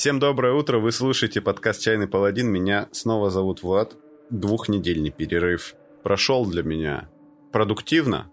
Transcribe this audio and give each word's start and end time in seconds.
Всем 0.00 0.18
доброе 0.18 0.54
утро, 0.54 0.78
вы 0.78 0.92
слушаете 0.92 1.42
подкаст 1.42 1.82
«Чайный 1.82 2.08
паладин», 2.08 2.48
меня 2.48 2.88
снова 2.90 3.28
зовут 3.28 3.62
Влад. 3.62 3.96
Двухнедельный 4.30 5.10
перерыв 5.10 5.74
прошел 6.02 6.46
для 6.46 6.62
меня 6.62 7.10
продуктивно. 7.52 8.32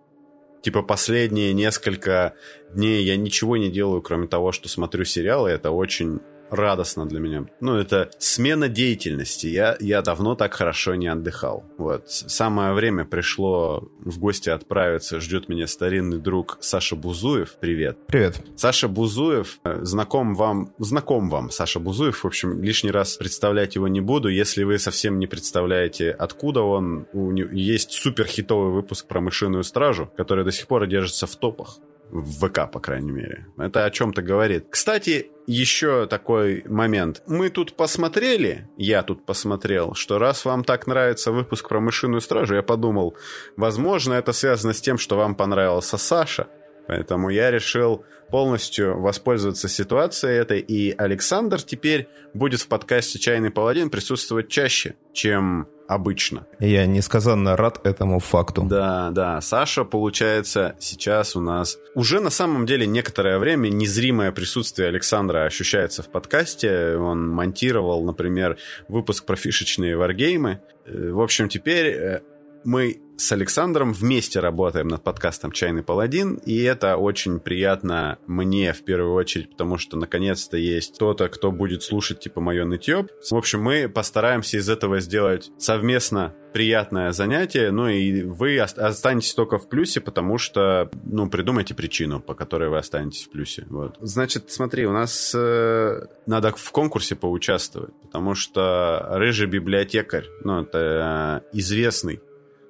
Типа 0.62 0.82
последние 0.82 1.52
несколько 1.52 2.36
дней 2.74 3.04
я 3.04 3.18
ничего 3.18 3.58
не 3.58 3.70
делаю, 3.70 4.02
кроме 4.02 4.28
того, 4.28 4.54
что 4.54 4.70
смотрю 4.70 5.04
сериалы, 5.04 5.50
это 5.50 5.72
очень 5.72 6.22
радостно 6.50 7.06
для 7.06 7.20
меня. 7.20 7.46
Ну, 7.60 7.76
это 7.76 8.10
смена 8.20 8.70
деятельности. 8.70 9.48
Я, 9.48 9.78
я 9.80 10.02
давно 10.02 10.36
так 10.36 10.54
хорошо 10.54 10.96
не 10.96 11.08
отдыхал. 11.08 11.66
Вот. 11.78 12.10
Самое 12.10 12.74
время 12.74 13.06
пришло 13.06 13.90
в 14.00 14.20
гости 14.20 14.50
отправиться. 14.50 15.20
Ждет 15.20 15.50
меня 15.50 15.68
старинный 15.68 16.20
друг 16.20 16.58
Саша 16.62 16.96
Бузуев. 16.96 17.56
Привет. 17.60 17.98
Привет. 18.08 18.42
Саша 18.56 18.88
Бузуев, 18.88 19.60
э, 19.64 19.80
знаком 19.84 20.36
вам, 20.36 20.74
знаком 20.78 21.30
вам 21.30 21.50
Саша 21.50 21.80
Бузуев. 21.80 22.24
В 22.24 22.28
общем, 22.28 22.62
лишний 22.62 22.92
раз 22.92 23.18
представлять 23.18 23.76
его 23.76 23.88
не 23.88 24.02
буду. 24.02 24.30
Если 24.30 24.64
вы 24.64 24.80
совсем 24.80 25.20
не 25.20 25.28
представляете, 25.28 26.12
откуда 26.12 26.62
он, 26.62 27.08
у 27.14 27.32
него 27.32 27.50
есть 27.52 27.92
супер 27.92 28.26
хитовый 28.26 28.72
выпуск 28.72 29.08
про 29.08 29.22
мышиную 29.22 29.64
стражу, 29.64 30.12
который 30.18 30.44
до 30.44 30.52
сих 30.52 30.68
пор 30.68 30.88
держится 30.88 31.28
в 31.28 31.36
топах 31.36 31.80
в 32.10 32.48
ВК, 32.48 32.72
по 32.72 32.80
крайней 32.80 33.12
мере. 33.12 33.46
Это 33.58 33.86
о 33.86 33.92
чем-то 33.92 34.22
говорит. 34.22 34.68
Кстати, 34.70 35.32
еще 35.48 36.08
такой 36.08 36.64
момент. 36.68 37.24
Мы 37.26 37.50
тут 37.50 37.76
посмотрели, 37.76 38.68
я 38.78 39.02
тут 39.04 39.26
посмотрел, 39.26 39.94
что 39.94 40.20
раз 40.20 40.46
вам 40.46 40.64
так 40.64 40.88
нравится 40.88 41.32
выпуск 41.32 41.70
про 41.70 41.80
мышиную 41.80 42.22
стражу, 42.22 42.56
я 42.56 42.64
подумал, 42.64 43.16
возможно, 43.56 44.14
это 44.14 44.34
связано 44.34 44.74
с 44.74 44.82
тем, 44.82 44.98
что 44.98 45.16
вам 45.16 45.36
понравился 45.36 45.98
Саша. 45.98 46.48
Поэтому 46.88 47.30
я 47.30 47.52
решил 47.52 48.06
полностью 48.30 49.00
воспользоваться 49.00 49.68
ситуацией 49.68 50.36
этой, 50.36 50.60
и 50.60 50.94
Александр 50.98 51.62
теперь 51.62 52.08
будет 52.34 52.62
в 52.62 52.68
подкасте 52.68 53.20
«Чайный 53.20 53.52
паладин» 53.52 53.90
присутствовать 53.90 54.50
чаще, 54.50 54.96
чем 55.14 55.68
обычно. 55.88 56.46
Я 56.60 56.86
несказанно 56.86 57.56
рад 57.56 57.86
этому 57.86 58.20
факту. 58.20 58.64
Да, 58.64 59.10
да. 59.12 59.40
Саша, 59.42 59.86
получается, 59.86 60.76
сейчас 60.80 61.36
у 61.36 61.42
нас 61.42 61.78
уже 61.96 62.20
на 62.20 62.30
самом 62.30 62.66
деле 62.66 62.86
некоторое 62.86 63.40
время 63.40 63.70
незримое 63.70 64.32
присутствие 64.32 64.90
Александра 64.90 65.46
ощущается 65.46 66.04
в 66.04 66.10
подкасте. 66.10 66.98
Он 66.98 67.30
монтировал, 67.30 68.04
например, 68.04 68.58
выпуск 68.90 69.26
про 69.26 69.36
фишечные 69.36 69.96
варгеймы. 69.96 70.62
Э, 70.86 71.12
в 71.12 71.22
общем, 71.22 71.48
теперь 71.48 71.88
э, 71.88 72.22
мы 72.66 73.00
с 73.18 73.32
Александром 73.32 73.94
вместе 73.94 74.40
работаем 74.40 74.88
над 74.88 75.04
подкастом 75.04 75.52
«Чайный 75.52 75.82
паладин», 75.82 76.36
и 76.46 76.62
это 76.62 76.98
очень 76.98 77.40
приятно 77.40 78.20
мне 78.28 78.74
в 78.74 78.84
первую 78.84 79.14
очередь, 79.14 79.52
потому 79.52 79.78
что 79.78 79.98
наконец-то 79.98 80.56
есть 80.56 80.96
кто-то, 80.96 81.28
кто 81.28 81.52
будет 81.52 81.82
слушать 81.82 82.20
типа 82.20 82.42
мое 82.42 82.64
нытье. 82.64 83.08
В 83.30 83.36
общем, 83.36 83.62
мы 83.62 83.90
постараемся 83.90 84.58
из 84.58 84.70
этого 84.70 85.00
сделать 85.00 85.52
совместно 85.58 86.36
приятное 86.54 87.12
занятие, 87.12 87.72
ну 87.72 87.88
и 87.88 88.22
вы 88.22 88.60
останетесь 88.60 89.34
только 89.34 89.58
в 89.58 89.68
плюсе, 89.68 90.00
потому 90.00 90.38
что, 90.38 90.90
ну, 91.04 91.30
придумайте 91.30 91.74
причину, 91.76 92.20
по 92.20 92.36
которой 92.36 92.70
вы 92.70 92.78
останетесь 92.78 93.26
в 93.26 93.32
плюсе. 93.32 93.66
Вот. 93.70 93.98
Значит, 94.00 94.52
смотри, 94.52 94.86
у 94.86 94.92
нас 94.92 95.34
э, 95.36 96.02
надо 96.26 96.52
в 96.56 96.72
конкурсе 96.72 97.16
поучаствовать, 97.16 97.94
потому 98.02 98.36
что 98.36 99.06
рыжий 99.10 99.48
библиотекарь, 99.48 100.26
ну, 100.44 100.62
это 100.62 101.44
э, 101.52 101.58
известный 101.58 102.22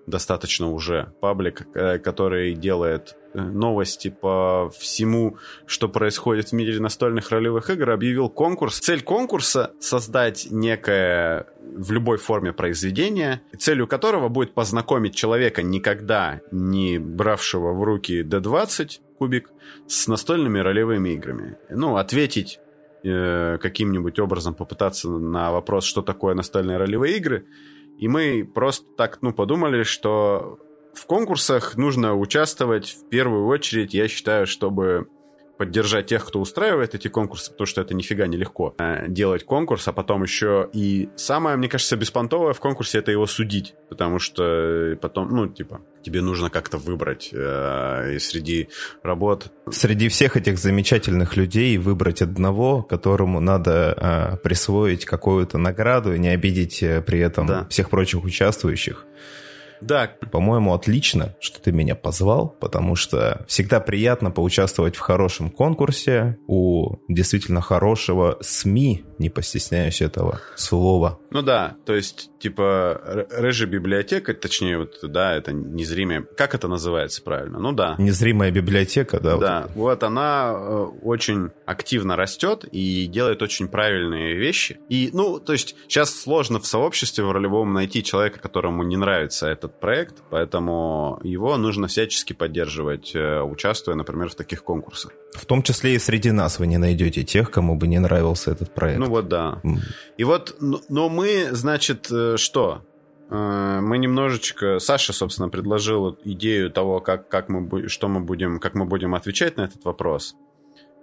достаточно 0.08 0.72
уже 0.72 1.14
паблик, 1.20 1.68
э, 1.76 2.00
который 2.00 2.54
делает 2.54 3.16
э, 3.34 3.42
новости 3.42 4.08
по 4.10 4.72
всему, 4.80 5.38
что 5.66 5.90
происходит 5.90 6.50
в 6.50 6.54
мире 6.54 6.80
настольных 6.80 7.30
ролевых 7.30 7.70
игр, 7.70 7.92
объявил 7.92 8.30
конкурс. 8.30 8.80
Цель 8.80 9.04
конкурса— 9.04 9.72
создать 9.80 10.48
некое 10.50 11.48
в 11.62 11.92
любой 11.92 12.18
форме 12.18 12.54
произведение, 12.54 13.42
целью 13.60 13.86
которого 13.86 14.30
будет 14.30 14.54
познакомить 14.54 15.14
человека, 15.14 15.62
никогда 15.62 16.40
не 16.52 16.98
бравшего 16.98 17.74
в 17.74 17.84
руки 17.84 18.24
D20 18.24 19.02
кубик, 19.20 19.50
с 19.88 20.08
настольными 20.08 20.60
ролевыми 20.60 21.10
играми. 21.10 21.58
Ну, 21.70 21.98
ответить 21.98 22.60
э, 23.04 23.58
каким-нибудь 23.62 24.20
образом, 24.20 24.54
попытаться 24.54 25.10
на 25.10 25.52
вопрос, 25.52 25.84
что 25.84 26.02
такое 26.02 26.34
настольные 26.34 26.78
ролевые 26.78 27.18
игры— 27.18 27.46
и 27.98 28.08
мы 28.08 28.46
просто 28.46 28.86
так, 28.96 29.20
ну, 29.22 29.34
подумали, 29.34 29.84
что 29.84 30.60
в 30.94 31.06
конкурсах 31.06 31.78
нужно 31.78 32.16
участвовать 32.16 32.90
в 32.90 33.10
первую 33.10 33.48
очередь, 33.48 33.94
я 33.94 34.08
считаю, 34.08 34.48
чтобы 34.48 35.08
поддержать 35.58 36.08
тех, 36.08 36.26
кто 36.26 36.40
устраивает 36.40 36.96
эти 36.96 37.08
конкурсы, 37.08 37.52
потому 37.52 37.66
что 37.66 37.82
это 37.82 37.94
нифига 37.94 38.28
не 38.28 38.38
легко 38.38 38.76
э, 38.78 39.08
делать 39.08 39.44
конкурс, 39.44 39.88
а 39.88 39.94
потом 39.94 40.24
еще 40.24 40.70
и 40.74 41.10
самое, 41.16 41.58
мне 41.58 41.68
кажется, 41.68 41.96
беспонтовое 41.98 42.54
в 42.54 42.60
конкурсе 42.60 43.00
это 43.00 43.12
его 43.12 43.26
судить, 43.28 43.76
потому 43.90 44.20
что 44.20 44.98
потом, 45.02 45.30
ну, 45.30 45.48
типа, 45.48 45.82
тебе 46.02 46.22
нужно 46.22 46.50
как-то 46.50 46.78
выбрать 46.78 47.30
э, 47.34 48.18
среди 48.20 48.70
работ. 49.04 49.52
Среди 49.72 50.08
всех 50.08 50.38
этих 50.38 50.58
замечательных 50.58 51.36
людей 51.36 51.78
выбрать 51.78 52.22
одного, 52.22 52.84
которому 52.84 53.40
надо 53.40 53.94
э, 53.98 54.38
присвоить 54.38 55.06
какую-то 55.06 55.58
награду 55.58 56.14
и 56.14 56.20
не 56.20 56.30
обидеть 56.30 56.82
э, 56.84 57.02
при 57.02 57.20
этом 57.20 57.48
да. 57.48 57.68
всех 57.70 57.90
прочих 57.90 58.24
участвующих. 58.24 59.06
Да. 59.82 60.12
По-моему, 60.32 60.74
отлично, 60.74 61.36
что 61.40 61.62
ты 61.62 61.72
меня 61.72 61.96
позвал, 61.96 62.50
потому 62.50 62.96
что 62.96 63.46
всегда 63.48 63.80
приятно 63.80 64.32
поучаствовать 64.32 64.96
в 64.96 65.00
хорошем 65.00 65.50
конкурсе 65.50 66.38
у 66.48 66.98
действительно 67.08 67.62
хорошего 67.62 68.38
СМИ, 68.42 69.06
не 69.18 69.30
постесняюсь 69.30 70.02
этого 70.02 70.42
слова. 70.56 71.20
Ну 71.32 71.42
да, 71.42 71.76
то 71.86 71.96
есть, 71.96 72.30
типа, 72.40 73.28
рыжая 73.32 73.68
библиотека, 73.68 74.34
точнее, 74.34 74.78
вот, 74.80 75.00
да, 75.04 75.36
это 75.36 75.52
незримая... 75.52 76.22
Как 76.22 76.56
это 76.56 76.68
называется 76.68 77.22
правильно? 77.22 77.60
Ну 77.60 77.72
да. 77.72 77.96
Незримая 77.98 78.52
библиотека, 78.52 79.20
да. 79.20 79.38
Да, 79.38 79.62
вот, 79.74 79.98
вот 79.98 80.04
она 80.04 80.54
э, 80.54 80.86
очень 81.02 81.50
активно 81.66 82.16
растет 82.16 82.66
и 82.72 83.08
делает 83.08 83.42
очень 83.42 83.68
правильные 83.68 84.36
вещи. 84.36 84.80
И, 84.90 85.10
ну, 85.14 85.40
то 85.40 85.54
есть, 85.54 85.76
сейчас 85.88 86.14
сложно 86.14 86.60
в 86.60 86.68
сообществе 86.68 87.24
в 87.24 87.32
ролевом 87.32 87.74
найти 87.74 88.04
человека, 88.04 88.40
которому 88.40 88.84
не 88.84 88.98
нравится 88.98 89.48
этот 89.68 89.80
проект, 89.80 90.16
поэтому 90.30 91.20
его 91.24 91.58
нужно 91.58 91.88
всячески 91.88 92.34
поддерживать, 92.34 93.16
э, 93.16 93.42
участвуя, 93.42 93.96
например, 93.96 94.30
в 94.30 94.36
таких 94.36 94.64
конкурсах. 94.64 95.12
В 95.34 95.46
том 95.46 95.62
числе 95.62 95.96
и 95.96 96.00
среди 96.00 96.32
нас 96.32 96.60
вы 96.60 96.68
не 96.68 96.78
найдете 96.78 97.24
тех, 97.24 97.52
кому 97.52 97.76
бы 97.76 97.88
не 97.88 98.00
нравился 98.00 98.52
этот 98.52 98.74
проект. 98.74 99.00
Ну 99.00 99.08
вот 99.08 99.28
да. 99.28 99.60
Mm. 99.64 99.78
И 100.18 100.24
вот, 100.24 100.56
но 100.60 101.10
мы, 101.10 101.50
значит, 101.52 102.08
э, 102.12 102.38
что? 102.38 102.82
Э, 103.30 103.80
мы 103.82 103.98
немножечко... 103.98 104.80
Саша, 104.80 105.14
собственно, 105.14 105.50
предложил 105.50 106.18
идею 106.24 106.72
того, 106.72 107.00
как, 107.00 107.28
как 107.30 107.50
мы, 107.50 107.88
что 107.88 108.08
мы 108.08 108.20
будем, 108.22 108.60
как 108.60 108.74
мы 108.74 108.86
будем 108.86 109.16
отвечать 109.16 109.58
на 109.58 109.62
этот 109.62 109.86
вопрос 109.86 110.36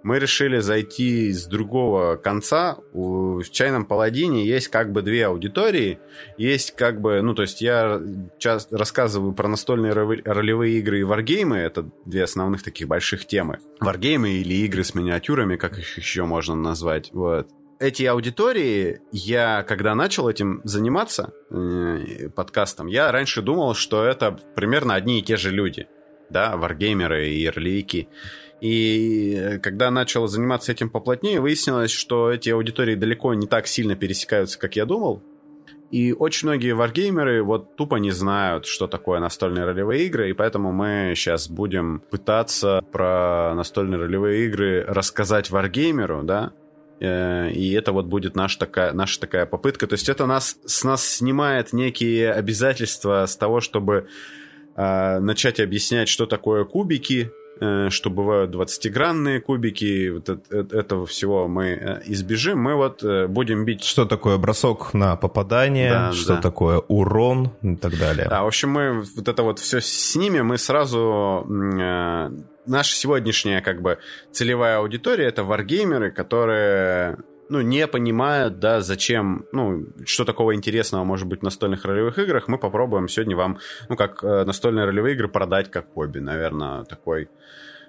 мы 0.05 0.19
решили 0.19 0.59
зайти 0.59 1.33
с 1.33 1.47
другого 1.47 2.15
конца. 2.15 2.77
В 2.93 3.41
«Чайном 3.49 3.85
паладине» 3.85 4.45
есть 4.45 4.67
как 4.67 4.91
бы 4.91 5.01
две 5.01 5.25
аудитории. 5.25 5.97
Есть 6.37 6.75
как 6.75 7.01
бы... 7.01 7.21
Ну, 7.23 7.33
то 7.33 7.41
есть 7.41 7.59
я 7.59 7.99
часто 8.37 8.77
рассказываю 8.77 9.33
про 9.33 9.47
настольные 9.47 9.93
ролевые 9.93 10.77
игры 10.77 10.99
и 10.99 11.03
варгеймы. 11.03 11.57
Это 11.57 11.89
две 12.05 12.23
основных 12.23 12.61
таких 12.61 12.87
больших 12.87 13.25
темы. 13.25 13.57
Варгеймы 13.79 14.29
или 14.29 14.53
игры 14.65 14.83
с 14.83 14.93
миниатюрами, 14.93 15.55
как 15.55 15.79
их 15.79 15.97
еще 15.97 16.23
можно 16.25 16.53
назвать. 16.53 17.09
Вот 17.11 17.49
эти 17.79 18.03
аудитории, 18.03 19.01
я 19.11 19.63
когда 19.63 19.95
начал 19.95 20.29
этим 20.29 20.61
заниматься, 20.63 21.33
э, 21.49 22.29
подкастом, 22.29 22.85
я 22.85 23.11
раньше 23.11 23.41
думал, 23.41 23.73
что 23.73 24.05
это 24.05 24.39
примерно 24.55 24.93
одни 24.93 25.19
и 25.19 25.23
те 25.23 25.35
же 25.35 25.49
люди, 25.49 25.87
да, 26.29 26.57
варгеймеры 26.57 27.29
и 27.29 27.43
эрлики. 27.43 28.07
И 28.65 29.35
э, 29.37 29.59
когда 29.59 29.91
начал 29.91 30.25
заниматься 30.25 30.71
этим 30.71 30.89
поплотнее, 30.89 31.39
выяснилось, 31.39 31.91
что 31.91 32.31
эти 32.31 32.49
аудитории 32.49 32.95
далеко 32.95 33.31
не 33.35 33.45
так 33.45 33.67
сильно 33.67 33.95
пересекаются, 33.95 34.57
как 34.57 34.75
я 34.75 34.87
думал. 34.87 35.21
И 35.91 36.13
очень 36.13 36.47
многие 36.47 36.73
варгеймеры 36.73 37.43
вот 37.43 37.75
тупо 37.75 37.97
не 37.97 38.09
знают, 38.09 38.65
что 38.65 38.87
такое 38.87 39.19
настольные 39.19 39.65
ролевые 39.65 40.07
игры, 40.07 40.31
и 40.31 40.33
поэтому 40.33 40.71
мы 40.71 41.13
сейчас 41.15 41.47
будем 41.47 42.01
пытаться 42.09 42.83
про 42.91 43.53
настольные 43.53 43.99
ролевые 43.99 44.47
игры 44.47 44.83
рассказать 44.87 45.51
варгеймеру, 45.51 46.23
да, 46.23 46.51
э, 46.99 47.51
и 47.51 47.71
это 47.73 47.91
вот 47.91 48.07
будет 48.07 48.35
наша 48.35 48.57
такая, 48.57 48.93
наша 48.93 49.19
такая 49.19 49.45
попытка. 49.45 49.85
То 49.85 49.93
есть 49.93 50.09
это 50.09 50.25
нас, 50.25 50.57
с 50.65 50.83
нас 50.83 51.07
снимает 51.07 51.71
некие 51.71 52.31
обязательства 52.31 53.27
с 53.27 53.37
того, 53.37 53.61
чтобы 53.61 54.07
э, 54.75 55.19
начать 55.19 55.59
объяснять, 55.59 56.09
что 56.09 56.25
такое 56.25 56.65
кубики, 56.65 57.31
что 57.57 58.09
бывают 58.09 58.53
20-гранные 58.53 59.39
кубики, 59.39 60.09
вот 60.09 60.29
этого 60.51 61.05
всего 61.05 61.47
мы 61.47 61.67
э, 61.67 62.01
избежим. 62.05 62.59
Мы 62.59 62.75
вот 62.75 63.03
э, 63.03 63.27
будем 63.27 63.65
бить... 63.65 63.83
Что 63.83 64.05
такое 64.05 64.37
бросок 64.37 64.93
на 64.93 65.15
попадание, 65.15 65.91
да, 65.91 66.11
что 66.13 66.35
да. 66.35 66.41
такое 66.41 66.79
урон 66.79 67.51
и 67.61 67.75
так 67.75 67.97
далее. 67.97 68.27
Да, 68.29 68.43
в 68.43 68.47
общем, 68.47 68.69
мы 68.71 69.01
вот 69.01 69.27
это 69.27 69.43
вот 69.43 69.59
все 69.59 69.81
снимем, 69.81 70.47
мы 70.47 70.57
сразу... 70.57 71.45
Наша 72.67 72.95
сегодняшняя 72.95 73.61
как 73.61 73.81
бы 73.83 73.99
целевая 74.31 74.79
аудитория— 74.79 75.25
это 75.27 75.43
варгеймеры, 75.43 76.09
которые 76.09 77.17
ну, 77.49 77.61
не 77.61 77.87
понимают, 77.87 78.59
да, 78.59 78.81
зачем, 78.81 79.45
ну, 79.51 79.85
что 80.05 80.25
такого 80.25 80.55
интересного 80.55 81.03
может 81.03 81.27
быть 81.27 81.41
в 81.41 81.43
настольных 81.43 81.85
ролевых 81.85 82.17
играх, 82.19 82.47
мы 82.47 82.57
попробуем 82.57 83.07
сегодня 83.07 83.35
вам, 83.35 83.59
ну, 83.89 83.95
как 83.95 84.23
э, 84.23 84.43
настольные 84.45 84.85
ролевые 84.85 85.15
игры 85.15 85.27
продать 85.27 85.69
как 85.69 85.93
хобби, 85.93 86.19
наверное, 86.19 86.83
такой, 86.83 87.29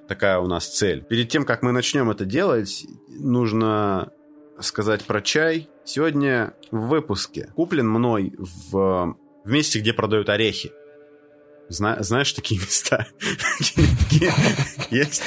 такая 0.08 0.38
у 0.38 0.46
нас 0.46 0.66
цель. 0.66 1.02
Перед 1.02 1.28
тем, 1.28 1.44
как 1.44 1.62
мы 1.62 1.72
начнем 1.72 2.10
это 2.10 2.24
делать, 2.24 2.86
нужно 3.08 4.12
сказать 4.60 5.04
про 5.04 5.20
чай. 5.20 5.68
Сегодня 5.84 6.54
в 6.70 6.88
выпуске 6.88 7.50
куплен 7.54 7.88
мной 7.88 8.34
в, 8.38 9.16
в 9.44 9.50
месте, 9.50 9.80
где 9.80 9.92
продают 9.92 10.28
орехи. 10.28 10.72
Зна, 11.68 12.02
знаешь 12.02 12.32
такие 12.32 12.60
места? 12.60 13.06
Есть. 14.90 15.22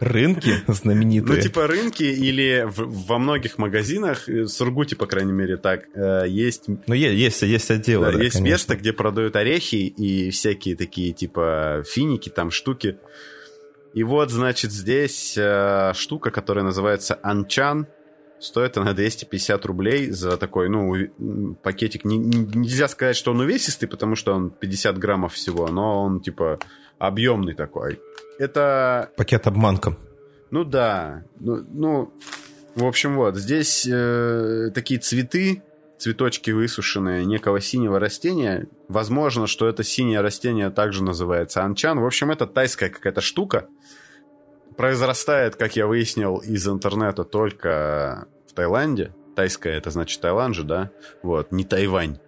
Рынки 0.00 0.54
знаменитые. 0.66 1.36
Ну, 1.36 1.42
типа 1.42 1.66
рынки 1.66 2.04
или 2.04 2.66
во 2.66 3.18
многих 3.18 3.58
магазинах, 3.58 4.26
в 4.26 4.48
Сургуте, 4.48 4.96
по 4.96 5.06
крайней 5.06 5.32
мере, 5.32 5.56
так, 5.56 5.84
э, 5.94 6.24
есть... 6.26 6.64
Ну, 6.68 6.94
есть, 6.94 7.42
есть 7.42 7.70
отделы, 7.70 8.22
Есть 8.22 8.40
место, 8.40 8.76
где 8.76 8.92
продают 8.92 9.36
орехи 9.36 9.76
и 9.76 10.30
всякие 10.30 10.76
такие, 10.76 11.12
типа, 11.12 11.84
финики, 11.86 12.30
там, 12.30 12.50
штуки. 12.50 12.98
И 13.92 14.02
вот, 14.02 14.30
значит, 14.30 14.72
здесь 14.72 15.34
э, 15.36 15.92
штука, 15.94 16.30
которая 16.30 16.64
называется 16.64 17.18
анчан. 17.22 17.86
Стоит 18.44 18.76
она 18.76 18.92
250 18.92 19.64
рублей 19.64 20.10
за 20.10 20.36
такой, 20.36 20.68
ну, 20.68 21.54
пакетик. 21.62 22.04
Не, 22.04 22.18
не, 22.18 22.40
нельзя 22.40 22.88
сказать, 22.88 23.16
что 23.16 23.30
он 23.30 23.40
увесистый, 23.40 23.88
потому 23.88 24.16
что 24.16 24.34
он 24.34 24.50
50 24.50 24.98
граммов 24.98 25.32
всего, 25.32 25.66
но 25.68 26.02
он, 26.02 26.20
типа, 26.20 26.58
объемный 26.98 27.54
такой. 27.54 28.00
Это... 28.38 29.10
Пакет 29.16 29.46
обманка. 29.46 29.96
Ну 30.50 30.62
да. 30.64 31.24
Ну, 31.40 31.64
ну 31.72 32.12
в 32.74 32.84
общем, 32.84 33.16
вот. 33.16 33.36
Здесь 33.36 33.88
э, 33.90 34.70
такие 34.74 35.00
цветы, 35.00 35.62
цветочки 35.96 36.50
высушенные 36.50 37.24
некого 37.24 37.62
синего 37.62 37.98
растения. 37.98 38.66
Возможно, 38.88 39.46
что 39.46 39.66
это 39.66 39.82
синее 39.82 40.20
растение 40.20 40.68
также 40.68 41.02
называется 41.02 41.64
анчан. 41.64 41.98
В 41.98 42.04
общем, 42.04 42.30
это 42.30 42.46
тайская 42.46 42.90
какая-то 42.90 43.22
штука. 43.22 43.68
Произрастает, 44.76 45.56
как 45.56 45.76
я 45.76 45.86
выяснил 45.86 46.38
из 46.38 46.68
интернета, 46.68 47.24
только 47.24 48.26
Таиланде. 48.54 49.14
Тайская 49.36 49.76
это 49.76 49.90
значит 49.90 50.20
Таиланд 50.20 50.54
же, 50.54 50.64
да? 50.64 50.90
Вот, 51.22 51.52
не 51.52 51.64
Тайвань. 51.64 52.18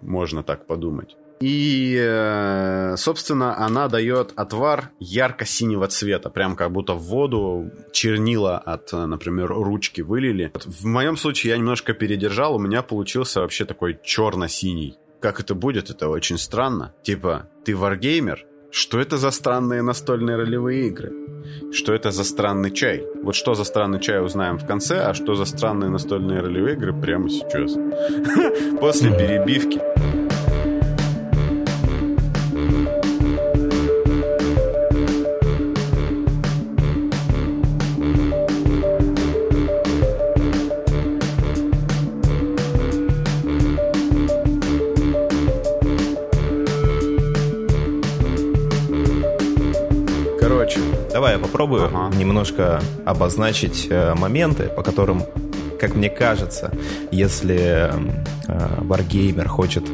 Можно 0.00 0.42
так 0.42 0.66
подумать. 0.66 1.16
И, 1.42 1.98
э, 2.00 2.94
собственно, 2.96 3.58
она 3.58 3.88
дает 3.88 4.32
отвар 4.36 4.90
ярко-синего 5.00 5.88
цвета, 5.88 6.30
прям 6.30 6.54
как 6.54 6.70
будто 6.70 6.94
в 6.94 7.02
воду 7.02 7.68
чернила 7.90 8.58
от, 8.58 8.92
например, 8.92 9.48
ручки 9.48 10.02
вылили. 10.02 10.52
В 10.54 10.84
моем 10.84 11.16
случае 11.16 11.50
я 11.50 11.56
немножко 11.56 11.94
передержал, 11.94 12.54
у 12.54 12.58
меня 12.60 12.82
получился 12.82 13.40
вообще 13.40 13.64
такой 13.64 13.98
черно-синий. 14.04 14.98
Как 15.20 15.40
это 15.40 15.56
будет, 15.56 15.90
это 15.90 16.08
очень 16.08 16.38
странно. 16.38 16.94
Типа, 17.02 17.48
ты 17.64 17.76
варгеймер, 17.76 18.46
что 18.72 18.98
это 18.98 19.18
за 19.18 19.30
странные 19.30 19.82
настольные 19.82 20.36
ролевые 20.36 20.86
игры? 20.88 21.12
Что 21.72 21.92
это 21.92 22.10
за 22.10 22.24
странный 22.24 22.70
чай? 22.70 23.04
Вот 23.22 23.34
что 23.34 23.54
за 23.54 23.64
странный 23.64 24.00
чай 24.00 24.24
узнаем 24.24 24.58
в 24.58 24.66
конце, 24.66 25.00
а 25.00 25.12
что 25.12 25.34
за 25.34 25.44
странные 25.44 25.90
настольные 25.90 26.40
ролевые 26.40 26.74
игры 26.74 26.98
прямо 26.98 27.28
сейчас. 27.28 27.74
После 28.80 29.10
перебивки. 29.10 29.78
Попробую 51.42 51.86
ага. 51.86 52.14
немножко 52.16 52.80
обозначить 53.04 53.88
э, 53.90 54.14
моменты, 54.14 54.64
по 54.64 54.82
которым, 54.82 55.24
как 55.80 55.94
мне 55.94 56.08
кажется, 56.08 56.70
если 57.10 57.92
варгеймер 58.48 59.46
э, 59.46 59.48
хочет 59.48 59.84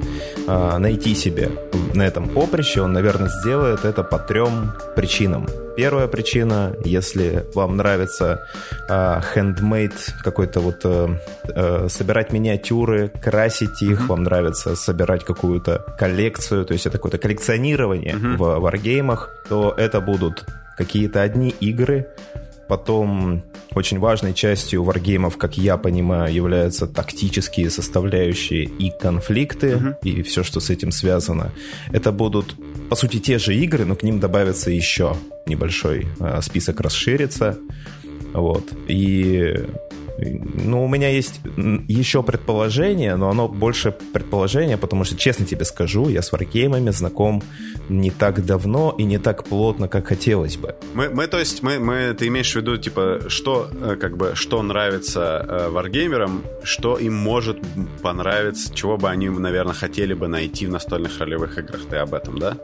э, 0.47 0.79
найти 0.79 1.15
себе 1.15 1.51
на 1.95 2.07
этом 2.07 2.29
поприще, 2.29 2.83
он, 2.83 2.93
наверное, 2.93 3.29
сделает 3.29 3.85
это 3.85 4.03
по 4.03 4.19
трем 4.19 4.73
причинам. 4.95 5.47
Первая 5.77 6.09
причина, 6.09 6.75
если 6.85 7.47
вам 7.55 7.77
нравится 7.77 8.45
хендмейд, 8.89 9.93
э, 9.93 10.23
какой-то 10.25 10.61
вот 10.61 10.81
э, 10.85 11.09
э, 11.55 11.87
собирать 11.89 12.33
миниатюры, 12.33 13.09
красить 13.09 13.81
их, 13.83 14.01
mm-hmm. 14.01 14.07
вам 14.07 14.25
нравится 14.25 14.75
собирать 14.75 15.25
какую-то 15.25 15.85
коллекцию, 15.97 16.65
то 16.65 16.73
есть 16.73 16.87
это 16.87 16.99
какое-то 16.99 17.19
коллекционирование 17.19 18.15
mm-hmm. 18.15 18.37
в 18.37 18.59
варгеймах, 18.59 19.31
то 19.49 19.73
это 19.77 20.01
будут 20.01 20.47
какие-то 20.79 21.21
одни 21.21 21.51
игры. 21.61 22.07
Потом 22.69 23.43
очень 23.75 23.99
важной 23.99 24.35
частью 24.35 24.85
варгеймов, 24.85 25.37
как 25.37 25.59
я 25.59 25.77
понимаю, 25.77 26.33
являются 26.33 26.87
тактические 26.87 27.71
составляющие 27.71 28.65
и 28.65 28.91
конфликты, 28.91 29.73
uh-huh. 29.73 29.95
и 30.03 30.23
все, 30.23 30.43
что 30.43 30.61
с 30.61 30.71
этим 30.71 30.93
связано. 30.93 31.51
Это 31.93 32.13
будут, 32.13 32.55
по 32.91 32.97
сути, 32.97 33.19
те 33.19 33.39
же 33.39 33.55
игры, 33.57 33.85
но 33.85 33.97
к 33.97 34.03
ним 34.03 34.21
добавится 34.21 34.71
еще 34.71 35.17
небольшой 35.47 36.07
э, 36.21 36.41
список 36.43 36.81
расширится. 36.81 37.57
Вот. 38.35 38.65
И 38.87 39.55
ну, 40.21 40.85
у 40.85 40.89
меня 40.89 41.09
есть 41.09 41.41
еще 41.87 42.23
предположение, 42.23 43.17
но 43.17 43.31
оно 43.31 43.49
больше 43.49 43.93
предположение, 44.13 44.77
потому 44.77 45.05
что, 45.05 45.17
честно 45.17 45.47
тебе 45.47 45.65
скажу, 45.65 46.09
я 46.09 46.23
с 46.23 46.33
варгеймами 46.33 46.91
знаком 46.91 47.43
не 47.89 48.11
так 48.11 48.45
давно 48.45 48.95
и 48.99 49.05
не 49.05 49.19
так 49.19 49.45
плотно, 49.45 49.89
как 49.89 50.09
хотелось 50.09 50.57
бы. 50.57 50.75
Мы, 50.95 51.11
мы 51.11 51.27
то 51.29 51.39
есть, 51.39 51.63
мы, 51.63 51.79
мы, 51.79 52.15
ты 52.15 52.27
имеешь 52.27 52.53
в 52.53 52.57
виду, 52.57 52.77
типа, 52.77 53.21
что, 53.29 53.71
э, 53.81 53.97
как 53.97 54.17
бы, 54.17 54.33
что 54.35 54.63
нравится 54.63 55.47
э, 55.49 55.69
варгеймерам, 55.69 56.43
что 56.65 56.97
им 56.97 57.15
может 57.15 57.59
понравиться, 58.03 58.75
чего 58.75 58.97
бы 58.97 59.09
они, 59.09 59.29
наверное, 59.29 59.75
хотели 59.75 60.15
бы 60.15 60.27
найти 60.27 60.67
в 60.67 60.71
настольных 60.71 61.19
ролевых 61.21 61.59
играх. 61.59 61.83
Ты 61.89 61.97
об 61.97 62.15
этом, 62.15 62.39
да? 62.39 62.57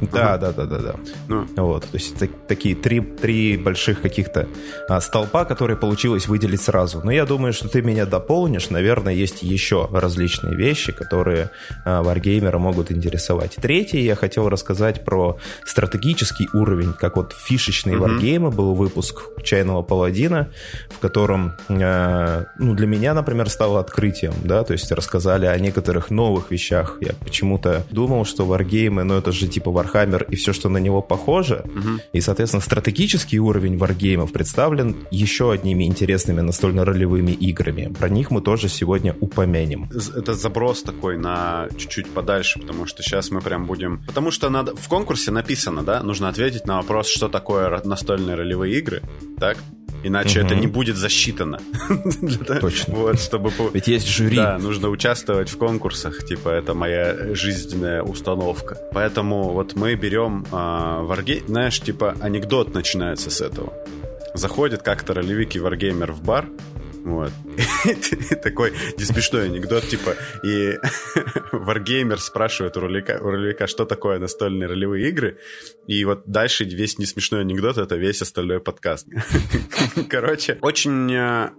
Да, 0.00 0.34
ага. 0.34 0.38
да, 0.38 0.52
да, 0.52 0.66
да, 0.66 0.78
да. 0.78 0.94
Ну. 1.28 1.46
Вот, 1.56 1.82
то 1.84 1.94
есть 1.94 2.16
так, 2.16 2.30
такие 2.46 2.74
три, 2.74 3.00
три 3.00 3.56
больших 3.56 4.02
каких-то 4.02 4.48
а, 4.88 5.00
столпа, 5.00 5.44
которые 5.44 5.76
получилось 5.76 6.28
выделить 6.28 6.60
сразу. 6.60 7.00
Но 7.02 7.10
я 7.10 7.24
думаю, 7.24 7.52
что 7.52 7.68
ты 7.68 7.82
меня 7.82 8.06
дополнишь. 8.06 8.70
Наверное, 8.70 9.14
есть 9.14 9.42
еще 9.42 9.88
различные 9.90 10.54
вещи, 10.54 10.92
которые 10.92 11.50
а, 11.84 12.02
варгеймера 12.02 12.58
могут 12.58 12.92
интересовать. 12.92 13.56
Третий 13.56 14.00
я 14.00 14.14
хотел 14.14 14.48
рассказать 14.48 15.04
про 15.04 15.38
стратегический 15.64 16.48
уровень, 16.52 16.92
как 16.92 17.16
вот 17.16 17.32
фишечные 17.32 17.96
угу. 17.96 18.04
варгеймы. 18.04 18.50
Был 18.50 18.74
выпуск 18.74 19.22
«Чайного 19.42 19.82
паладина», 19.82 20.48
в 20.90 20.98
котором, 20.98 21.54
а, 21.68 22.44
ну, 22.58 22.74
для 22.74 22.86
меня, 22.86 23.14
например, 23.14 23.48
стало 23.48 23.80
открытием, 23.80 24.34
да, 24.44 24.64
то 24.64 24.72
есть 24.72 24.90
рассказали 24.92 25.46
о 25.46 25.58
некоторых 25.58 26.10
новых 26.10 26.50
вещах. 26.50 26.98
Я 27.00 27.12
почему-то 27.20 27.84
думал, 27.90 28.24
что 28.24 28.44
варгеймы, 28.44 29.04
ну, 29.04 29.16
это 29.16 29.32
же 29.32 29.48
типа 29.48 29.70
Warhammer 29.86 30.26
и 30.30 30.36
все, 30.36 30.52
что 30.52 30.68
на 30.68 30.78
него 30.78 31.02
похоже. 31.02 31.64
Угу. 31.64 32.00
И, 32.12 32.20
соответственно, 32.20 32.62
стратегический 32.62 33.38
уровень 33.38 33.76
варгеймов 33.76 34.32
представлен 34.32 34.96
еще 35.10 35.52
одними 35.52 35.84
интересными 35.84 36.40
настольно-ролевыми 36.40 37.32
играми. 37.32 37.92
Про 37.92 38.08
них 38.08 38.30
мы 38.30 38.40
тоже 38.40 38.68
сегодня 38.68 39.16
упомянем. 39.20 39.88
Это 40.16 40.34
заброс 40.34 40.82
такой 40.82 41.16
на 41.16 41.68
чуть-чуть 41.76 42.08
подальше, 42.10 42.60
потому 42.60 42.86
что 42.86 43.02
сейчас 43.02 43.30
мы 43.30 43.40
прям 43.40 43.66
будем... 43.66 44.02
Потому 44.06 44.30
что 44.30 44.50
надо... 44.50 44.74
в 44.76 44.88
конкурсе 44.88 45.30
написано, 45.30 45.82
да, 45.82 46.02
нужно 46.02 46.28
ответить 46.28 46.66
на 46.66 46.76
вопрос, 46.76 47.08
что 47.08 47.28
такое 47.28 47.80
настольные 47.84 48.36
ролевые 48.36 48.78
игры, 48.78 49.02
так? 49.38 49.58
Иначе 50.06 50.40
угу. 50.40 50.46
это 50.46 50.54
не 50.54 50.68
будет 50.68 50.96
засчитано. 50.96 51.58
Точно. 52.60 52.94
Вот, 52.94 53.20
чтобы... 53.20 53.50
Ведь 53.72 53.88
есть 53.88 54.08
жюри. 54.08 54.36
Да, 54.36 54.56
нужно 54.56 54.88
участвовать 54.88 55.50
в 55.50 55.58
конкурсах. 55.58 56.24
Типа, 56.24 56.50
это 56.50 56.74
моя 56.74 57.34
жизненная 57.34 58.02
установка. 58.02 58.78
Поэтому 58.92 59.52
вот 59.52 59.74
мы 59.74 59.96
берем 59.96 60.46
э, 60.52 60.56
варгей... 61.02 61.42
Знаешь, 61.48 61.80
типа, 61.80 62.14
анекдот 62.20 62.72
начинается 62.72 63.30
с 63.30 63.40
этого. 63.40 63.72
Заходит 64.34 64.82
как-то 64.82 65.14
ролевик 65.14 65.56
и 65.56 65.58
варгеймер 65.58 66.12
в 66.12 66.22
бар, 66.22 66.46
вот. 67.06 67.30
Такой 68.42 68.72
не 68.98 69.04
смешной 69.04 69.44
анекдот, 69.44 69.84
типа, 69.84 70.16
и 70.42 70.72
Wargamer 71.52 72.16
спрашивает 72.16 72.76
у 72.76 72.80
ролика, 72.80 73.20
у 73.22 73.30
ролика, 73.30 73.68
что 73.68 73.84
такое 73.84 74.18
настольные 74.18 74.68
ролевые 74.68 75.08
игры, 75.08 75.38
и 75.86 76.04
вот 76.04 76.24
дальше 76.26 76.64
весь 76.64 76.98
не 76.98 77.06
смешной 77.06 77.42
анекдот, 77.42 77.78
это 77.78 77.94
весь 77.94 78.22
остальной 78.22 78.58
подкаст. 78.58 79.06
Короче, 80.08 80.58
очень 80.62 81.12
э, 81.12 81.50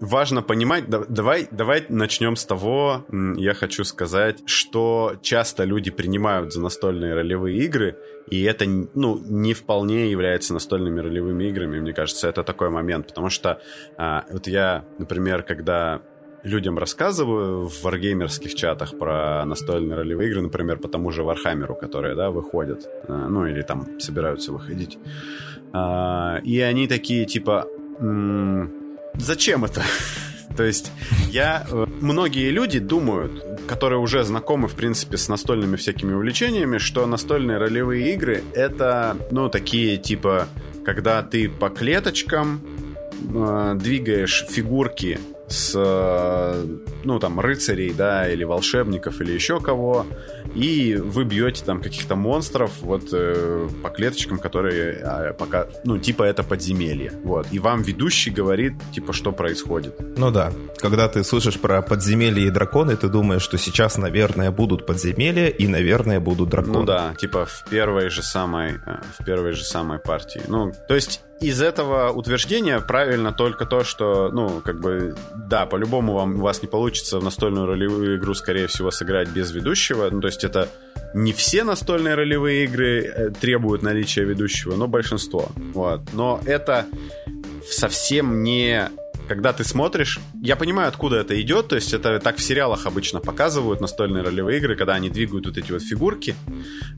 важно 0.00 0.42
понимать, 0.42 0.88
давай, 0.88 1.46
давай 1.50 1.84
начнем 1.88 2.36
с 2.36 2.44
того, 2.44 3.04
я 3.36 3.54
хочу 3.54 3.84
сказать, 3.84 4.38
что 4.46 5.16
часто 5.22 5.64
люди 5.64 5.90
принимают 5.90 6.52
за 6.52 6.60
настольные 6.60 7.14
ролевые 7.14 7.58
игры, 7.58 7.96
и 8.30 8.42
это, 8.42 8.64
ну, 8.66 9.18
не 9.18 9.54
вполне 9.54 10.10
является 10.10 10.54
настольными 10.54 11.00
ролевыми 11.00 11.44
играми, 11.44 11.80
мне 11.80 11.92
кажется, 11.92 12.28
это 12.28 12.42
такой 12.42 12.70
момент, 12.70 13.08
потому 13.08 13.28
что 13.28 13.60
а, 13.98 14.24
вот 14.30 14.46
я, 14.46 14.84
например, 14.98 15.42
когда 15.42 16.00
людям 16.42 16.78
рассказываю 16.78 17.68
в 17.68 17.82
варгеймерских 17.82 18.54
чатах 18.54 18.98
про 18.98 19.44
настольные 19.44 19.98
ролевые 19.98 20.30
игры, 20.30 20.40
например, 20.40 20.78
по 20.78 20.88
тому 20.88 21.10
же 21.10 21.22
Вархаммеру, 21.22 21.74
которые, 21.74 22.14
да, 22.14 22.30
выходят, 22.30 22.88
а, 23.06 23.28
ну, 23.28 23.46
или 23.46 23.62
там 23.62 24.00
собираются 24.00 24.52
выходить, 24.52 24.98
а, 25.72 26.40
и 26.42 26.58
они 26.60 26.88
такие, 26.88 27.26
типа, 27.26 27.66
зачем 29.14 29.64
это? 29.64 29.82
То 30.56 30.64
есть 30.64 30.92
я... 31.30 31.66
Э, 31.70 31.86
многие 32.00 32.50
люди 32.50 32.78
думают, 32.78 33.60
которые 33.66 33.98
уже 33.98 34.24
знакомы, 34.24 34.68
в 34.68 34.74
принципе, 34.74 35.16
с 35.16 35.28
настольными 35.28 35.76
всякими 35.76 36.12
увлечениями, 36.12 36.78
что 36.78 37.06
настольные 37.06 37.58
ролевые 37.58 38.12
игры— 38.14 38.42
это, 38.54 39.16
ну, 39.30 39.48
такие, 39.48 39.96
типа, 39.96 40.48
когда 40.84 41.22
ты 41.22 41.48
по 41.48 41.70
клеточкам 41.70 42.60
э, 43.34 43.74
двигаешь 43.76 44.44
фигурки 44.48 45.18
с, 45.48 45.72
э, 45.76 46.64
ну, 47.04 47.18
там, 47.18 47.40
рыцарей, 47.40 47.92
да, 47.92 48.30
или 48.30 48.44
волшебников, 48.44 49.20
или 49.20 49.32
еще 49.32 49.60
кого, 49.60 50.06
и 50.54 50.96
вы 50.96 51.24
бьете 51.24 51.64
там 51.64 51.82
каких-то 51.82 52.16
монстров 52.16 52.72
вот 52.80 53.08
э, 53.12 53.68
по 53.82 53.90
клеточкам, 53.90 54.38
которые 54.38 55.00
э, 55.02 55.32
пока, 55.34 55.66
ну, 55.84 55.98
типа 55.98 56.24
это 56.24 56.42
подземелье, 56.42 57.12
вот. 57.24 57.46
И 57.50 57.58
вам 57.58 57.82
ведущий 57.82 58.30
говорит, 58.30 58.74
типа, 58.92 59.12
что 59.12 59.32
происходит. 59.32 59.94
Ну 60.16 60.30
да, 60.30 60.52
когда 60.78 61.08
ты 61.08 61.24
слышишь 61.24 61.58
про 61.58 61.82
подземелья 61.82 62.46
и 62.46 62.50
драконы, 62.50 62.96
ты 62.96 63.08
думаешь, 63.08 63.42
что 63.42 63.58
сейчас, 63.58 63.98
наверное, 63.98 64.50
будут 64.50 64.86
подземелья 64.86 65.48
и, 65.48 65.66
наверное, 65.66 66.20
будут 66.20 66.48
драконы. 66.48 66.78
Ну 66.80 66.84
да, 66.84 67.14
типа 67.18 67.46
в 67.46 67.64
первой 67.70 68.10
же 68.10 68.22
самой, 68.22 68.72
э, 68.74 69.00
в 69.18 69.24
первой 69.24 69.52
же 69.52 69.64
самой 69.64 69.98
партии. 69.98 70.42
Ну, 70.48 70.72
то 70.88 70.94
есть 70.94 71.22
из 71.40 71.62
этого 71.62 72.10
утверждения 72.10 72.80
правильно 72.80 73.32
только 73.32 73.64
то, 73.64 73.82
что, 73.82 74.30
ну, 74.30 74.60
как 74.60 74.78
бы, 74.78 75.14
да, 75.34 75.64
по-любому 75.64 76.12
вам, 76.12 76.36
у 76.36 76.40
вас 76.40 76.60
не 76.60 76.68
получится 76.68 77.18
в 77.18 77.24
настольную 77.24 77.66
ролевую 77.66 78.18
игру, 78.18 78.34
скорее 78.34 78.66
всего, 78.66 78.90
сыграть 78.90 79.30
без 79.30 79.50
ведущего. 79.50 80.10
Ну, 80.10 80.20
то 80.20 80.26
есть 80.26 80.39
это 80.44 80.68
не 81.14 81.32
все 81.32 81.64
настольные 81.64 82.14
ролевые 82.14 82.64
игры 82.64 83.02
э, 83.02 83.30
требуют 83.30 83.82
наличия 83.82 84.24
ведущего, 84.24 84.76
но 84.76 84.86
большинство. 84.86 85.48
Вот. 85.74 86.00
Но 86.12 86.40
это 86.46 86.86
совсем 87.68 88.42
не 88.42 88.90
когда 89.30 89.52
ты 89.52 89.62
смотришь, 89.62 90.18
я 90.42 90.56
понимаю, 90.56 90.88
откуда 90.88 91.18
это 91.18 91.40
идет, 91.40 91.68
то 91.68 91.76
есть 91.76 91.94
это 91.94 92.18
так 92.18 92.38
в 92.38 92.42
сериалах 92.42 92.86
обычно 92.86 93.20
показывают 93.20 93.80
настольные 93.80 94.24
ролевые 94.24 94.58
игры, 94.58 94.74
когда 94.74 94.94
они 94.94 95.08
двигают 95.08 95.46
вот 95.46 95.56
эти 95.56 95.70
вот 95.70 95.82
фигурки 95.82 96.34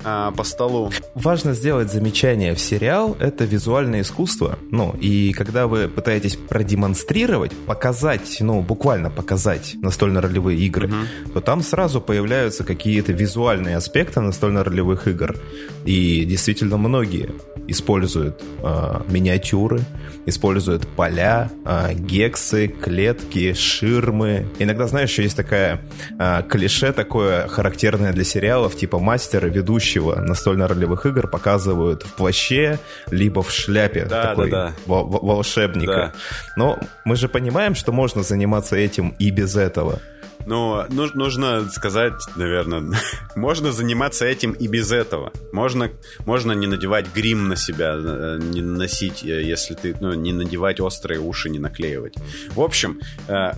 а, 0.02 0.30
по 0.30 0.42
столу. 0.42 0.90
Важно 1.14 1.52
сделать 1.52 1.92
замечание, 1.92 2.54
в 2.54 2.58
сериал 2.58 3.18
это 3.20 3.44
визуальное 3.44 4.00
искусство, 4.00 4.58
ну, 4.70 4.96
и 4.98 5.34
когда 5.34 5.66
вы 5.66 5.88
пытаетесь 5.88 6.36
продемонстрировать, 6.36 7.52
показать, 7.66 8.38
ну, 8.40 8.62
буквально 8.62 9.10
показать 9.10 9.74
настольно-ролевые 9.82 10.58
игры, 10.58 10.88
угу. 10.88 11.32
то 11.34 11.40
там 11.42 11.60
сразу 11.60 12.00
появляются 12.00 12.64
какие-то 12.64 13.12
визуальные 13.12 13.76
аспекты 13.76 14.22
настольно-ролевых 14.22 15.06
игр, 15.06 15.36
и 15.84 16.24
действительно 16.24 16.76
многие 16.76 17.30
используют 17.68 18.42
э, 18.62 19.00
миниатюры, 19.08 19.80
используют 20.26 20.86
поля, 20.88 21.50
э, 21.64 21.94
гексы, 21.94 22.68
клетки, 22.68 23.52
ширмы. 23.52 24.46
Иногда, 24.58 24.86
знаешь, 24.86 25.10
еще 25.10 25.22
есть 25.22 25.36
такая 25.36 25.80
э, 26.18 26.42
клише 26.48 26.92
такое 26.92 27.48
характерное 27.48 28.12
для 28.12 28.24
сериалов, 28.24 28.76
типа 28.76 28.98
мастера, 28.98 29.46
ведущего 29.46 30.16
настольно-ролевых 30.20 31.06
игр 31.06 31.28
показывают 31.28 32.02
в 32.02 32.14
плаще, 32.14 32.78
либо 33.10 33.42
в 33.42 33.50
шляпе 33.50 34.04
да, 34.04 34.28
такой 34.28 34.50
да, 34.50 34.68
да. 34.68 34.72
волшебника. 34.86 35.92
Да. 35.92 36.12
Но 36.56 36.78
мы 37.04 37.16
же 37.16 37.28
понимаем, 37.28 37.74
что 37.74 37.92
можно 37.92 38.22
заниматься 38.22 38.76
этим 38.76 39.14
и 39.18 39.30
без 39.30 39.56
этого. 39.56 40.00
Но 40.46 40.86
ну, 40.90 41.08
нужно 41.14 41.68
сказать, 41.70 42.14
наверное, 42.36 42.98
можно 43.36 43.72
заниматься 43.72 44.24
этим 44.24 44.52
и 44.52 44.66
без 44.66 44.92
этого. 44.92 45.32
Можно, 45.52 45.90
можно 46.26 46.52
не 46.52 46.66
надевать 46.66 47.06
грим 47.14 47.48
на 47.48 47.56
себя, 47.56 47.94
э, 47.96 48.38
не 48.40 48.60
носить, 48.60 49.24
э, 49.24 49.42
если 49.42 49.74
ты, 49.74 49.96
ну, 50.00 50.14
не 50.14 50.32
надевать 50.32 50.80
острые 50.80 51.20
уши, 51.20 51.50
не 51.50 51.58
наклеивать. 51.58 52.14
В 52.54 52.60
общем, 52.60 53.00
э, 53.28 53.52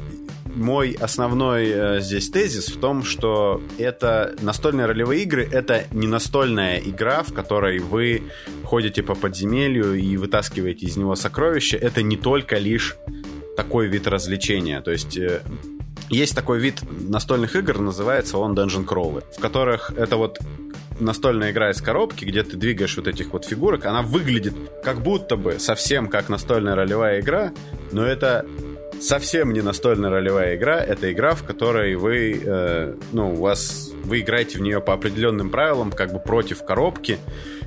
мой 0.55 0.97
основной 1.01 2.01
здесь 2.01 2.31
тезис 2.31 2.69
в 2.69 2.79
том, 2.79 3.03
что 3.03 3.61
это 3.79 4.37
настольные 4.41 4.87
ролевые 4.87 5.23
игры, 5.23 5.49
это 5.51 5.85
не 5.91 6.07
настольная 6.07 6.79
игра, 6.79 7.25
в 7.25 7.33
которой 7.33 7.81
вы 7.81 8.23
ходите 8.63 9.03
по 9.03 9.17
подземелью 9.17 9.95
и 9.95 10.17
вытаскиваете 10.17 10.87
из 10.87 10.97
него 10.97 11.17
сокровища. 11.17 11.77
Это 11.77 12.03
не 12.03 12.17
только 12.17 12.59
лишь 12.59 12.97
такой 13.57 13.89
вид 13.89 14.07
развлечения. 14.07 14.81
То 14.81 14.93
есть 14.93 15.19
есть 16.11 16.35
такой 16.35 16.59
вид 16.59 16.81
настольных 16.91 17.57
игр, 17.57 17.79
называется 17.79 18.39
он 18.39 18.55
Dungeon 18.55 18.87
Crawler, 18.87 19.25
в 19.37 19.41
которых 19.41 19.93
это 19.97 20.17
вот 20.17 20.39
настольная 21.01 21.51
игра 21.51 21.71
из 21.71 21.81
коробки, 21.81 22.25
где 22.25 22.43
ты 22.43 22.57
двигаешь 22.57 22.97
вот 22.97 23.09
этих 23.09 23.33
вот 23.33 23.45
фигурок, 23.45 23.85
она 23.87 24.03
выглядит 24.03 24.55
как 24.85 25.03
будто 25.03 25.37
бы 25.37 25.59
совсем 25.59 26.09
как 26.09 26.29
настольная 26.29 26.75
ролевая 26.75 27.21
игра, 27.21 27.53
но 27.91 28.05
это 28.05 28.47
совсем 29.01 29.53
не 29.53 29.61
настольная 29.61 30.11
ролевая 30.11 30.57
игра, 30.57 30.79
это 30.79 31.13
игра, 31.13 31.35
в 31.35 31.43
которой 31.43 31.97
вы, 31.97 32.41
э, 32.45 32.95
ну, 33.13 33.33
у 33.33 33.37
вас, 33.37 33.91
вы 34.05 34.21
играете 34.21 34.59
в 34.59 34.63
нее 34.63 34.81
по 34.81 34.95
определенным 34.95 35.51
правилам, 35.51 35.91
как 35.91 36.13
бы 36.13 36.21
против 36.21 36.65
коробки, 36.65 37.19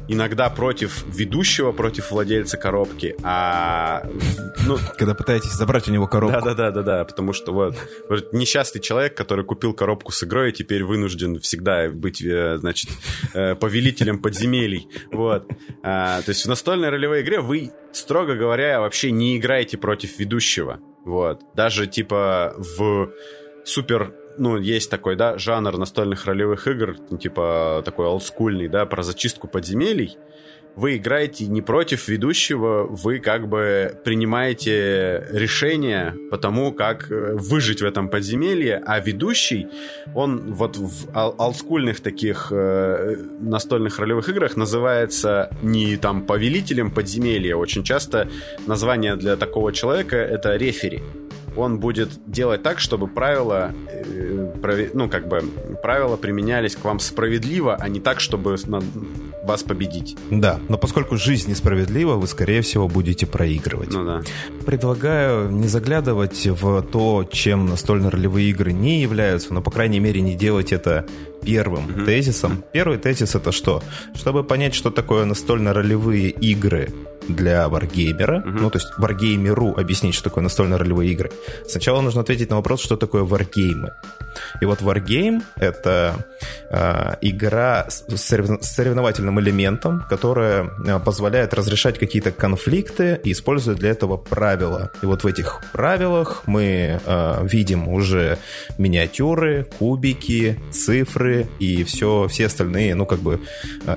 иногда 0.08 0.50
против 0.50 1.04
ведущего, 1.08 1.72
против 1.72 2.12
владельца 2.12 2.58
коробки, 2.58 3.16
а... 3.24 4.04
Ну, 4.66 4.78
Когда 4.98 5.14
пытаетесь 5.14 5.52
забрать 5.52 5.88
у 5.88 5.92
него 5.92 6.08
коробку. 6.08 6.42
Да-да-да-да-да, 6.42 7.06
потому 7.06 7.34
что 7.34 7.54
вот, 7.54 7.76
вот 8.10 8.34
несчастный 8.34 8.82
человек, 8.82 9.16
который 9.16 9.46
купил 9.46 9.74
коробку 9.74 10.12
с 10.12 10.24
игрой, 10.24 10.52
теперь 10.52 10.84
вынужден 10.84 11.40
всегда 11.40 11.90
быть, 11.90 12.22
э, 12.22 12.58
значит, 12.58 12.90
э, 13.34 13.56
повелителем 13.56 14.20
подземелий. 14.20 14.90
Вот. 15.12 15.50
А, 15.84 16.22
то 16.22 16.30
есть 16.30 16.46
в 16.46 16.50
настольной 16.50 16.90
ролевой 16.90 17.22
игре 17.22 17.40
вы, 17.40 17.72
строго 17.92 18.36
говоря, 18.36 18.80
вообще 18.80 19.12
не 19.12 19.38
играете 19.38 19.78
против 19.78 20.20
ведущего. 20.20 20.80
Вот. 21.06 21.42
Даже 21.56 21.88
типа 21.88 22.56
в 22.58 23.12
супер 23.64 24.14
ну, 24.38 24.58
есть 24.58 24.90
такой, 24.90 25.16
да, 25.16 25.38
жанр 25.38 25.78
настольных 25.78 26.26
ролевых 26.26 26.68
игр, 26.68 26.96
ну, 27.10 27.18
типа 27.18 27.82
такой 27.86 28.06
олдскульный, 28.06 28.68
да, 28.68 28.86
про 28.86 29.04
зачистку 29.04 29.48
подземелий. 29.48 30.18
Вы 30.76 30.98
играете 30.98 31.48
не 31.48 31.64
против 31.64 32.08
ведущего, 32.08 32.86
вы 32.88 33.18
как 33.18 33.48
бы 33.50 34.00
принимаете 34.04 35.26
решение 35.32 36.14
по 36.30 36.38
тому, 36.38 36.72
как 36.72 37.10
э, 37.10 37.34
выжить 37.34 37.82
в 37.82 37.86
этом 37.86 38.10
подземелье, 38.10 38.84
а 38.86 39.00
ведущий, 39.00 39.68
он 40.14 40.54
вот 40.54 40.78
в 40.78 41.10
олдскульных 41.16 42.02
таких 42.02 42.50
э, 42.52 43.16
настольных 43.40 43.98
ролевых 43.98 44.30
играх 44.30 44.56
называется 44.56 45.50
не 45.64 45.98
там 45.98 46.22
повелителем 46.22 46.92
подземелья, 46.92 47.56
очень 47.56 47.84
часто 47.84 48.30
название 48.68 49.16
для 49.16 49.36
такого 49.36 49.74
человека 49.74 50.18
это 50.18 50.58
рефери 50.58 51.02
он 51.58 51.80
будет 51.80 52.10
делать 52.26 52.64
так, 52.64 52.80
чтобы 52.80 53.08
правила, 53.08 53.74
э, 53.90 54.90
ну, 54.94 55.10
как 55.10 55.28
бы, 55.28 55.44
правила 55.82 56.16
применялись 56.18 56.76
к 56.76 56.84
вам 56.84 57.00
справедливо, 57.00 57.76
а 57.76 57.90
не 57.90 58.00
так, 58.00 58.20
чтобы 58.20 58.58
вас 59.44 59.64
победить. 59.64 60.18
Да, 60.30 60.60
но 60.70 60.78
поскольку 60.78 61.18
жизнь 61.18 61.50
несправедлива, 61.50 62.16
вы, 62.16 62.28
скорее 62.28 62.62
всего, 62.62 62.88
будете 62.88 63.26
проигрывать. 63.26 63.92
Ну 63.92 64.06
да. 64.06 64.22
Предлагаю 64.66 65.50
не 65.50 65.68
заглядывать 65.68 66.46
в 66.46 66.82
то, 66.84 67.28
чем 67.32 67.68
настольно-ролевые 67.68 68.50
игры 68.50 68.74
не 68.74 69.02
являются, 69.02 69.54
но, 69.54 69.62
по 69.62 69.72
крайней 69.72 70.00
мере, 70.00 70.22
не 70.22 70.36
делать 70.36 70.72
это 70.72 71.06
первым 71.44 71.86
угу. 71.86 72.06
тезисом. 72.06 72.64
Первый 72.74 72.98
тезис 72.98 73.36
это 73.36 73.52
что? 73.52 73.82
Чтобы 74.14 74.44
понять, 74.44 74.76
что 74.76 74.92
такое 74.92 75.26
настольно-ролевые 75.26 76.30
игры 76.30 76.90
для 77.28 77.70
варгеймера, 77.70 78.40
угу. 78.40 78.50
ну, 78.50 78.70
то 78.70 78.78
есть 78.78 78.90
варгеймеру 78.98 79.76
объяснить, 79.78 80.16
что 80.16 80.26
такое 80.26 80.44
настольно-ролевые 80.44 81.12
игры, 81.12 81.32
сначала 81.68 82.02
нужно 82.02 82.22
ответить 82.22 82.50
на 82.50 82.58
вопрос, 82.58 82.82
что 82.82 82.96
такое 82.98 83.24
варгеймы. 83.24 83.94
И 84.62 84.66
вот 84.66 84.82
варгейм— 84.82 85.44
это 85.56 86.26
э, 86.70 87.16
игра 87.22 87.86
с, 87.90 88.06
сорев... 88.18 88.62
с 88.62 88.76
соревновательным 88.76 89.40
элементом, 89.40 90.04
которая 90.10 90.70
э, 90.86 91.00
позволяет 91.00 91.54
разрешать 91.54 91.98
какие-то 92.00 92.32
конфликты 92.32 93.20
и 93.24 93.32
использует 93.32 93.80
для 93.80 93.90
этого 93.90 94.18
правила. 94.18 94.92
И 95.02 95.06
вот 95.06 95.24
в 95.24 95.28
этих 95.28 95.62
правилах 95.74 96.44
мы 96.46 97.00
э, 97.04 97.48
видим 97.48 97.88
уже 97.88 98.38
миниатюры, 98.78 99.68
кубики, 99.80 100.60
цифры 100.72 101.48
и 101.60 101.84
все, 101.84 102.28
все 102.28 102.46
остальные, 102.46 102.96
ну, 102.96 103.06
как 103.06 103.20
бы, 103.20 103.42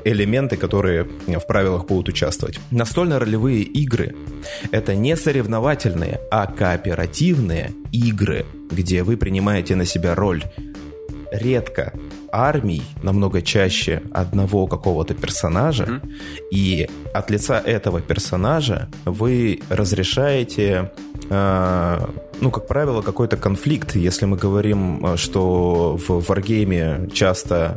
элементы, 0.05 0.57
которые 0.57 1.05
в 1.27 1.47
правилах 1.47 1.87
будут 1.87 2.09
участвовать. 2.09 2.59
Настольная 2.71 3.19
настольно-ролевые 3.21 3.63
игры— 3.63 4.15
это 4.73 4.95
не 4.95 5.17
соревновательные, 5.17 6.21
а 6.31 6.47
кооперативные 6.47 7.73
игры, 7.93 8.47
где 8.71 9.03
вы 9.03 9.17
принимаете 9.17 9.77
на 9.77 9.85
себя 9.85 10.15
роль 10.15 10.43
редко 11.33 11.93
армий, 12.33 12.83
намного 13.03 13.43
чаще 13.43 14.03
одного 14.13 14.67
какого-то 14.67 15.15
персонажа, 15.15 15.85
mm-hmm. 15.85 16.49
и 16.53 16.89
от 17.15 17.31
лица 17.31 17.61
этого 17.61 18.01
персонажа 18.01 18.89
вы 19.05 19.61
разрешаете, 19.69 20.91
э, 21.29 22.07
ну, 22.41 22.51
как 22.51 22.67
правило, 22.67 23.03
какой-то 23.03 23.37
конфликт. 23.37 23.97
Если 23.97 24.27
мы 24.27 24.37
говорим, 24.37 25.05
э, 25.05 25.17
что 25.17 25.97
в 25.97 26.21
варгейме 26.29 27.09
часто 27.13 27.77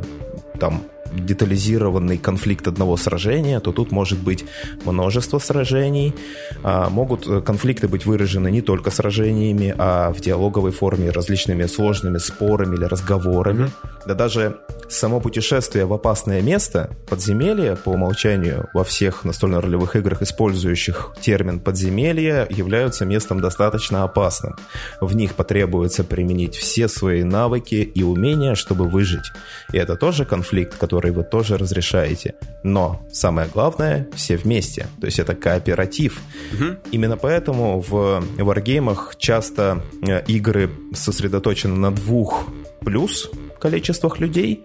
там 0.58 0.82
детализированный 1.14 2.18
конфликт 2.18 2.66
одного 2.68 2.96
сражения, 2.96 3.60
то 3.60 3.72
тут 3.72 3.92
может 3.92 4.18
быть 4.18 4.44
множество 4.84 5.38
сражений. 5.38 6.14
А, 6.62 6.88
могут 6.90 7.26
э, 7.26 7.40
конфликты 7.40 7.88
быть 7.88 8.06
выражены 8.06 8.50
не 8.50 8.62
только 8.62 8.90
сражениями, 8.90 9.74
а 9.78 10.12
в 10.12 10.20
диалоговой 10.20 10.72
форме 10.72 11.10
различными 11.10 11.66
сложными 11.66 12.18
спорами 12.18 12.76
или 12.76 12.84
разговорами. 12.84 13.70
Да 14.06 14.14
даже 14.14 14.58
само 14.88 15.20
путешествие 15.20 15.86
в 15.86 15.92
опасное 15.92 16.40
место, 16.42 16.90
подземелье 17.08 17.76
по 17.76 17.90
умолчанию 17.90 18.68
во 18.74 18.84
всех 18.84 19.24
настольно-ролевых 19.24 19.96
играх, 19.96 20.22
использующих 20.22 21.14
термин 21.20 21.60
подземелье, 21.60 22.46
являются 22.50 23.04
местом 23.04 23.40
достаточно 23.40 24.04
опасным. 24.04 24.56
В 25.00 25.14
них 25.16 25.34
потребуется 25.34 26.04
применить 26.04 26.56
все 26.56 26.88
свои 26.88 27.22
навыки 27.22 27.76
и 27.76 28.02
умения, 28.02 28.54
чтобы 28.54 28.88
выжить. 28.88 29.32
И 29.72 29.78
это 29.78 29.96
тоже 29.96 30.24
конфликт, 30.24 30.76
который 30.76 31.03
вы 31.10 31.24
тоже 31.24 31.56
разрешаете. 31.56 32.34
Но 32.62 33.00
самое 33.12 33.48
главное, 33.52 34.08
все 34.14 34.36
вместе. 34.36 34.86
То 35.00 35.06
есть 35.06 35.18
это 35.18 35.34
кооператив. 35.34 36.20
Угу. 36.52 36.76
Именно 36.92 37.16
поэтому 37.16 37.80
в 37.80 38.22
варгеймах 38.38 39.16
часто 39.18 39.82
э, 40.02 40.22
игры 40.26 40.70
сосредоточены 40.92 41.76
на 41.76 41.90
двух 41.90 42.46
плюс 42.80 43.30
количествах 43.58 44.18
людей, 44.20 44.64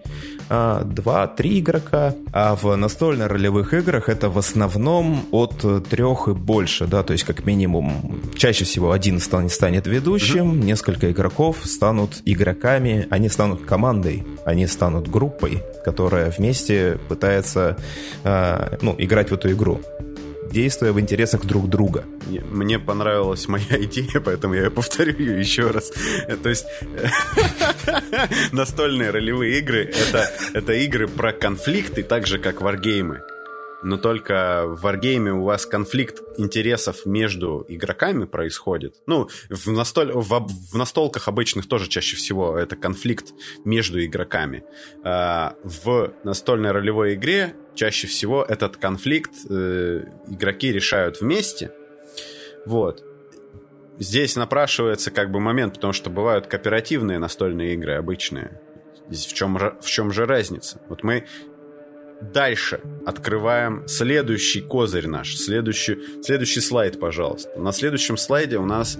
2-3 0.50 1.60
игрока, 1.60 2.14
а 2.32 2.56
в 2.56 2.74
настольно-ролевых 2.74 3.72
играх 3.72 4.08
это 4.08 4.28
в 4.28 4.38
основном 4.38 5.24
от 5.30 5.88
трех 5.88 6.28
и 6.28 6.32
больше, 6.32 6.86
да, 6.86 7.02
то 7.02 7.12
есть 7.12 7.24
как 7.24 7.44
минимум 7.44 8.20
чаще 8.34 8.64
всего 8.64 8.92
один 8.92 9.20
станет 9.20 9.86
ведущим, 9.86 10.52
mm-hmm. 10.52 10.64
несколько 10.64 11.10
игроков 11.10 11.58
станут 11.64 12.22
игроками, 12.24 13.06
они 13.10 13.28
станут 13.28 13.64
командой, 13.64 14.24
они 14.44 14.66
станут 14.66 15.08
группой, 15.08 15.62
которая 15.84 16.30
вместе 16.30 16.98
пытается 17.08 17.76
э, 18.24 18.78
ну, 18.82 18.94
играть 18.98 19.30
в 19.30 19.34
эту 19.34 19.52
игру 19.52 19.80
действуя 20.50 20.92
в 20.92 21.00
интересах 21.00 21.44
друг 21.44 21.68
друга. 21.68 22.04
Мне 22.50 22.78
понравилась 22.78 23.48
моя 23.48 23.64
идея, 23.84 24.20
поэтому 24.20 24.54
я 24.54 24.70
повторю 24.70 25.16
ее 25.18 25.38
еще 25.40 25.70
раз. 25.70 25.92
То 26.42 26.48
есть 26.48 26.66
настольные 28.52 29.10
ролевые 29.10 29.58
игры 29.58 29.92
это 30.54 30.72
игры 30.72 31.08
про 31.08 31.32
конфликты, 31.32 32.02
так 32.02 32.26
же 32.26 32.38
как 32.38 32.60
варгеймы 32.60 33.22
но 33.82 33.96
только 33.96 34.64
в 34.66 34.82
варгейме 34.82 35.32
у 35.32 35.42
вас 35.42 35.66
конфликт 35.66 36.22
интересов 36.36 37.06
между 37.06 37.64
игроками 37.68 38.24
происходит. 38.24 38.96
Ну, 39.06 39.28
в, 39.48 39.66
настоль... 39.70 40.12
в, 40.12 40.46
в 40.72 40.76
настолках 40.76 41.28
обычных 41.28 41.68
тоже 41.68 41.88
чаще 41.88 42.16
всего 42.16 42.58
это 42.58 42.76
конфликт 42.76 43.32
между 43.64 44.04
игроками. 44.04 44.64
А, 45.04 45.54
в 45.62 46.12
настольной 46.24 46.72
ролевой 46.72 47.14
игре 47.14 47.54
чаще 47.74 48.06
всего 48.06 48.44
этот 48.46 48.76
конфликт 48.76 49.32
э, 49.48 50.04
игроки 50.28 50.72
решают 50.72 51.20
вместе. 51.20 51.72
Вот. 52.66 53.04
Здесь 53.98 54.36
напрашивается 54.36 55.10
как 55.10 55.30
бы 55.30 55.40
момент, 55.40 55.74
потому 55.74 55.92
что 55.92 56.10
бывают 56.10 56.46
кооперативные 56.46 57.18
настольные 57.18 57.74
игры 57.74 57.94
обычные. 57.94 58.60
В 59.08 59.32
чем, 59.34 59.56
в 59.56 59.86
чем 59.86 60.12
же 60.12 60.24
разница? 60.24 60.80
Вот 60.88 61.02
мы 61.02 61.26
Дальше. 62.20 62.80
Открываем 63.06 63.86
следующий 63.88 64.60
козырь 64.60 65.06
наш, 65.06 65.36
следующий, 65.36 65.98
следующий 66.22 66.60
слайд, 66.60 67.00
пожалуйста. 67.00 67.58
На 67.58 67.72
следующем 67.72 68.16
слайде 68.16 68.58
у 68.58 68.66
нас 68.66 68.98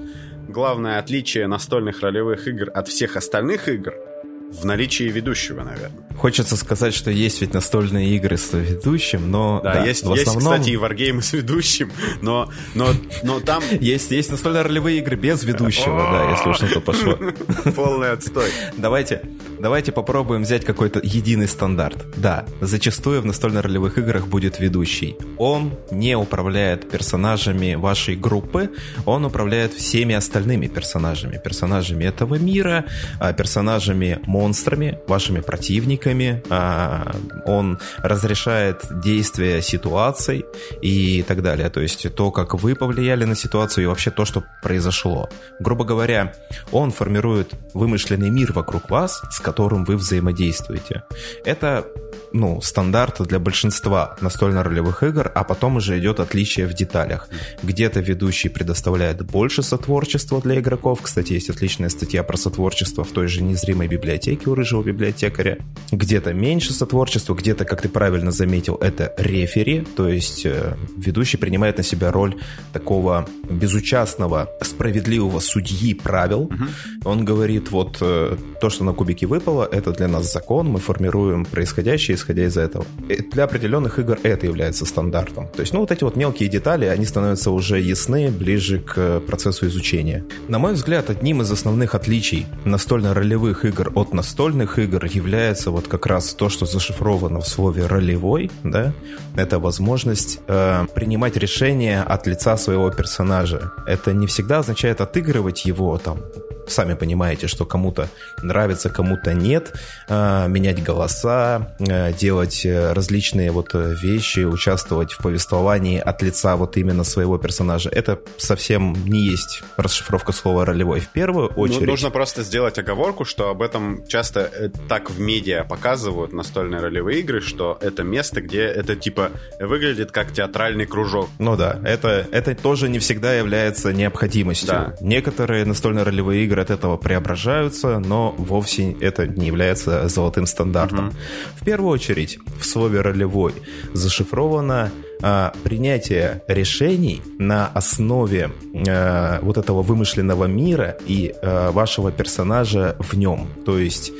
главное 0.49 0.99
отличие 0.99 1.47
настольных 1.47 2.00
ролевых 2.00 2.49
игр 2.49 2.71
от 2.75 2.89
всех 2.89 3.17
остальных 3.17 3.69
игр– 3.69 3.95
в 4.50 4.64
наличии 4.64 5.04
ведущего, 5.04 5.62
наверное. 5.62 6.11
Хочется 6.16 6.57
сказать, 6.57 6.92
что 6.92 7.11
есть 7.11 7.40
ведь 7.40 7.55
настольные 7.55 8.14
игры 8.16 8.37
с 8.37 8.53
ведущим, 8.53 9.31
но... 9.31 9.61
Да, 9.62 9.75
да 9.75 9.85
есть, 9.85 10.05
в 10.05 10.12
основном... 10.12 10.35
есть, 10.35 10.51
кстати, 10.51 10.70
и 10.70 10.77
варгеймы 10.77 11.22
с 11.22 11.33
ведущим, 11.33 11.90
но, 12.20 12.51
но, 12.75 12.88
но 13.22 13.40
там... 13.40 13.62
Есть, 13.81 14.11
есть 14.11 14.31
настольные 14.31 14.62
ролевые 14.62 14.98
игры 14.98 15.16
без 15.16 15.42
ведущего, 15.44 15.96
да, 15.96 16.31
если 16.31 16.51
уж 16.51 16.61
на 16.61 16.68
то 16.68 16.81
пошло. 16.81 17.18
Полный 17.77 18.11
отстой. 18.11 18.51
Давайте, 18.77 19.22
давайте 19.59 19.92
попробуем 19.92 20.42
взять 20.42 20.64
какой-то 20.64 21.01
единый 21.03 21.48
стандарт. 21.48 22.05
Да, 22.16 22.44
зачастую 22.61 23.22
в 23.22 23.27
настольно-ролевых 23.27 23.96
играх 23.98 24.27
будет 24.27 24.61
ведущий. 24.61 25.16
Он 25.38 25.72
не 25.90 26.16
управляет 26.16 26.90
персонажами 26.90 27.75
вашей 27.75 28.16
группы, 28.16 28.70
он 29.07 29.25
управляет 29.25 29.72
всеми 29.72 30.14
остальными 30.14 30.66
персонажами. 30.66 31.40
Персонажами 31.42 32.05
этого 32.05 32.35
мира, 32.35 32.85
а, 33.18 33.33
персонажами 33.33 34.18
монстрами, 34.40 34.98
вашими 35.07 35.40
противниками, 35.40 36.42
а, 36.48 37.14
он 37.44 37.79
разрешает 37.98 38.76
действия 39.05 39.62
ситуаций 39.62 40.44
и 40.83 41.22
так 41.29 41.42
далее. 41.42 41.68
То 41.68 41.81
есть 41.81 42.14
то, 42.14 42.31
как 42.31 42.55
вы 42.55 42.74
повлияли 42.74 43.24
на 43.26 43.35
ситуацию 43.35 43.85
и 43.85 43.87
вообще 43.87 44.11
то, 44.11 44.24
что 44.24 44.42
произошло. 44.62 45.29
Грубо 45.61 45.85
говоря, 45.85 46.33
он 46.72 46.90
формирует 46.90 47.53
вымышленный 47.74 48.31
мир 48.31 48.53
вокруг 48.53 48.90
вас, 48.90 49.22
с 49.31 49.40
которым 49.40 49.85
вы 49.85 49.96
взаимодействуете. 49.96 51.03
Это 51.44 51.85
ну, 52.33 52.61
стандарт 52.62 53.20
для 53.26 53.38
большинства 53.38 54.16
настольно-ролевых 54.20 55.03
игр, 55.03 55.31
а 55.35 55.44
потом 55.44 55.76
уже 55.76 55.98
идет 55.98 56.20
отличие 56.20 56.66
в 56.66 56.74
деталях. 56.74 57.29
Где-то 57.62 58.00
ведущий 58.00 58.48
предоставляет 58.48 59.22
больше 59.22 59.62
сотворчества 59.62 60.40
для 60.40 60.61
игроков. 60.61 61.00
Кстати, 61.03 61.35
есть 61.35 61.50
отличная 61.50 61.90
статья 61.90 62.22
про 62.22 62.37
сотворчество 62.37 63.05
в 63.05 63.11
той 63.12 63.26
же 63.29 63.42
незримой 63.42 63.88
библиотеке 63.88 64.30
у 64.47 64.55
рыжего 64.55 64.83
библиотекаря. 64.83 65.59
Где-то 65.90 66.33
меньше 66.33 66.73
сотворчества, 66.73 67.35
где-то, 67.35 67.64
как 67.64 67.83
ты 67.83 67.88
правильно 67.88 68.31
заметил, 68.31 68.77
это 68.77 69.12
рефери, 69.19 69.85
то 69.97 70.09
есть 70.09 70.47
э, 70.47 70.77
ведущий 70.97 71.37
принимает 71.37 71.79
на 71.79 71.83
себя 71.83 72.12
роль 72.12 72.37
такого 72.73 73.27
безучастного, 73.49 74.49
справедливого 74.62 75.40
судьи 75.40 75.95
правил. 75.95 76.43
Угу. 76.43 76.64
Он 77.05 77.25
говорит, 77.25 77.71
вот 77.71 77.99
э, 78.01 78.37
то, 78.61 78.71
что 78.71 78.85
на 78.85 78.93
кубике 78.93 79.27
выпало, 79.27 79.69
это 79.71 79.93
для 79.93 80.09
нас 80.09 80.33
закон, 80.33 80.69
мы 80.69 80.79
формируем 80.79 81.45
происходящее 81.45 82.16
исходя 82.16 82.45
из 82.45 82.57
этого. 82.57 82.85
И 83.09 83.23
для 83.23 83.45
определенных 83.45 83.99
игр 83.99 84.19
это 84.23 84.47
является 84.47 84.85
стандартом. 84.87 85.49
То 85.49 85.61
есть, 85.61 85.73
ну, 85.73 85.81
вот 85.81 85.90
эти 85.90 86.05
вот 86.05 86.16
мелкие 86.16 86.49
детали, 86.49 86.87
они 86.87 87.05
становятся 87.05 87.51
уже 87.51 87.81
ясны 87.81 88.31
ближе 88.31 88.79
к 88.79 89.21
процессу 89.21 89.66
изучения. 89.66 90.25
На 90.49 90.59
мой 90.59 90.75
взгляд, 90.75 91.11
одним 91.11 91.43
из 91.43 91.51
основных 91.51 91.95
отличий 91.95 92.47
настольно-ролевых 92.64 93.64
игр 93.64 93.93
от 93.95 94.12
настольных 94.20 94.78
игр 94.78 95.06
является 95.06 95.70
вот 95.70 95.88
как 95.88 96.06
раз 96.06 96.35
то, 96.35 96.50
что 96.50 96.66
зашифровано 96.66 97.40
в 97.40 97.48
слове 97.48 97.87
«ролевой», 97.87 98.50
да, 98.64 98.92
это 99.35 99.59
возможность 99.59 100.40
э, 100.46 100.87
принимать 100.94 101.37
решения 101.37 102.02
от 102.02 102.26
лица 102.26 102.59
своего 102.59 102.90
персонажа. 102.90 103.72
Это 103.87 104.12
не 104.12 104.26
всегда 104.26 104.59
означает 104.59 105.00
отыгрывать 105.00 105.64
его, 105.64 105.96
там, 105.96 106.18
сами 106.66 106.94
понимаете, 106.94 107.46
что 107.46 107.64
кому-то 107.64 108.09
нравится, 108.42 108.90
кому-то 108.90 109.35
нет, 109.35 109.73
э, 110.09 110.49
менять 110.49 110.83
голоса, 110.83 111.75
э, 111.79 112.12
делать 112.12 112.64
э, 112.64 112.92
различные 112.92 113.51
вот 113.51 113.70
вещи, 113.75 114.40
участвовать 114.40 115.12
в 115.12 115.18
повествовании 115.18 115.99
от 115.99 116.23
лица 116.23 116.57
вот 116.57 116.77
именно 116.77 117.05
своего 117.05 117.38
персонажа. 117.38 117.90
Это 117.90 118.20
совсем 118.37 118.94
не 119.07 119.20
есть 119.20 119.62
расшифровка 119.77 120.33
слова 120.33 120.64
ролевой. 120.64 121.01
В 121.01 121.09
первую 121.09 121.51
ну, 121.55 121.62
очередь... 121.62 121.83
Ну, 121.83 121.92
нужно 121.92 122.11
просто 122.11 122.42
сделать 122.42 122.79
оговорку, 122.79 123.25
что 123.25 123.51
об 123.51 123.62
этом 123.62 124.07
часто 124.07 124.70
так 124.88 125.11
в 125.11 125.20
медиа 125.20 125.64
показывают 125.64 126.33
настольные 126.33 126.81
ролевые 126.81 127.20
игры, 127.20 127.40
что 127.40 127.79
это 127.81 128.03
место, 128.03 128.40
где 128.40 128.62
это 128.62 128.96
типа 128.96 129.31
выглядит 129.59 130.12
как 130.12 130.33
театральный 130.33 130.87
кружок. 130.87 131.29
Ну 131.38 131.57
да, 131.57 131.79
это, 131.85 132.27
это 132.33 132.55
тоже 132.55 132.88
не 132.88 132.99
всегда 132.99 133.35
является 133.35 133.92
необходимостью. 133.92 134.68
Да. 134.68 134.94
Некоторые 135.01 135.64
настольные 135.64 136.05
ролевые 136.05 136.44
игры 136.44 136.50
от 136.59 136.71
этого 136.71 136.97
преображаются, 136.97 137.99
но 137.99 138.35
вовсе 138.37 138.93
это 139.01 139.27
не 139.27 139.47
является 139.47 140.09
золотым 140.09 140.47
стандартом. 140.47 141.09
Угу. 141.09 141.17
В 141.61 141.65
первую 141.65 141.91
очередь, 141.93 142.39
в 142.59 142.65
слове 142.65 143.01
«ролевой» 143.01 143.55
зашифровано 143.93 144.91
а, 145.22 145.52
принятие 145.64 146.42
решений 146.48 147.22
на 147.38 147.66
основе 147.68 148.50
а, 148.87 149.40
вот 149.42 149.59
этого 149.59 149.83
вымышленного 149.83 150.44
мира 150.46 150.96
и 151.06 151.35
а, 151.42 151.70
вашего 151.72 152.12
персонажа 152.12 152.96
в 152.98 153.16
нем. 153.16 153.48
То 153.64 153.78
есть 153.78 154.12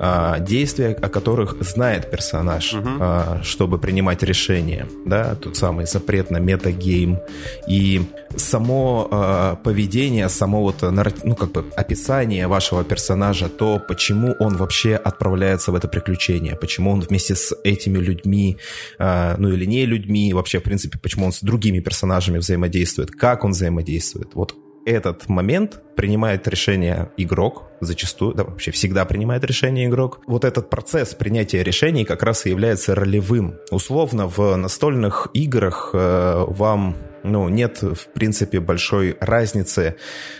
а, 0.00 0.38
действия, 0.38 0.88
о 0.90 1.08
которых 1.08 1.56
знает 1.60 2.10
персонаж, 2.10 2.74
угу. 2.74 2.88
а, 3.00 3.40
чтобы 3.42 3.78
принимать 3.78 4.22
решения. 4.22 4.86
Да, 5.04 5.34
тот 5.34 5.56
самый 5.56 5.86
запрет 5.86 6.30
на 6.30 6.38
метагейм. 6.38 7.18
И 7.66 8.02
само 8.36 9.08
а, 9.10 9.56
поведение, 9.56 10.28
само 10.28 10.62
вот 10.62 10.82
ну, 10.82 11.34
как 11.34 11.52
бы 11.52 11.64
описание 11.76 12.46
вашего 12.46 12.84
персонажа, 12.84 13.48
то, 13.48 13.78
почему 13.78 14.36
он 14.38 14.56
вообще 14.56 14.94
отправляется 14.94 15.72
в 15.72 15.74
это 15.74 15.88
приключение, 15.88 16.56
почему 16.56 16.92
он 16.92 17.00
вместе 17.00 17.34
с 17.34 17.54
этими 17.64 17.98
людьми, 17.98 18.58
а, 18.98 19.34
ну 19.38 19.48
или 19.48 19.64
не 19.64 19.84
людьми, 19.84 20.32
вообще, 20.32 20.47
в 20.56 20.62
принципе, 20.62 20.98
почему 20.98 21.26
он 21.26 21.32
с 21.32 21.42
другими 21.42 21.80
персонажами 21.80 22.38
взаимодействует, 22.38 23.10
как 23.10 23.44
он 23.44 23.50
взаимодействует. 23.50 24.34
Вот 24.34 24.54
этот 24.86 25.28
момент 25.28 25.82
принимает 25.96 26.48
решение 26.48 27.10
игрок, 27.18 27.64
зачастую, 27.80 28.34
да, 28.34 28.44
вообще 28.44 28.70
всегда 28.70 29.04
принимает 29.04 29.44
решение 29.44 29.86
игрок. 29.86 30.20
Вот 30.26 30.46
этот 30.46 30.70
процесс 30.70 31.14
принятия 31.14 31.62
решений 31.62 32.06
как 32.06 32.22
раз 32.22 32.46
и 32.46 32.50
является 32.50 32.94
ролевым. 32.94 33.56
Условно, 33.70 34.26
в 34.28 34.56
настольных 34.56 35.28
играх 35.34 35.90
э, 35.92 36.44
вам 36.48 36.96
ну, 37.24 37.48
нет, 37.48 37.82
в 37.82 38.08
принципе, 38.14 38.60
большой 38.60 39.16
разницы, 39.20 39.96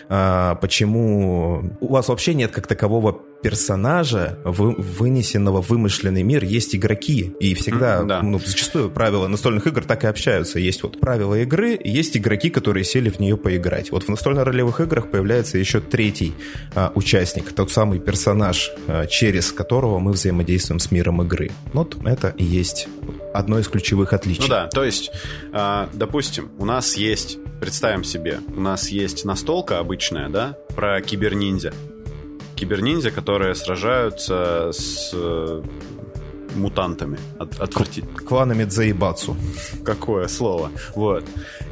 э, 0.09 0.55
почему 0.61 1.75
у 1.79 1.93
вас 1.93 2.07
вообще 2.07 2.33
нет 2.33 2.51
как 2.51 2.67
такового 2.67 3.21
персонажа, 3.41 4.37
вы, 4.43 4.75
вынесенного 4.75 5.61
в 5.61 5.69
вымышленный 5.69 6.23
мир, 6.23 6.43
есть 6.43 6.75
игроки. 6.75 7.33
И 7.39 7.53
всегда, 7.53 8.01
mm, 8.01 8.05
да. 8.05 8.21
ну, 8.21 8.39
зачастую 8.39 8.89
правила 8.89 9.27
настольных 9.27 9.67
игр 9.67 9.83
так 9.83 10.03
и 10.03 10.07
общаются. 10.07 10.59
Есть 10.59 10.83
вот 10.83 10.99
правила 10.99 11.35
игры, 11.35 11.79
есть 11.83 12.17
игроки, 12.17 12.49
которые 12.49 12.83
сели 12.83 13.09
в 13.09 13.19
нее 13.19 13.37
поиграть. 13.37 13.91
Вот 13.91 14.03
в 14.03 14.09
настольно-ролевых 14.09 14.81
играх 14.81 15.11
появляется 15.11 15.57
еще 15.57 15.79
третий 15.79 16.33
а, 16.75 16.91
участник, 16.95 17.51
тот 17.53 17.71
самый 17.71 17.99
персонаж, 17.99 18.71
а, 18.87 19.05
через 19.05 19.51
которого 19.51 19.99
мы 19.99 20.11
взаимодействуем 20.11 20.79
с 20.79 20.91
миром 20.91 21.21
игры. 21.21 21.51
Вот 21.73 21.97
это 22.05 22.29
и 22.29 22.43
есть 22.43 22.87
одно 23.33 23.59
из 23.59 23.67
ключевых 23.67 24.13
отличий. 24.13 24.43
Ну 24.43 24.49
да, 24.49 24.67
то 24.67 24.83
есть, 24.83 25.11
э, 25.53 25.87
допустим, 25.93 26.51
у 26.57 26.65
нас 26.65 26.97
есть, 26.97 27.37
представим 27.59 28.03
себе, 28.03 28.39
у 28.55 28.59
нас 28.59 28.89
есть 28.89 29.25
настолка 29.25 29.79
обычная, 29.79 30.29
да, 30.29 30.57
про 30.75 30.99
киберниндзя 31.01 31.73
киберниндзя, 32.59 33.11
которые 33.11 33.55
сражаются 33.55 34.71
с 34.71 35.11
э, 35.13 35.63
мутантами. 36.55 37.17
От, 37.39 37.59
отврати... 37.59 38.03
Кланами 38.27 38.65
Дзаибацу. 38.65 39.35
Какое 39.85 40.27
слово. 40.27 40.71
Вот. 40.95 41.23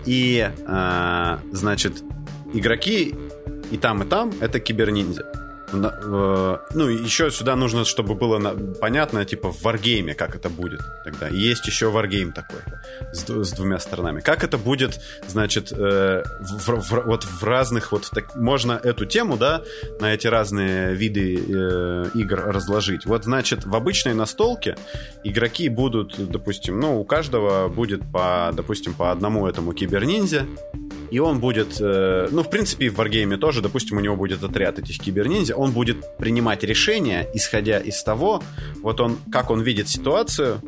И, 0.08 0.50
э, 0.68 1.38
значит, 1.52 2.04
игроки 2.54 3.16
и 3.72 3.78
там, 3.78 4.04
и 4.04 4.06
там 4.06 4.32
это 4.42 4.60
киберниндзя 4.60 5.37
ну, 5.74 6.88
еще 6.88 7.30
сюда 7.30 7.56
нужно, 7.56 7.84
чтобы 7.84 8.16
было 8.16 8.40
понятно, 8.80 9.26
типа, 9.26 9.52
в 9.52 9.62
варгейме, 9.64 10.14
как 10.14 10.36
это 10.36 10.50
будет 10.50 10.82
тогда. 11.04 11.28
есть 11.28 11.68
еще 11.68 11.90
варгейм 11.90 12.32
такой 12.32 12.60
с, 13.12 13.28
с 13.28 13.52
двумя 13.52 13.80
сторонами. 13.80 14.22
Как 14.22 14.44
это 14.44 14.58
будет, 14.58 15.00
значит, 15.28 15.72
э, 15.72 16.24
в, 16.40 16.82
в, 16.82 17.04
вот 17.06 17.24
в 17.24 17.44
разных, 17.44 17.92
вот 17.92 18.10
так, 18.12 18.36
можно 18.36 18.80
эту 18.82 19.06
тему, 19.06 19.38
да, 19.38 19.62
на 20.00 20.14
эти 20.14 20.28
разные 20.28 20.94
виды 20.94 21.36
э, 21.36 22.06
игр 22.14 22.44
разложить. 22.46 23.06
Вот, 23.06 23.26
значит, 23.26 23.66
в 23.66 23.76
обычной 23.76 24.14
настолке 24.14 24.78
игроки 25.24 25.68
будут, 25.70 26.16
допустим, 26.18 26.80
ну, 26.80 27.00
у 27.00 27.04
каждого 27.04 27.68
будет 27.68 28.02
по, 28.12 28.52
допустим, 28.54 28.94
по 28.94 29.12
одному 29.12 29.48
этому 29.48 29.74
киберниндзя, 29.74 30.46
и 31.12 31.20
он 31.20 31.40
будет, 31.40 31.78
э, 31.80 32.28
ну, 32.32 32.44
в 32.44 32.50
принципе, 32.50 32.90
в 32.90 33.00
Wargame 33.00 33.38
тоже, 33.38 33.62
допустим, 33.62 33.98
у 33.98 34.00
него 34.00 34.16
будет 34.16 34.44
отряд 34.44 34.80
этих 34.80 35.00
киберниндзя, 35.00 35.56
он 35.56 35.72
будет 35.72 36.18
принимать 36.18 36.64
решения, 36.64 37.28
исходя 37.34 37.80
из 37.80 38.04
того, 38.04 38.42
вот 38.82 39.00
он, 39.00 39.18
как 39.32 39.52
он 39.52 39.62
видит 39.62 39.90
ситуацию, 39.90 40.62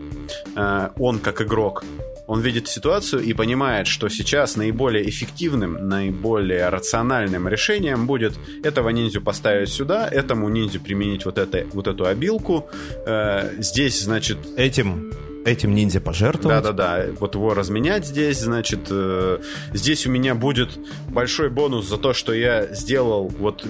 э, 0.56 0.90
он 0.98 1.20
как 1.20 1.42
игрок, 1.42 1.84
он 2.28 2.42
видит 2.42 2.68
ситуацию 2.68 3.24
и 3.24 3.34
понимает, 3.34 3.88
что 3.88 4.08
сейчас 4.08 4.56
наиболее 4.56 5.10
эффективным, 5.10 5.90
наиболее 5.90 6.70
рациональным 6.70 7.48
решением 7.48 8.06
будет 8.06 8.34
этого 8.64 8.90
ниндзю 8.90 9.22
поставить 9.22 9.70
сюда, 9.70 10.08
этому 10.08 10.48
ниндзю 10.50 10.80
применить 10.80 11.26
вот, 11.26 11.40
это, 11.40 11.66
вот 11.74 11.88
эту 11.88 12.06
обилку. 12.06 12.70
Э, 13.06 13.52
здесь, 13.58 14.02
значит... 14.02 14.38
Этим 14.58 15.12
этим 15.50 15.74
ниндзя 15.74 16.00
пожертвовать. 16.02 16.64
Да-да-да, 16.64 17.06
вот 17.20 17.36
его 17.36 17.54
разменять 17.54 18.06
здесь, 18.06 18.40
значит, 18.40 18.88
э, 18.90 19.40
здесь 19.74 20.08
у 20.08 20.12
меня 20.12 20.36
будет 20.36 20.78
большой 21.10 21.50
бонус 21.50 21.88
за 21.88 21.98
то, 21.98 22.14
что 22.14 22.34
я 22.34 22.68
сделал 22.68 23.28
вот 23.28 23.66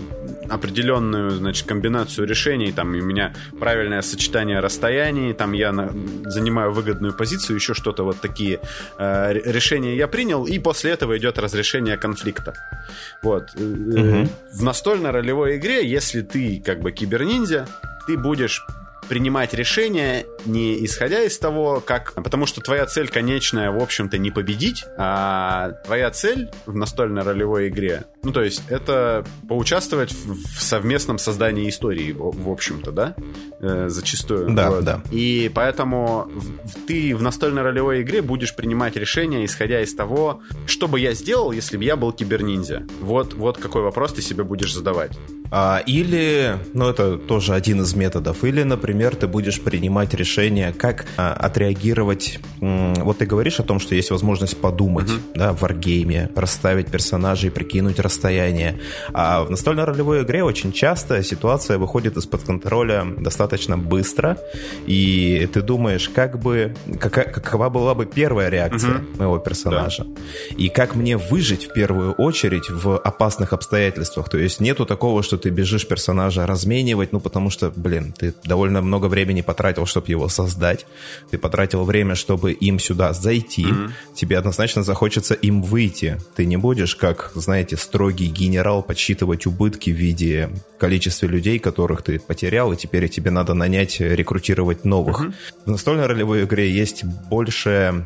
определенную, 0.49 1.31
значит, 1.31 1.67
комбинацию 1.67 2.27
решений, 2.27 2.71
там, 2.71 2.89
у 2.89 3.01
меня 3.01 3.33
правильное 3.59 4.01
сочетание 4.01 4.59
расстояний, 4.59 5.33
там 5.33 5.53
я 5.53 5.71
на, 5.71 5.91
занимаю 6.25 6.71
выгодную 6.71 7.13
позицию, 7.13 7.55
еще 7.55 7.73
что-то 7.73 8.03
вот 8.03 8.19
такие 8.19 8.59
э, 8.97 9.33
решения 9.33 9.95
я 9.95 10.07
принял, 10.07 10.45
и 10.45 10.59
после 10.59 10.91
этого 10.91 11.17
идет 11.17 11.39
разрешение 11.39 11.97
конфликта. 11.97 12.53
Вот. 13.23 13.49
Угу. 13.55 14.29
В 14.53 14.63
настольной 14.63 15.11
ролевой 15.11 15.57
игре, 15.57 15.87
если 15.87 16.21
ты 16.21 16.61
как 16.63 16.81
бы 16.81 16.91
киберниндзя, 16.91 17.67
ты 18.07 18.17
будешь 18.17 18.65
принимать 19.09 19.53
решения 19.53 20.25
не 20.45 20.85
исходя 20.85 21.23
из 21.23 21.37
того, 21.37 21.81
как... 21.85 22.13
Потому 22.13 22.45
что 22.45 22.61
твоя 22.61 22.85
цель 22.85 23.09
конечная, 23.09 23.71
в 23.71 23.81
общем-то, 23.81 24.17
не 24.17 24.31
победить, 24.31 24.85
а 24.97 25.71
твоя 25.85 26.11
цель 26.11 26.49
в 26.65 26.75
настольной 26.75 27.23
ролевой 27.23 27.69
игре, 27.69 28.05
ну, 28.21 28.31
то 28.33 28.41
есть, 28.41 28.63
это 28.69 29.25
поучаствовать 29.47 30.11
в 30.11 30.61
совместном 30.61 31.19
создании 31.19 31.69
истории, 31.69 32.13
в 32.17 32.49
общем-то, 32.49 32.91
да? 32.91 33.15
Э, 33.61 33.87
зачастую. 33.89 34.53
Да, 34.53 34.69
вот. 34.69 34.83
да. 34.83 35.01
И 35.11 35.49
поэтому 35.53 36.29
ты 36.85 37.15
в 37.15 37.21
настольной 37.21 37.61
ролевой 37.61 38.01
игре 38.01 38.21
будешь 38.21 38.55
принимать 38.55 38.97
решения, 38.97 39.45
исходя 39.45 39.81
из 39.81 39.93
того, 39.93 40.41
что 40.65 40.87
бы 40.87 40.99
я 40.99 41.13
сделал, 41.13 41.51
если 41.53 41.77
бы 41.77 41.83
я 41.85 41.95
был 41.95 42.11
киберниндзя. 42.11 42.85
Вот, 42.99 43.33
вот 43.35 43.57
какой 43.57 43.83
вопрос 43.83 44.13
ты 44.13 44.21
себе 44.21 44.43
будешь 44.43 44.73
задавать. 44.73 45.11
А, 45.51 45.81
или, 45.85 46.57
ну 46.73 46.89
это 46.89 47.17
тоже 47.17 47.53
один 47.53 47.81
из 47.81 47.95
методов, 47.95 48.43
или, 48.43 48.63
например, 48.63 49.15
ты 49.15 49.27
будешь 49.27 49.59
принимать 49.59 50.13
решение, 50.13 50.73
как 50.73 51.05
а, 51.17 51.33
отреагировать. 51.33 52.39
Вот 52.59 53.17
ты 53.17 53.25
говоришь 53.25 53.59
о 53.59 53.63
том, 53.63 53.79
что 53.79 53.95
есть 53.95 54.11
возможность 54.11 54.57
подумать, 54.57 55.07
uh-huh. 55.07 55.31
да, 55.35 55.53
в 55.53 55.61
варгейме, 55.61 56.29
расставить 56.35 56.87
персонажей, 56.87 57.49
прикинуть 57.49 57.99
расстояние. 58.09 58.79
А 59.13 59.43
в 59.43 59.49
настольной 59.49 59.83
ролевой 59.85 60.23
игре 60.23 60.43
очень 60.43 60.71
часто 60.71 61.23
ситуация 61.23 61.77
выходит 61.77 62.17
из-под 62.17 62.43
контроля 62.43 63.05
достаточно 63.17 63.77
быстро, 63.77 64.37
и 64.87 65.47
ты 65.53 65.61
думаешь, 65.61 66.09
как 66.09 66.39
бы, 66.39 66.75
какая, 66.99 67.25
какова 67.25 67.69
была 67.69 67.93
бы 67.93 68.05
первая 68.05 68.49
реакция 68.49 68.91
uh-huh. 68.91 69.17
моего 69.19 69.37
персонажа, 69.37 70.03
да. 70.03 70.55
и 70.57 70.69
как 70.69 70.95
мне 70.95 71.17
выжить 71.17 71.69
в 71.69 71.73
первую 71.73 72.13
очередь 72.13 72.69
в 72.69 72.97
опасных 72.97 73.53
обстоятельствах. 73.53 74.29
То 74.29 74.37
есть 74.37 74.59
нету 74.59 74.85
такого, 74.85 75.23
что 75.23 75.37
ты 75.37 75.51
бежишь 75.51 75.87
персонажа 75.87 76.47
разменивать, 76.47 77.13
ну, 77.13 77.19
потому 77.19 77.49
что, 77.51 77.71
блин, 77.75 78.13
ты 78.17 78.33
довольно 78.43 78.81
много 78.81 79.05
времени 79.05 79.41
потратил, 79.41 79.85
чтобы 79.85 80.07
его 80.07 80.29
создать, 80.29 80.85
ты 81.29 81.37
потратил 81.37 81.83
время, 81.83 82.15
чтобы 82.15 82.51
им 82.53 82.79
сюда 82.79 83.13
зайти, 83.13 83.65
mm-hmm. 83.65 83.91
тебе 84.15 84.37
однозначно 84.37 84.83
захочется 84.83 85.35
им 85.35 85.61
выйти. 85.61 86.17
Ты 86.35 86.45
не 86.45 86.57
будешь, 86.57 86.95
как, 86.95 87.31
знаете, 87.35 87.77
строгий 87.99 88.27
генерал 88.27 88.81
подсчитывать 88.81 89.45
убытки 89.45 89.89
в 89.89 89.93
виде 89.93 90.49
количества 90.77 91.25
людей, 91.25 91.59
которых 91.59 92.01
ты 92.01 92.17
потерял, 92.17 92.71
и 92.71 92.77
теперь 92.77 93.09
тебе 93.09 93.29
надо 93.29 93.53
нанять, 93.53 93.99
рекрутировать 93.99 94.85
новых. 94.85 95.19
Mm-hmm. 95.19 95.33
В 95.65 95.71
настольной 95.71 96.05
ролевой 96.05 96.45
игре 96.45 96.71
есть 96.71 97.03
больше 97.03 98.05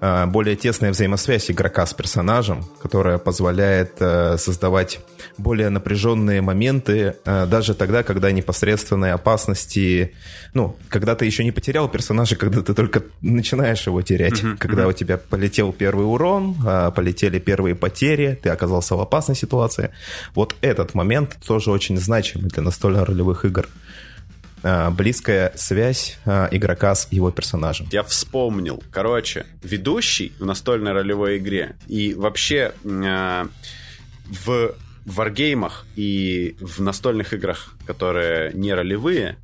более 0.00 0.56
тесная 0.56 0.90
взаимосвязь 0.90 1.50
игрока 1.50 1.86
с 1.86 1.94
персонажем, 1.94 2.64
которая 2.80 3.18
позволяет 3.18 3.92
э, 4.00 4.36
создавать 4.38 5.00
более 5.38 5.68
напряженные 5.68 6.40
моменты, 6.40 7.16
э, 7.24 7.46
даже 7.46 7.74
тогда, 7.74 8.02
когда 8.02 8.32
непосредственные 8.32 9.12
опасности, 9.12 10.14
ну, 10.54 10.76
когда 10.88 11.14
ты 11.14 11.26
еще 11.26 11.44
не 11.44 11.52
потерял 11.52 11.88
персонажа, 11.88 12.36
когда 12.36 12.62
ты 12.62 12.74
только 12.74 13.02
начинаешь 13.20 13.86
его 13.86 14.02
терять, 14.02 14.42
mm-hmm. 14.42 14.56
когда 14.58 14.82
mm-hmm. 14.82 14.90
у 14.90 14.92
тебя 14.92 15.18
полетел 15.18 15.72
первый 15.72 16.06
урон, 16.06 16.56
полетели 16.94 17.38
первые 17.38 17.74
потери, 17.74 18.38
ты 18.42 18.50
оказался 18.50 18.96
в 18.96 19.00
опасной 19.00 19.36
ситуации. 19.36 19.90
Вот 20.34 20.54
этот 20.60 20.94
момент 20.94 21.36
тоже 21.46 21.70
очень 21.70 21.96
значимый 21.96 22.50
для 22.50 22.62
настольно-ролевых 22.62 23.44
игр. 23.44 23.68
Э, 24.62 24.90
близкая 24.90 25.52
связь 25.56 26.18
э, 26.24 26.48
игрока 26.52 26.94
с 26.94 27.08
его 27.10 27.30
персонажем. 27.30 27.88
Я 27.90 28.02
вспомнил. 28.04 28.82
Короче, 28.92 29.46
ведущий 29.62 30.32
в 30.38 30.44
настольной 30.44 30.92
ролевой 30.92 31.38
игре 31.38 31.76
и 31.88 32.14
вообще 32.14 32.72
э, 32.84 33.46
в 34.44 34.74
варгеймах 35.04 35.84
и 35.96 36.56
в 36.60 36.80
настольных 36.80 37.32
играх, 37.32 37.74
которые 37.86 38.52
не 38.52 38.72
ролевые, 38.72 39.36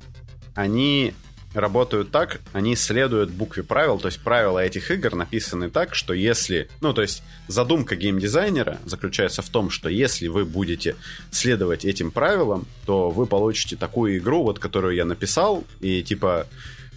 они 0.55 1.13
работают 1.53 2.11
так, 2.11 2.41
они 2.53 2.75
следуют 2.75 3.31
букве 3.31 3.63
правил, 3.63 3.99
то 3.99 4.07
есть 4.07 4.21
правила 4.21 4.59
этих 4.59 4.91
игр 4.91 5.15
написаны 5.15 5.69
так, 5.69 5.95
что 5.95 6.13
если, 6.13 6.69
ну, 6.81 6.93
то 6.93 7.01
есть 7.01 7.23
задумка 7.47 7.95
геймдизайнера 7.95 8.77
заключается 8.85 9.41
в 9.41 9.49
том, 9.49 9.69
что 9.69 9.89
если 9.89 10.27
вы 10.27 10.45
будете 10.45 10.95
следовать 11.31 11.85
этим 11.85 12.11
правилам, 12.11 12.67
то 12.85 13.09
вы 13.09 13.25
получите 13.25 13.75
такую 13.75 14.17
игру, 14.17 14.43
вот 14.43 14.59
которую 14.59 14.95
я 14.95 15.05
написал, 15.05 15.63
и 15.79 16.03
типа, 16.03 16.47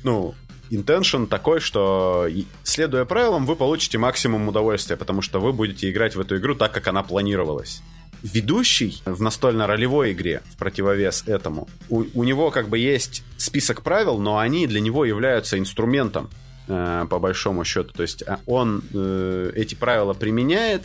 ну, 0.02 0.34
intention 0.70 1.26
такой, 1.26 1.60
что 1.60 2.28
следуя 2.62 3.04
правилам, 3.04 3.46
вы 3.46 3.56
получите 3.56 3.98
максимум 3.98 4.48
удовольствия, 4.48 4.96
потому 4.96 5.22
что 5.22 5.40
вы 5.40 5.52
будете 5.52 5.90
играть 5.90 6.14
в 6.14 6.20
эту 6.20 6.36
игру 6.36 6.54
так, 6.54 6.72
как 6.72 6.88
она 6.88 7.02
планировалась 7.02 7.82
ведущий 8.22 9.02
в 9.04 9.20
настольно-ролевой 9.20 10.12
игре, 10.12 10.42
в 10.52 10.56
противовес 10.56 11.24
этому, 11.26 11.68
у, 11.88 12.04
у 12.14 12.24
него 12.24 12.50
как 12.50 12.68
бы 12.68 12.78
есть 12.78 13.24
список 13.36 13.82
правил, 13.82 14.18
но 14.18 14.38
они 14.38 14.66
для 14.66 14.80
него 14.80 15.04
являются 15.04 15.58
инструментом, 15.58 16.30
э, 16.68 17.06
по 17.10 17.18
большому 17.18 17.64
счету. 17.64 17.92
То 17.92 18.02
есть 18.02 18.22
а, 18.22 18.38
он 18.46 18.82
э, 18.92 19.52
эти 19.56 19.74
правила 19.74 20.12
применяет, 20.12 20.82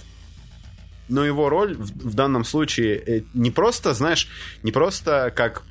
но 1.10 1.26
его 1.26 1.50
роль 1.50 1.76
в, 1.76 2.10
в 2.10 2.13
данном 2.15 2.43
случае 2.43 2.97
э, 2.97 3.23
не 3.34 3.52
просто, 3.52 3.93
знаешь, 3.93 4.28
не 4.63 4.71
просто 4.71 5.32
как 5.36 5.63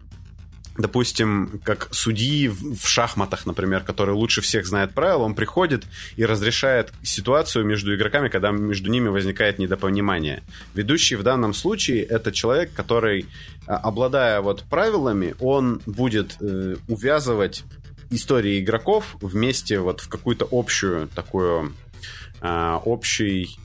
допустим, 0.79 1.61
как 1.65 1.89
судьи 1.93 2.49
в 2.49 2.87
шахматах, 2.87 3.47
например, 3.47 3.83
который 3.83 4.15
лучше 4.15 4.41
всех 4.41 4.67
знает 4.67 4.93
правила, 4.93 5.23
он 5.23 5.35
приходит 5.35 5.85
и 6.17 6.25
разрешает 6.25 6.93
ситуацию 7.03 7.65
между 7.65 7.95
игроками, 7.95 8.29
когда 8.29 8.51
между 8.51 8.91
ними 8.91 9.09
возникает 9.09 9.59
недопонимание. 9.59 10.43
Ведущий 10.75 11.17
в 11.17 11.23
данном 11.23 11.55
случае 11.55 12.03
это 12.03 12.33
человек, 12.33 12.73
который, 12.73 13.27
а, 13.67 13.77
обладая 13.77 14.41
вот 14.41 14.65
правилами, 14.65 15.35
он 15.41 15.81
будет 15.87 16.37
э, 16.41 16.77
увязывать 16.89 17.65
истории 18.11 18.61
игроков 18.61 19.17
вместе 19.21 19.81
вот 19.81 20.01
в 20.01 20.09
какую-то 20.09 20.47
общую 20.51 21.09
такую 21.09 21.73
э, 22.41 22.79
общий 22.85 23.59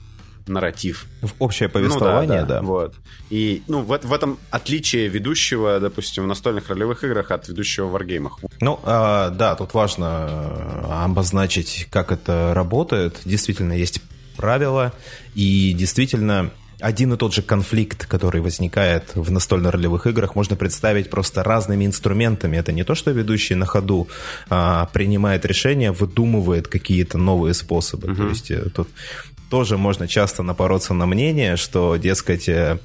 нарратив. 0.47 1.05
В 1.21 1.31
общее 1.39 1.69
повествование, 1.69 2.41
ну, 2.41 2.47
да, 2.47 2.53
да. 2.55 2.61
да. 2.61 2.61
Вот. 2.61 2.95
И 3.29 3.63
ну, 3.67 3.81
в, 3.81 3.97
в 3.97 4.13
этом 4.13 4.37
отличие 4.49 5.07
ведущего, 5.07 5.79
допустим, 5.79 6.23
в 6.23 6.27
настольных 6.27 6.69
ролевых 6.69 7.03
играх 7.03 7.31
от 7.31 7.47
ведущего 7.47 7.87
в 7.87 7.91
варгеймах. 7.91 8.39
Ну, 8.59 8.79
а, 8.83 9.29
да, 9.29 9.55
тут 9.55 9.73
важно 9.73 10.27
э, 10.29 11.03
обозначить, 11.03 11.87
как 11.89 12.11
это 12.11 12.53
работает. 12.53 13.21
Действительно, 13.25 13.73
есть 13.73 14.01
правила, 14.37 14.93
и 15.35 15.73
действительно 15.73 16.51
один 16.81 17.13
и 17.13 17.17
тот 17.17 17.33
же 17.33 17.41
конфликт, 17.41 18.05
который 18.07 18.41
возникает 18.41 19.15
в 19.15 19.31
настольно-ролевых 19.31 20.07
играх, 20.07 20.35
можно 20.35 20.55
представить 20.55 21.09
просто 21.09 21.43
разными 21.43 21.85
инструментами. 21.85 22.57
Это 22.57 22.71
не 22.71 22.83
то, 22.83 22.95
что 22.95 23.11
ведущий 23.11 23.55
на 23.55 23.65
ходу 23.65 24.07
а, 24.49 24.87
принимает 24.91 25.45
решения, 25.45 25.91
выдумывает 25.91 26.67
какие-то 26.67 27.17
новые 27.17 27.53
способы. 27.53 28.07
Uh-huh. 28.07 28.15
То 28.15 28.27
есть 28.27 28.51
э, 28.51 28.69
тут 28.69 28.89
тоже 29.51 29.77
можно 29.77 30.07
часто 30.07 30.43
напороться 30.43 30.93
на 30.93 31.05
мнение, 31.05 31.57
что, 31.57 31.97
дескать, 31.97 32.47
э, 32.47 32.79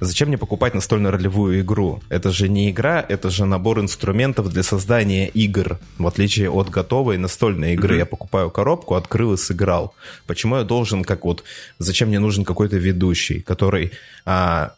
зачем 0.00 0.28
мне 0.28 0.38
покупать 0.38 0.72
настольную 0.72 1.12
ролевую 1.12 1.60
игру? 1.60 2.00
Это 2.08 2.30
же 2.30 2.48
не 2.48 2.70
игра, 2.70 3.04
это 3.08 3.30
же 3.30 3.46
набор 3.46 3.80
инструментов 3.80 4.48
для 4.48 4.62
создания 4.62 5.26
игр. 5.26 5.80
В 5.98 6.06
отличие 6.06 6.50
от 6.50 6.70
готовой 6.70 7.18
настольной 7.18 7.74
игры. 7.74 7.96
Mm-hmm. 7.96 7.98
Я 7.98 8.06
покупаю 8.06 8.50
коробку, 8.50 8.94
открыл 8.94 9.32
и 9.32 9.36
сыграл. 9.36 9.92
Почему 10.26 10.56
я 10.56 10.62
должен, 10.62 11.02
как 11.02 11.24
вот, 11.24 11.42
зачем 11.78 12.08
мне 12.08 12.20
нужен 12.20 12.44
какой-то 12.44 12.76
ведущий, 12.76 13.40
который 13.40 13.90
а, 14.24 14.72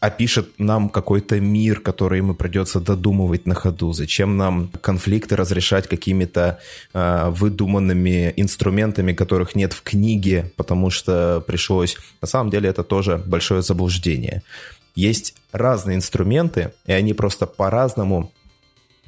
опишет 0.00 0.48
нам 0.58 0.88
какой-то 0.88 1.40
мир, 1.40 1.80
который 1.80 2.18
ему 2.18 2.34
придется 2.34 2.80
додумывать 2.80 3.46
на 3.46 3.54
ходу. 3.54 3.92
Зачем 3.92 4.36
нам 4.36 4.70
конфликты 4.80 5.36
разрешать 5.36 5.88
какими-то 5.88 6.58
э, 6.92 7.30
выдуманными 7.30 8.32
инструментами, 8.36 9.12
которых 9.12 9.54
нет 9.54 9.72
в 9.72 9.82
книге, 9.82 10.52
потому 10.56 10.90
что 10.90 11.42
пришлось... 11.46 11.96
На 12.20 12.28
самом 12.28 12.50
деле 12.50 12.68
это 12.68 12.84
тоже 12.84 13.22
большое 13.26 13.62
заблуждение. 13.62 14.42
Есть 14.94 15.34
разные 15.52 15.96
инструменты, 15.96 16.72
и 16.86 16.92
они 16.92 17.14
просто 17.14 17.46
по-разному 17.46 18.30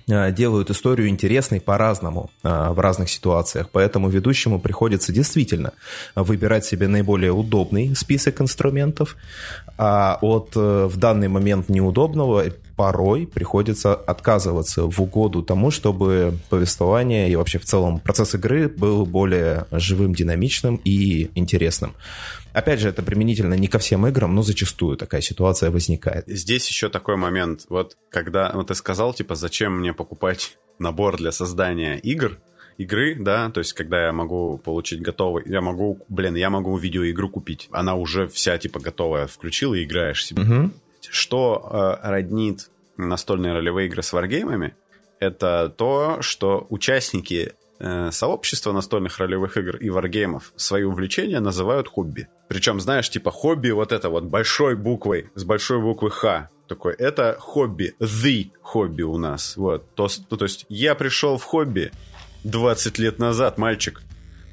делают 0.06 0.70
историю 0.70 1.08
интересной 1.08 1.60
по-разному 1.60 2.30
э, 2.42 2.70
в 2.70 2.78
разных 2.78 3.08
ситуациях. 3.08 3.68
Поэтому 3.72 4.08
ведущему 4.08 4.60
приходится 4.60 5.12
действительно 5.12 5.72
выбирать 6.14 6.64
себе 6.64 6.88
наиболее 6.88 7.32
удобный 7.32 7.94
список 7.96 8.40
инструментов, 8.40 9.16
а 9.78 10.18
от 10.20 10.52
э, 10.56 10.88
в 10.90 10.96
данный 10.96 11.28
момент 11.28 11.68
неудобного 11.68 12.44
порой 12.76 13.26
приходится 13.26 13.94
отказываться 13.94 14.90
в 14.90 15.00
угоду 15.00 15.42
тому, 15.42 15.70
чтобы 15.70 16.34
повествование 16.50 17.30
и 17.30 17.36
вообще 17.36 17.58
в 17.58 17.64
целом 17.64 18.00
процесс 18.00 18.34
игры 18.34 18.68
был 18.68 19.06
более 19.06 19.66
живым, 19.70 20.14
динамичным 20.14 20.80
и 20.84 21.30
интересным. 21.34 21.94
Опять 22.54 22.78
же, 22.78 22.88
это 22.88 23.02
применительно 23.02 23.54
не 23.54 23.66
ко 23.66 23.80
всем 23.80 24.06
играм, 24.06 24.32
но 24.32 24.42
зачастую 24.42 24.96
такая 24.96 25.20
ситуация 25.20 25.72
возникает. 25.72 26.24
Здесь 26.28 26.68
еще 26.68 26.88
такой 26.88 27.16
момент. 27.16 27.66
Вот 27.68 27.96
когда 28.10 28.52
вот 28.54 28.68
ты 28.68 28.76
сказал, 28.76 29.12
типа, 29.12 29.34
зачем 29.34 29.80
мне 29.80 29.92
покупать 29.92 30.56
набор 30.78 31.16
для 31.16 31.32
создания 31.32 31.98
игр, 31.98 32.38
игры, 32.78 33.16
да, 33.18 33.50
то 33.50 33.58
есть 33.58 33.72
когда 33.72 34.06
я 34.06 34.12
могу 34.12 34.58
получить 34.58 35.02
готовый, 35.02 35.42
я 35.46 35.60
могу, 35.60 35.98
блин, 36.08 36.36
я 36.36 36.48
могу 36.48 36.76
видеоигру 36.76 37.28
купить, 37.28 37.68
она 37.72 37.96
уже 37.96 38.28
вся 38.28 38.56
типа 38.56 38.78
готовая, 38.78 39.26
включил 39.26 39.74
и 39.74 39.82
играешь 39.82 40.24
себе. 40.24 40.42
Угу. 40.42 40.70
Что 41.10 41.98
э, 42.02 42.08
роднит 42.08 42.70
настольные 42.96 43.52
ролевые 43.52 43.88
игры 43.88 44.02
с 44.02 44.12
варгеймами, 44.12 44.74
это 45.18 45.72
то, 45.76 46.18
что 46.20 46.66
участники 46.70 47.52
сообщества 47.78 48.72
настольных 48.72 49.18
ролевых 49.18 49.56
игр 49.56 49.76
и 49.76 49.90
варгеймов 49.90 50.52
свои 50.56 50.84
увлечения 50.84 51.40
называют 51.40 51.88
хобби. 51.88 52.28
Причем, 52.48 52.80
знаешь, 52.80 53.10
типа 53.10 53.30
хобби 53.30 53.70
вот 53.70 53.92
это 53.92 54.10
вот 54.10 54.24
большой 54.24 54.76
буквой, 54.76 55.30
с 55.34 55.44
большой 55.44 55.80
буквы 55.80 56.10
Х. 56.10 56.48
Такой, 56.68 56.94
это 56.94 57.36
хобби, 57.38 57.94
the 58.00 58.50
хобби 58.62 59.02
у 59.02 59.18
нас. 59.18 59.56
Вот, 59.56 59.94
то, 59.94 60.08
ну, 60.30 60.36
то 60.36 60.44
есть 60.44 60.64
я 60.68 60.94
пришел 60.94 61.36
в 61.36 61.42
хобби 61.42 61.92
20 62.44 62.98
лет 62.98 63.18
назад, 63.18 63.58
мальчик. 63.58 64.02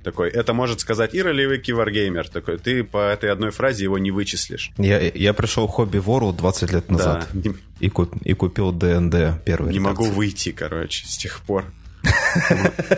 Такой, 0.03 0.29
это 0.29 0.53
может 0.53 0.79
сказать 0.79 1.13
и 1.13 1.21
ролевик, 1.21 1.69
и 1.69 1.73
варгеймер. 1.73 2.27
Такой, 2.27 2.57
ты 2.57 2.84
по 2.84 3.12
этой 3.12 3.29
одной 3.31 3.51
фразе 3.51 3.84
его 3.84 3.99
не 3.99 4.10
вычислишь. 4.10 4.71
Я, 4.77 4.99
я 4.99 5.34
пришел 5.34 5.67
в 5.67 5.69
хобби 5.69 5.97
World 5.97 6.38
20 6.38 6.71
лет 6.71 6.89
назад 6.89 7.27
да. 7.34 7.51
и, 7.79 7.89
куп, 7.89 8.13
и 8.23 8.34
купил 8.34 8.71
ДНД 8.71 9.43
первый. 9.45 9.71
Не 9.71 9.79
могу 9.79 10.05
выйти, 10.05 10.51
короче, 10.51 11.05
с 11.05 11.17
тех 11.17 11.39
пор. 11.41 11.65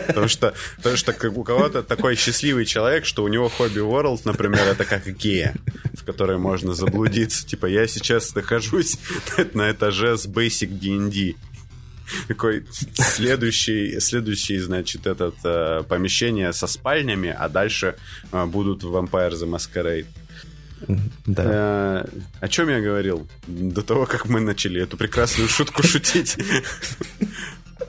Потому 0.06 0.28
что, 0.28 0.54
потому 0.76 0.96
что 0.96 1.14
у 1.30 1.44
кого-то 1.44 1.82
такой 1.82 2.16
счастливый 2.16 2.64
человек, 2.64 3.04
что 3.04 3.24
у 3.24 3.28
него 3.28 3.48
хобби 3.48 3.80
World, 3.80 4.22
например, 4.24 4.66
это 4.66 4.84
как 4.84 5.06
гея, 5.06 5.54
в 5.94 6.04
которой 6.04 6.38
можно 6.38 6.74
заблудиться. 6.74 7.46
Типа, 7.46 7.66
я 7.66 7.86
сейчас 7.86 8.34
нахожусь 8.34 8.98
на 9.54 9.70
этаже 9.70 10.16
с 10.16 10.26
Basic 10.26 10.68
D&D. 10.68 11.34
Такой 12.28 12.66
следующий, 12.94 13.98
следующий, 13.98 14.58
значит, 14.58 15.06
этот 15.06 15.36
э, 15.42 15.84
помещение 15.88 16.52
со 16.52 16.66
спальнями, 16.66 17.34
а 17.36 17.48
дальше 17.48 17.96
э, 18.30 18.44
будут 18.44 18.84
Vampire 18.84 19.32
the 19.32 19.48
Masquerade. 19.48 20.06
Да. 21.26 21.42
Э, 21.46 22.06
о 22.40 22.48
чем 22.48 22.68
я 22.68 22.80
говорил 22.80 23.26
до 23.46 23.82
того, 23.82 24.06
как 24.06 24.26
мы 24.28 24.40
начали 24.40 24.82
эту 24.82 24.96
прекрасную 24.96 25.48
шутку 25.48 25.82
шутить? 25.82 26.36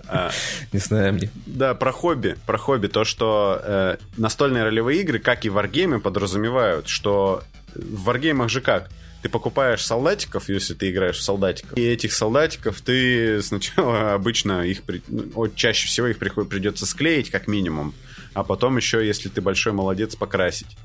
А, 0.07 0.31
Не 0.71 0.79
знаю 0.79 1.13
мне. 1.13 1.29
Да, 1.45 1.73
про 1.73 1.91
хобби. 1.91 2.35
Про 2.45 2.57
хобби. 2.57 2.87
То, 2.87 3.03
что 3.03 3.59
э, 3.63 3.97
настольные 4.17 4.63
ролевые 4.63 5.01
игры, 5.01 5.19
как 5.19 5.45
и 5.45 5.49
варгеймы, 5.49 5.99
подразумевают, 5.99 6.87
что 6.87 7.43
в 7.73 8.03
варгеймах 8.03 8.49
же 8.49 8.61
как? 8.61 8.89
Ты 9.21 9.29
покупаешь 9.29 9.83
солдатиков, 9.83 10.49
если 10.49 10.75
ты 10.75 10.91
играешь 10.91 11.17
в 11.17 11.23
солдатиков, 11.23 11.75
и 11.77 11.81
этих 11.81 12.13
солдатиков 12.13 12.79
ты 12.81 13.41
сначала 13.41 14.13
обычно 14.13 14.61
их, 14.61 14.83
ну, 15.07 15.47
чаще 15.55 15.87
всего 15.87 16.07
их 16.07 16.19
придется 16.19 16.85
склеить 16.85 17.31
как 17.31 17.47
минимум, 17.47 17.95
а 18.35 18.43
потом 18.43 18.77
еще, 18.77 19.05
если 19.05 19.29
ты 19.29 19.41
большой 19.41 19.73
молодец, 19.73 20.15
покрасить. 20.15 20.77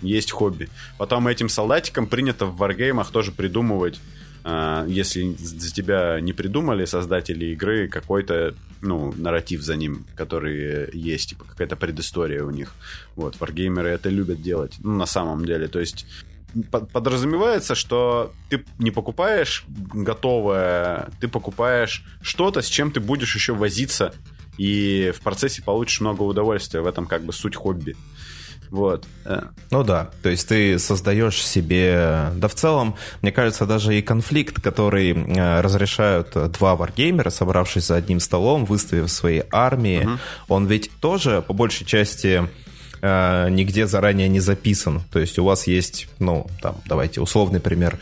Есть 0.00 0.32
хобби. 0.32 0.68
Потом 0.98 1.28
этим 1.28 1.48
солдатикам 1.48 2.06
принято 2.06 2.46
в 2.46 2.56
варгеймах 2.56 3.10
тоже 3.10 3.30
придумывать 3.30 4.00
если 4.44 5.34
за 5.34 5.72
тебя 5.72 6.20
не 6.20 6.32
придумали 6.32 6.84
создатели 6.84 7.46
игры 7.46 7.88
какой-то 7.88 8.54
ну, 8.82 9.14
нарратив 9.16 9.62
за 9.62 9.76
ним, 9.76 10.04
который 10.16 10.90
есть, 10.92 11.30
типа 11.30 11.44
какая-то 11.44 11.76
предыстория 11.76 12.42
у 12.42 12.50
них. 12.50 12.74
Вот, 13.14 13.38
варгеймеры 13.40 13.90
это 13.90 14.08
любят 14.08 14.42
делать, 14.42 14.74
ну, 14.80 14.96
на 14.96 15.06
самом 15.06 15.44
деле. 15.44 15.68
То 15.68 15.78
есть 15.80 16.06
подразумевается, 16.92 17.74
что 17.74 18.32
ты 18.50 18.64
не 18.78 18.90
покупаешь 18.90 19.64
готовое, 19.68 21.10
ты 21.20 21.28
покупаешь 21.28 22.04
что-то, 22.20 22.60
с 22.60 22.66
чем 22.66 22.90
ты 22.90 23.00
будешь 23.00 23.34
еще 23.34 23.54
возиться, 23.54 24.12
и 24.58 25.12
в 25.16 25.20
процессе 25.22 25.62
получишь 25.62 26.00
много 26.00 26.22
удовольствия. 26.22 26.82
В 26.82 26.86
этом 26.86 27.06
как 27.06 27.24
бы 27.24 27.32
суть 27.32 27.56
хобби. 27.56 27.96
Вот. 28.72 29.06
Ну 29.70 29.84
да, 29.84 30.10
то 30.22 30.30
есть 30.30 30.48
ты 30.48 30.78
создаешь 30.78 31.44
себе... 31.44 32.30
Да 32.36 32.48
в 32.48 32.54
целом, 32.54 32.96
мне 33.20 33.30
кажется, 33.30 33.66
даже 33.66 33.98
и 33.98 34.00
конфликт, 34.00 34.62
который 34.62 35.12
разрешают 35.60 36.34
два 36.52 36.74
варгеймера, 36.74 37.28
собравшись 37.28 37.88
за 37.88 37.96
одним 37.96 38.18
столом, 38.18 38.64
выставив 38.64 39.10
свои 39.10 39.42
армии, 39.52 40.04
угу. 40.04 40.18
он 40.48 40.66
ведь 40.66 40.90
тоже, 41.00 41.44
по 41.46 41.52
большей 41.52 41.84
части 41.84 42.48
нигде 43.02 43.86
заранее 43.86 44.28
не 44.28 44.40
записан. 44.40 45.02
То 45.12 45.18
есть 45.18 45.38
у 45.38 45.44
вас 45.44 45.66
есть, 45.66 46.08
ну, 46.18 46.46
там, 46.62 46.76
давайте, 46.86 47.20
условный 47.20 47.60
пример 47.60 47.98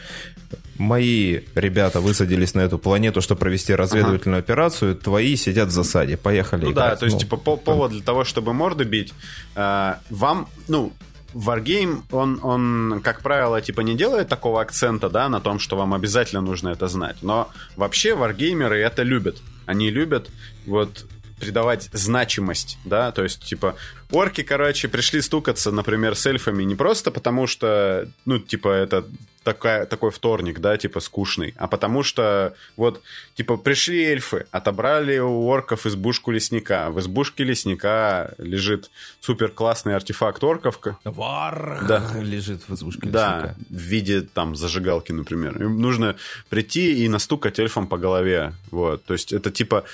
мои 0.78 1.40
ребята 1.54 2.00
высадились 2.00 2.54
на 2.54 2.60
эту 2.60 2.78
планету, 2.78 3.20
чтобы 3.20 3.40
провести 3.40 3.74
разведывательную 3.74 4.38
ага. 4.38 4.44
операцию, 4.44 4.96
твои 4.96 5.36
сидят 5.36 5.68
в 5.68 5.72
засаде. 5.72 6.16
Поехали. 6.16 6.64
Ну 6.64 6.72
играть. 6.72 6.90
да, 6.90 6.96
то 6.96 7.04
есть, 7.04 7.16
ну, 7.16 7.20
типа, 7.20 7.36
по 7.36 7.56
повод 7.56 7.92
для 7.92 8.02
того, 8.02 8.24
чтобы 8.24 8.52
морды 8.52 8.84
бить, 8.84 9.12
э, 9.54 9.94
вам, 10.10 10.48
ну, 10.68 10.92
Wargame, 11.34 12.02
он, 12.10 12.40
он, 12.42 13.00
как 13.04 13.22
правило, 13.22 13.60
типа 13.60 13.82
не 13.82 13.94
делает 13.94 14.28
такого 14.28 14.60
акцента, 14.60 15.08
да, 15.08 15.28
на 15.28 15.40
том, 15.40 15.58
что 15.58 15.76
вам 15.76 15.94
обязательно 15.94 16.40
нужно 16.40 16.70
это 16.70 16.88
знать. 16.88 17.16
Но 17.22 17.50
вообще 17.76 18.14
варгеймеры 18.14 18.78
это 18.80 19.02
любят. 19.02 19.38
Они 19.66 19.90
любят 19.90 20.28
вот 20.66 21.06
придавать 21.38 21.88
значимость, 21.92 22.78
да, 22.84 23.12
то 23.12 23.22
есть, 23.22 23.44
типа, 23.44 23.76
орки, 24.12 24.42
короче, 24.42 24.88
пришли 24.88 25.20
стукаться, 25.20 25.70
например, 25.70 26.14
с 26.14 26.26
эльфами 26.26 26.62
не 26.64 26.74
просто 26.74 27.10
потому, 27.10 27.46
что, 27.46 28.08
ну, 28.24 28.38
типа, 28.38 28.68
это 28.68 29.04
такая, 29.42 29.86
такой 29.86 30.10
вторник, 30.10 30.60
да, 30.60 30.76
типа, 30.76 31.00
скучный, 31.00 31.54
а 31.56 31.66
потому 31.66 32.02
что, 32.02 32.54
вот, 32.76 33.02
типа, 33.34 33.56
пришли 33.56 34.04
эльфы, 34.04 34.46
отобрали 34.50 35.18
у 35.18 35.46
орков 35.46 35.86
избушку 35.86 36.30
лесника, 36.30 36.90
в 36.90 37.00
избушке 37.00 37.44
лесника 37.44 38.34
лежит 38.38 38.90
супер 39.20 39.48
классный 39.48 39.94
артефакт 39.94 40.44
орков. 40.44 40.78
Вар 41.04 41.84
да. 41.88 42.10
лежит 42.20 42.62
в 42.68 42.74
избушке 42.74 43.06
лесника. 43.06 43.12
Да, 43.12 43.54
в 43.70 43.78
виде, 43.78 44.22
там, 44.22 44.56
зажигалки, 44.56 45.12
например. 45.12 45.60
Им 45.62 45.80
нужно 45.80 46.16
прийти 46.48 47.04
и 47.04 47.08
настукать 47.08 47.58
эльфам 47.58 47.86
по 47.86 47.96
голове, 47.96 48.54
вот, 48.70 49.04
то 49.04 49.14
есть 49.14 49.32
это, 49.32 49.50
типа, 49.50 49.84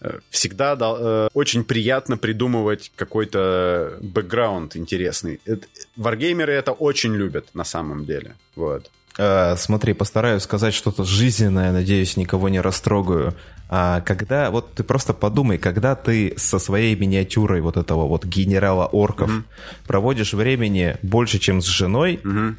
Э, 0.00 0.18
всегда 0.30 0.76
э, 0.78 1.28
очень 1.32 1.64
приятно 1.64 2.18
придумывать 2.18 2.92
какой-то 2.96 3.65
бэкграунд 4.00 4.76
интересный. 4.76 5.40
Это, 5.44 5.66
варгеймеры 5.96 6.52
это 6.52 6.72
очень 6.72 7.14
любят 7.14 7.46
на 7.54 7.64
самом 7.64 8.04
деле. 8.04 8.34
Вот. 8.54 8.90
Э, 9.18 9.56
смотри, 9.56 9.94
постараюсь 9.94 10.42
сказать 10.42 10.74
что-то 10.74 11.04
жизненное, 11.04 11.72
надеюсь, 11.72 12.16
никого 12.16 12.48
не 12.48 12.60
растрогаю. 12.60 13.34
А 13.68 14.00
когда, 14.02 14.50
вот 14.50 14.74
ты 14.74 14.84
просто 14.84 15.12
подумай, 15.12 15.58
когда 15.58 15.94
ты 15.94 16.34
со 16.36 16.58
своей 16.58 16.94
миниатюрой 16.94 17.60
вот 17.60 17.76
этого 17.76 18.06
вот 18.06 18.24
генерала 18.24 18.86
орков 18.86 19.30
mm-hmm. 19.30 19.86
проводишь 19.86 20.34
времени 20.34 20.96
больше, 21.02 21.38
чем 21.38 21.60
с 21.60 21.66
женой, 21.66 22.20
mm-hmm. 22.22 22.54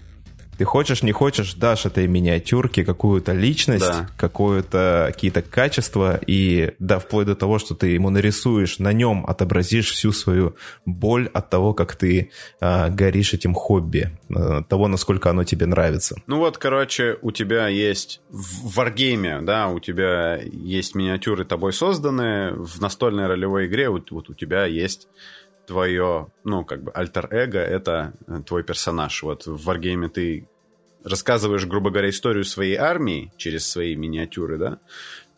Ты 0.57 0.65
хочешь, 0.65 1.03
не 1.03 1.11
хочешь, 1.11 1.53
дашь 1.53 1.85
этой 1.85 2.07
миниатюрке 2.07 2.83
какую-то 2.83 3.33
личность, 3.33 3.85
да. 3.85 4.07
какое-то 4.17 5.11
какие-то 5.13 5.41
качества, 5.41 6.19
и 6.25 6.73
да, 6.79 6.99
вплоть 6.99 7.27
до 7.27 7.35
того, 7.35 7.59
что 7.59 7.75
ты 7.75 7.87
ему 7.87 8.09
нарисуешь, 8.09 8.79
на 8.79 8.93
нем 8.93 9.25
отобразишь 9.27 9.91
всю 9.91 10.11
свою 10.11 10.55
боль 10.85 11.29
от 11.33 11.49
того, 11.49 11.73
как 11.73 11.95
ты 11.95 12.31
э, 12.59 12.89
горишь 12.89 13.33
этим 13.33 13.53
хобби, 13.53 14.11
э, 14.29 14.63
того, 14.67 14.87
насколько 14.87 15.29
оно 15.29 15.43
тебе 15.43 15.65
нравится. 15.65 16.15
Ну 16.27 16.37
вот, 16.37 16.57
короче, 16.57 17.17
у 17.21 17.31
тебя 17.31 17.67
есть 17.67 18.21
в 18.29 18.75
варгейме, 18.75 19.41
да, 19.41 19.67
у 19.67 19.79
тебя 19.79 20.37
есть 20.37 20.95
миниатюры 20.95 21.45
тобой 21.45 21.73
созданные, 21.73 22.53
в 22.53 22.81
настольной 22.81 23.27
ролевой 23.27 23.67
игре 23.67 23.89
вот, 23.89 24.11
вот 24.11 24.29
у 24.29 24.33
тебя 24.33 24.65
есть 24.65 25.07
твое, 25.67 26.27
ну, 26.43 26.65
как 26.65 26.83
бы, 26.83 26.91
альтер-эго— 26.91 27.59
это 27.59 28.13
э, 28.25 28.41
твой 28.45 28.63
персонаж. 28.63 29.21
Вот 29.21 29.45
в 29.45 29.69
Wargame 29.69 30.07
ты 30.07 30.47
рассказываешь, 31.03 31.65
грубо 31.65 31.89
говоря, 31.89 32.09
историю 32.09 32.45
своей 32.45 32.75
армии 32.75 33.31
через 33.37 33.67
свои 33.67 33.95
миниатюры, 33.95 34.57
да, 34.57 34.79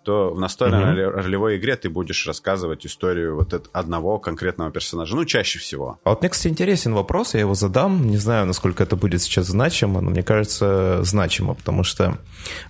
то 0.03 0.31
в 0.33 0.39
настольной 0.39 0.79
mm-hmm. 0.79 1.09
ролевой 1.09 1.57
игре 1.57 1.75
ты 1.75 1.89
будешь 1.89 2.25
рассказывать 2.25 2.85
историю 2.85 3.35
вот 3.35 3.69
одного 3.73 4.17
конкретного 4.17 4.71
персонажа. 4.71 5.15
Ну, 5.15 5.25
чаще 5.25 5.59
всего. 5.59 5.99
А 6.03 6.11
вот 6.11 6.21
мне, 6.21 6.29
кстати, 6.29 6.51
интересен 6.51 6.93
вопрос, 6.93 7.33
я 7.33 7.41
его 7.41 7.53
задам. 7.53 8.07
Не 8.07 8.17
знаю, 8.17 8.45
насколько 8.45 8.83
это 8.83 8.95
будет 8.95 9.21
сейчас 9.21 9.47
значимо, 9.47 10.01
но 10.01 10.09
мне 10.09 10.23
кажется, 10.23 11.03
значимо, 11.03 11.53
потому 11.53 11.83
что 11.83 12.17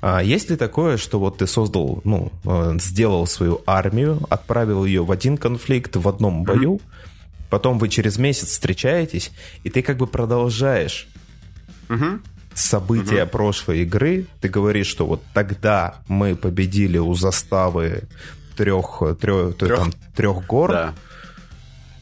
а, 0.01 0.23
есть 0.23 0.49
ли 0.49 0.55
такое, 0.55 0.97
что 0.97 1.19
вот 1.19 1.37
ты 1.37 1.47
создал, 1.47 2.01
ну, 2.03 2.31
э, 2.45 2.73
сделал 2.79 3.27
свою 3.27 3.61
армию, 3.65 4.19
отправил 4.29 4.83
ее 4.83 5.03
в 5.03 5.11
один 5.11 5.37
конфликт 5.37 5.95
в 5.95 6.07
одном 6.07 6.43
бою, 6.43 6.75
mm-hmm 6.75 6.98
Потом 7.49 7.79
вы 7.79 7.89
через 7.89 8.17
месяц 8.17 8.49
встречаетесь, 8.49 9.31
и 9.63 9.69
ты 9.69 9.81
как 9.81 9.97
бы 9.97 10.07
продолжаешь 10.07 11.07
угу. 11.89 12.19
события 12.53 13.23
угу. 13.23 13.31
прошлой 13.31 13.81
игры. 13.81 14.25
Ты 14.41 14.49
говоришь, 14.49 14.87
что 14.87 15.05
вот 15.05 15.23
тогда 15.33 16.01
мы 16.07 16.35
победили 16.35 16.97
у 16.97 17.13
заставы 17.15 18.03
трех, 18.55 19.01
трех, 19.19 19.57
трех? 19.57 19.77
Там, 19.77 19.93
трех 20.15 20.45
гор. 20.45 20.71
Да. 20.71 20.93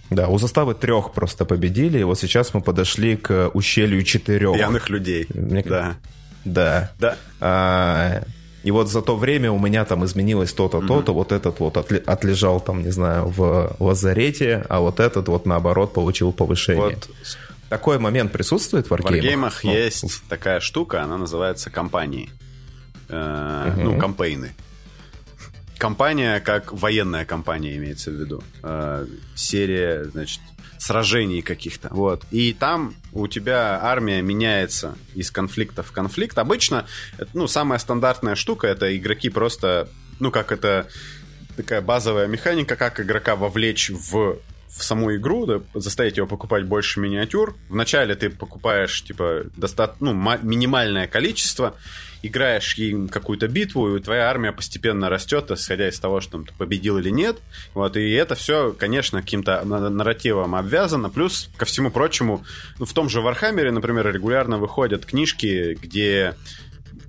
Да, 0.09 0.29
у 0.29 0.37
заставы 0.37 0.73
трех 0.73 1.11
просто 1.11 1.43
победили, 1.43 1.99
и 1.99 2.03
вот 2.03 2.17
сейчас 2.17 2.53
мы 2.53 2.61
подошли 2.61 3.17
к 3.17 3.49
ущелью 3.53 4.03
четырех. 4.03 4.55
Пьяных 4.55 4.89
людей. 4.89 5.27
Мне... 5.33 5.63
Да. 5.63 5.97
Да. 6.45 6.91
Да. 6.97 7.17
А, 7.41 8.23
и 8.67 8.71
вот 8.71 8.89
за 8.89 9.01
то 9.01 9.15
время 9.15 9.49
у 9.49 9.59
меня 9.59 9.85
там 9.85 10.03
изменилось 10.03 10.51
то-то, 10.51 10.79
mm-hmm. 10.79 10.87
то-то, 10.87 11.13
вот 11.13 11.31
этот 11.31 11.59
вот 11.61 11.77
отлежал 11.77 12.59
там, 12.59 12.83
не 12.83 12.91
знаю, 12.91 13.27
в 13.27 13.77
лазарете, 13.79 14.65
а 14.67 14.81
вот 14.81 14.99
этот 14.99 15.29
вот 15.29 15.45
наоборот 15.45 15.93
получил 15.93 16.33
повышение. 16.33 16.83
Вот 16.83 17.09
такой 17.69 17.97
момент 17.97 18.33
присутствует 18.33 18.87
в 18.87 18.91
Wargame? 18.91 19.21
В 19.21 19.23
Wargame 19.23 19.53
ну, 19.63 19.71
есть 19.71 20.21
такая 20.27 20.59
штука, 20.59 21.01
она 21.01 21.17
называется 21.17 21.69
компании. 21.69 22.29
Э, 23.07 23.71
угу. 23.71 23.81
Ну, 23.83 23.99
кампейны. 23.99 24.51
Компания 25.77 26.41
как 26.41 26.73
военная 26.73 27.23
компания 27.23 27.77
имеется 27.77 28.11
в 28.11 28.15
виду. 28.15 28.43
Э, 28.63 29.05
серия, 29.33 30.03
значит, 30.11 30.41
сражений 30.77 31.41
каких-то. 31.41 31.89
Вот. 31.91 32.23
И 32.31 32.53
там 32.53 32.93
у 33.13 33.27
тебя 33.27 33.79
армия 33.81 34.21
меняется 34.21 34.95
из 35.15 35.31
конфликта 35.31 35.83
в 35.83 35.91
конфликт. 35.91 36.37
Обычно, 36.37 36.85
ну, 37.33 37.47
самая 37.47 37.79
стандартная 37.79 38.35
штука, 38.35 38.67
это 38.67 38.95
игроки 38.95 39.29
просто, 39.29 39.89
ну, 40.19 40.31
как 40.31 40.51
это 40.51 40.87
такая 41.55 41.81
базовая 41.81 42.27
механика, 42.27 42.75
как 42.75 42.99
игрока 42.99 43.35
вовлечь 43.35 43.89
в 43.89 44.37
в 44.77 44.83
саму 44.83 45.15
игру, 45.15 45.45
да, 45.45 45.61
заставить 45.73 46.17
его 46.17 46.27
покупать 46.27 46.65
больше 46.65 46.99
миниатюр. 46.99 47.55
Вначале 47.69 48.15
ты 48.15 48.29
покупаешь, 48.29 49.03
типа, 49.03 49.45
доста... 49.55 49.95
ну, 49.99 50.13
минимальное 50.13 51.07
количество, 51.07 51.75
играешь 52.21 52.75
ей 52.75 53.07
какую-то 53.07 53.47
битву, 53.47 53.95
и 53.95 54.01
твоя 54.01 54.29
армия 54.29 54.51
постепенно 54.51 55.09
растет, 55.09 55.51
исходя 55.51 55.87
из 55.87 55.99
того, 55.99 56.21
что 56.21 56.33
там, 56.33 56.45
ты 56.45 56.53
победил 56.53 56.97
или 56.97 57.09
нет. 57.09 57.37
Вот, 57.73 57.97
и 57.97 58.11
это 58.11 58.35
все, 58.35 58.73
конечно, 58.77 59.21
каким-то 59.21 59.63
нарративом 59.63 60.55
обвязано. 60.55 61.09
Плюс, 61.09 61.49
ко 61.57 61.65
всему 61.65 61.91
прочему, 61.91 62.43
ну, 62.79 62.85
в 62.85 62.93
том 62.93 63.09
же 63.09 63.21
Вархаммере, 63.21 63.71
например, 63.71 64.11
регулярно 64.11 64.57
выходят 64.57 65.05
книжки, 65.05 65.77
где 65.81 66.35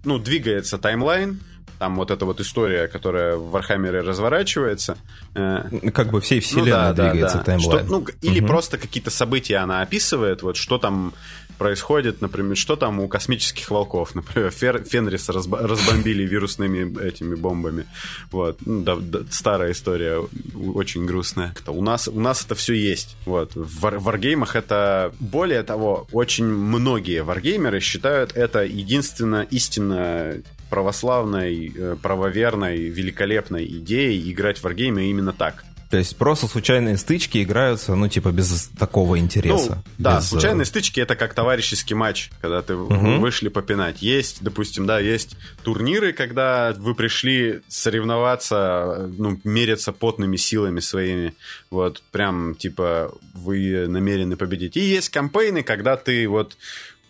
ну, 0.05 0.19
двигается 0.19 0.79
таймлайн, 0.79 1.41
там 1.79 1.97
вот 1.97 2.11
эта 2.11 2.25
вот 2.25 2.41
история, 2.41 2.89
которая 2.89 3.37
в 3.37 3.51
Вархаммере 3.51 4.01
разворачивается. 4.01 4.99
Э, 5.35 5.91
как 5.93 6.11
бы 6.11 6.21
всей 6.21 6.41
вселенной 6.41 6.89
ну, 6.89 6.95
да, 6.95 7.11
двигается 7.11 7.39
да, 7.39 7.45
да. 7.45 7.45
таймлайн. 7.45 7.87
Что, 7.87 7.99
ну, 7.99 8.07
или 8.21 8.41
угу. 8.41 8.49
просто 8.49 8.79
какие-то 8.79 9.11
события 9.11 9.59
она 9.59 9.83
описывает, 9.83 10.43
вот 10.43 10.57
что 10.57 10.79
там 10.79 11.15
происходит, 11.59 12.23
например, 12.23 12.57
что 12.57 12.77
там 12.77 13.01
у 13.01 13.09
космических 13.09 13.71
волков, 13.71 14.15
например, 14.15 14.51
Фер, 14.51 14.85
Фенрис 14.85 15.29
разб, 15.29 15.55
разбомбили 15.55 16.23
вирусными 16.25 16.99
этими 17.03 17.35
бомбами, 17.35 17.87
вот, 18.31 18.59
ну, 18.65 18.83
да, 18.83 18.97
да, 18.97 19.21
старая 19.31 19.73
история, 19.73 20.27
очень 20.75 21.05
грустная. 21.05 21.55
У 21.67 21.83
нас, 21.83 22.09
у 22.09 22.21
нас 22.21 22.45
это 22.45 22.55
все 22.55 22.75
есть, 22.75 23.17
вот, 23.27 23.53
в 23.55 23.81
варгеймах 23.81 24.57
это, 24.57 25.13
более 25.21 25.63
того, 25.63 26.07
очень 26.13 26.47
многие 26.47 27.23
варгеймеры 27.23 27.81
считают 27.81 28.33
это 28.37 28.65
единственно 28.65 29.47
истинно 29.51 30.43
православной, 30.71 31.73
э, 31.75 31.97
правоверной, 32.01 32.77
великолепной 32.77 33.65
идеей 33.65 34.31
играть 34.31 34.59
в 34.59 34.65
варгеймы 34.65 35.05
именно 35.05 35.33
так. 35.33 35.65
То 35.91 35.97
есть 35.97 36.17
просто 36.17 36.47
случайные 36.49 36.99
стычки 36.99 37.43
играются, 37.43 37.95
ну, 37.95 38.09
типа, 38.09 38.31
без 38.31 38.69
такого 38.79 39.19
интереса. 39.19 39.83
Ну, 39.87 39.93
да, 39.97 40.17
без... 40.17 40.27
Э, 40.27 40.29
случайные 40.29 40.65
стычки 40.67 41.01
это 41.01 41.17
как 41.17 41.33
товарищеский 41.33 41.97
матч, 41.97 42.31
когда 42.43 42.61
ты 42.61 42.75
угу. 42.75 43.19
вышли 43.19 43.49
попинать. 43.49 44.03
Есть, 44.03 44.43
допустим, 44.43 44.87
да, 44.87 44.99
есть 44.99 45.37
турниры, 45.63 46.13
когда 46.13 46.75
вы 46.77 46.95
пришли 46.95 47.61
соревноваться, 47.69 49.11
ну, 49.17 49.41
мериться 49.45 49.93
потными 49.93 50.37
силами 50.37 50.81
своими. 50.81 51.35
Вот, 51.71 52.03
прям, 52.13 52.55
типа, 52.55 53.15
вы 53.33 53.87
намерены 53.89 54.37
победить. 54.37 54.77
И 54.77 54.81
есть 54.81 55.09
кампейны, 55.09 55.63
когда 55.63 55.97
ты 55.97 56.29
вот 56.29 56.59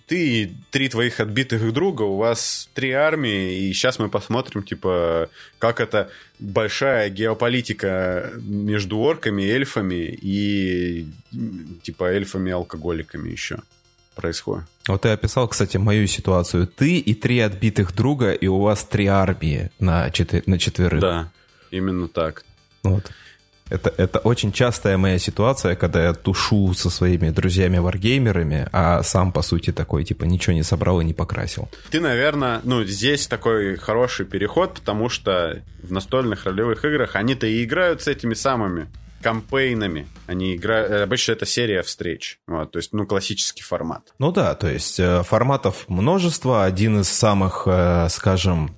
ты 0.08 0.42
и 0.42 0.52
три 0.70 0.88
твоих 0.88 1.20
отбитых 1.20 1.72
друга, 1.72 2.02
у 2.02 2.16
вас 2.16 2.68
три 2.74 2.92
армии, 2.92 3.58
и 3.58 3.72
сейчас 3.74 3.98
мы 3.98 4.08
посмотрим, 4.08 4.62
типа, 4.62 5.28
как 5.58 5.80
это 5.80 6.10
большая 6.38 7.10
геополитика 7.10 8.32
между 8.36 8.98
орками, 8.98 9.42
эльфами 9.42 10.18
и, 10.22 11.06
типа, 11.82 12.04
эльфами-алкоголиками 12.04 13.30
еще 13.30 13.58
происходит. 14.14 14.64
Вот 14.88 15.02
ты 15.02 15.11
описал, 15.11 15.46
кстати, 15.46 15.76
мою 15.76 16.06
ситуацию. 16.06 16.66
Ты 16.66 16.98
и 16.98 17.14
три 17.14 17.40
отбитых 17.40 17.94
друга, 17.94 18.32
и 18.32 18.46
у 18.46 18.61
вас 18.61 18.84
три 18.84 19.06
армии 19.06 19.70
на, 19.78 20.09
четы- 20.09 20.42
на 20.46 20.59
четверых. 20.59 21.00
Да, 21.00 21.30
именно 21.70 22.09
так. 22.09 22.44
Вот. 22.82 23.11
Это, 23.70 23.92
это 23.96 24.18
очень 24.20 24.52
частая 24.52 24.96
моя 24.96 25.18
ситуация, 25.18 25.76
когда 25.76 26.04
я 26.04 26.14
тушу 26.14 26.74
со 26.74 26.90
своими 26.90 27.30
друзьями-варгеймерами, 27.30 28.68
а 28.72 29.02
сам, 29.02 29.32
по 29.32 29.42
сути, 29.42 29.72
такой, 29.72 30.04
типа, 30.04 30.24
ничего 30.24 30.54
не 30.54 30.62
собрал 30.62 31.00
и 31.00 31.04
не 31.04 31.14
покрасил. 31.14 31.68
Ты, 31.90 32.00
наверное, 32.00 32.60
ну, 32.64 32.84
здесь 32.84 33.26
такой 33.26 33.76
хороший 33.76 34.26
переход, 34.26 34.74
потому 34.74 35.08
что 35.08 35.62
в 35.82 35.92
настольных 35.92 36.46
ролевых 36.46 36.84
играх 36.84 37.16
они-то 37.16 37.46
и 37.46 37.64
играют 37.64 38.02
с 38.02 38.08
этими 38.08 38.34
самыми 38.34 38.88
кампейнами. 39.22 40.06
Они 40.26 40.56
играют... 40.56 40.90
Э, 40.90 41.02
обычно 41.02 41.32
это 41.32 41.46
серия 41.46 41.82
встреч. 41.82 42.38
Вот, 42.46 42.70
то 42.72 42.78
есть, 42.78 42.92
ну, 42.92 43.06
классический 43.06 43.62
формат. 43.62 44.14
Ну 44.18 44.32
да, 44.32 44.54
то 44.54 44.68
есть 44.68 45.00
э, 45.00 45.22
форматов 45.24 45.88
множество. 45.88 46.64
Один 46.64 47.00
из 47.00 47.08
самых, 47.08 47.64
э, 47.66 48.06
скажем, 48.10 48.76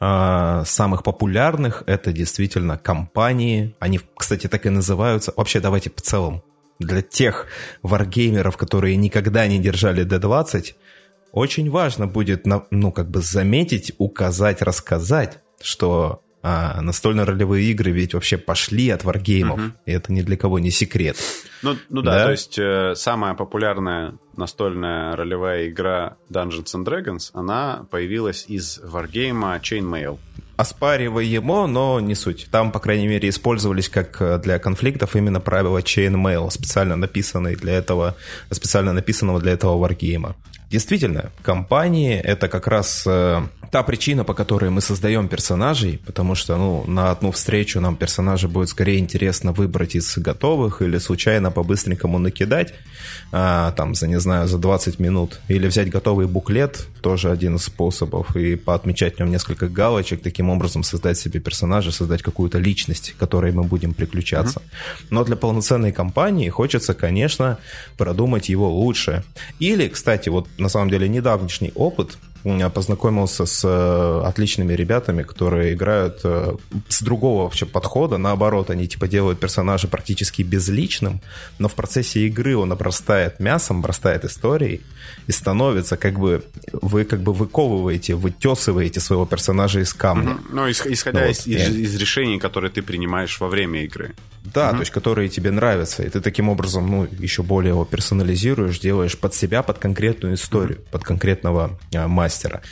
самых 0.00 1.02
популярных 1.04 1.82
это 1.86 2.12
действительно 2.12 2.78
компании. 2.78 3.76
Они, 3.80 4.00
кстати, 4.16 4.46
так 4.46 4.64
и 4.64 4.70
называются. 4.70 5.32
Вообще, 5.36 5.60
давайте 5.60 5.90
в 5.90 6.00
целом. 6.00 6.42
Для 6.78 7.02
тех 7.02 7.46
варгеймеров, 7.82 8.56
которые 8.56 8.96
никогда 8.96 9.46
не 9.46 9.58
держали 9.58 10.06
D20, 10.06 10.74
очень 11.32 11.70
важно 11.70 12.06
будет, 12.06 12.46
ну, 12.46 12.92
как 12.92 13.10
бы 13.10 13.20
заметить, 13.20 13.92
указать, 13.98 14.62
рассказать, 14.62 15.40
что 15.60 16.22
а 16.42 16.80
настольно-ролевые 16.80 17.70
игры 17.70 17.90
ведь 17.90 18.14
вообще 18.14 18.38
пошли 18.38 18.90
от 18.90 19.04
варгеймов, 19.04 19.58
угу. 19.58 19.72
и 19.86 19.92
это 19.92 20.12
ни 20.12 20.22
для 20.22 20.36
кого 20.36 20.58
не 20.58 20.70
секрет. 20.70 21.16
Ну, 21.62 21.76
ну 21.90 22.02
да, 22.02 22.12
да, 22.12 22.24
то 22.24 22.30
есть 22.30 22.58
э, 22.58 22.94
самая 22.96 23.34
популярная 23.34 24.14
настольная 24.36 25.14
ролевая 25.16 25.68
игра 25.68 26.16
Dungeons 26.30 26.74
and 26.74 26.84
Dragons, 26.84 27.30
она 27.34 27.86
появилась 27.90 28.46
из 28.48 28.80
варгейма 28.82 29.56
Chainmail. 29.62 30.18
Оспариваемо, 30.56 31.66
но 31.66 32.00
не 32.00 32.14
суть. 32.14 32.48
Там, 32.50 32.70
по 32.70 32.80
крайней 32.80 33.06
мере, 33.06 33.28
использовались 33.28 33.88
как 33.88 34.20
э, 34.20 34.38
для 34.38 34.58
конфликтов 34.58 35.16
именно 35.16 35.40
правила 35.40 35.78
Chainmail, 35.78 36.50
специально 36.50 36.96
написанные 36.96 37.56
для 37.56 37.74
этого, 37.74 38.16
специально 38.50 38.92
написанного 38.92 39.40
для 39.40 39.52
этого 39.52 39.78
варгейма. 39.78 40.36
Действительно, 40.70 41.30
компании— 41.42 42.14
это 42.24 42.48
как 42.48 42.68
раз 42.68 43.04
э, 43.04 43.42
та 43.70 43.82
причина, 43.82 44.24
по 44.24 44.34
которой 44.34 44.70
мы 44.70 44.80
создаем 44.80 45.28
персонажей, 45.28 46.00
потому 46.06 46.34
что, 46.34 46.56
ну, 46.56 46.84
на 46.86 47.10
одну 47.10 47.30
встречу 47.30 47.80
нам 47.80 47.96
персонажа 47.96 48.48
будет 48.48 48.68
скорее 48.68 48.98
интересно 48.98 49.52
выбрать 49.52 49.96
из 49.96 50.18
готовых 50.18 50.82
или 50.82 50.98
случайно 50.98 51.50
по-быстренькому 51.50 52.18
накидать, 52.18 52.74
а, 53.32 53.72
там, 53.72 53.94
за, 53.94 54.06
не 54.06 54.20
знаю, 54.20 54.48
за 54.48 54.58
20 54.58 54.98
минут, 54.98 55.40
или 55.48 55.66
взять 55.66 55.90
готовый 55.90 56.26
буклет, 56.26 56.86
тоже 57.00 57.30
один 57.30 57.56
из 57.56 57.64
способов, 57.64 58.36
и 58.36 58.56
поотмечать 58.56 59.16
в 59.16 59.20
нем 59.20 59.30
несколько 59.30 59.68
галочек, 59.68 60.22
таким 60.22 60.50
образом 60.50 60.82
создать 60.82 61.18
себе 61.18 61.40
персонажа, 61.40 61.92
создать 61.92 62.22
какую-то 62.22 62.58
личность, 62.58 63.14
которой 63.18 63.52
мы 63.52 63.62
будем 63.62 63.94
приключаться. 63.94 64.60
Mm-hmm. 64.60 65.06
Но 65.10 65.24
для 65.24 65.36
полноценной 65.36 65.92
компании 65.92 66.48
хочется, 66.48 66.94
конечно, 66.94 67.58
продумать 67.96 68.48
его 68.48 68.68
лучше. 68.70 69.22
Или, 69.60 69.88
кстати, 69.88 70.28
вот 70.28 70.48
на 70.60 70.68
самом 70.68 70.90
деле 70.90 71.08
недавнешний 71.08 71.72
опыт– 71.74 72.18
познакомился 72.74 73.44
с 73.44 73.64
э, 73.64 74.22
отличными 74.26 74.72
ребятами, 74.72 75.22
которые 75.22 75.74
играют 75.74 76.20
э, 76.24 76.56
с 76.88 77.02
другого 77.02 77.42
вообще 77.42 77.66
подхода. 77.66 78.18
Наоборот, 78.18 78.70
они 78.70 78.86
типа 78.86 79.08
делают 79.08 79.40
персонажа 79.40 79.88
практически 79.88 80.42
безличным, 80.42 81.20
но 81.58 81.68
в 81.68 81.74
процессе 81.74 82.26
игры 82.26 82.56
он 82.56 82.72
обрастает 82.72 83.40
мясом, 83.40 83.80
обрастает 83.80 84.24
историей 84.24 84.80
и 85.26 85.32
становится 85.32 85.96
как 85.96 86.18
бы 86.18 86.42
вы 86.72 87.04
как 87.04 87.20
бы 87.20 87.32
выковываете, 87.34 88.14
вытесываете 88.14 89.00
своего 89.00 89.26
персонажа 89.26 89.80
из 89.80 89.92
камня. 89.92 90.32
Mm-hmm. 90.32 90.52
Ну, 90.52 90.70
исходя 90.70 91.20
ну, 91.20 91.30
из, 91.30 91.46
вот, 91.46 91.46
из, 91.46 91.76
из 91.76 91.96
решений, 91.96 92.38
которые 92.38 92.70
ты 92.70 92.82
принимаешь 92.82 93.38
во 93.40 93.48
время 93.48 93.84
игры. 93.84 94.14
Да, 94.44 94.70
mm-hmm. 94.70 94.72
то 94.72 94.78
есть 94.80 94.90
которые 94.90 95.28
тебе 95.28 95.50
нравятся, 95.50 96.02
и 96.02 96.08
ты 96.08 96.20
таким 96.20 96.48
образом, 96.48 96.86
ну, 96.90 97.08
еще 97.18 97.42
более 97.42 97.70
его 97.70 97.84
персонализируешь, 97.84 98.78
делаешь 98.78 99.18
под 99.18 99.34
себя, 99.34 99.62
под 99.62 99.78
конкретную 99.78 100.34
историю, 100.34 100.78
mm-hmm. 100.78 100.90
под 100.90 101.04
конкретного 101.04 101.78
а, 101.94 102.08
мастера. 102.08 102.62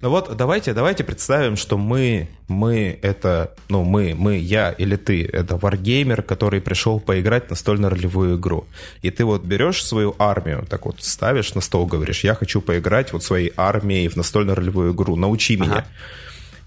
Ну 0.00 0.10
вот, 0.10 0.34
давайте, 0.36 0.72
давайте 0.72 1.04
представим, 1.04 1.56
что 1.56 1.76
мы, 1.76 2.28
мы 2.48 2.98
это, 3.02 3.54
ну, 3.68 3.84
мы, 3.84 4.14
мы, 4.16 4.38
я 4.38 4.70
или 4.72 4.96
ты, 4.96 5.24
это 5.24 5.56
варгеймер, 5.56 6.22
который 6.22 6.60
пришел 6.60 7.00
поиграть 7.00 7.50
настольно-ролевую 7.50 8.38
игру. 8.38 8.66
И 9.02 9.10
ты 9.10 9.24
вот 9.24 9.44
берешь 9.44 9.84
свою 9.84 10.14
армию, 10.18 10.66
так 10.68 10.86
вот 10.86 11.02
ставишь 11.02 11.54
на 11.54 11.60
стол, 11.60 11.86
говоришь, 11.86 12.24
я 12.24 12.34
хочу 12.34 12.60
поиграть 12.60 13.12
вот 13.12 13.22
своей 13.24 13.52
армией 13.56 14.08
в 14.08 14.16
настольно-ролевую 14.16 14.94
игру, 14.94 15.16
научи 15.16 15.56
ага. 15.56 15.64
меня. 15.64 15.86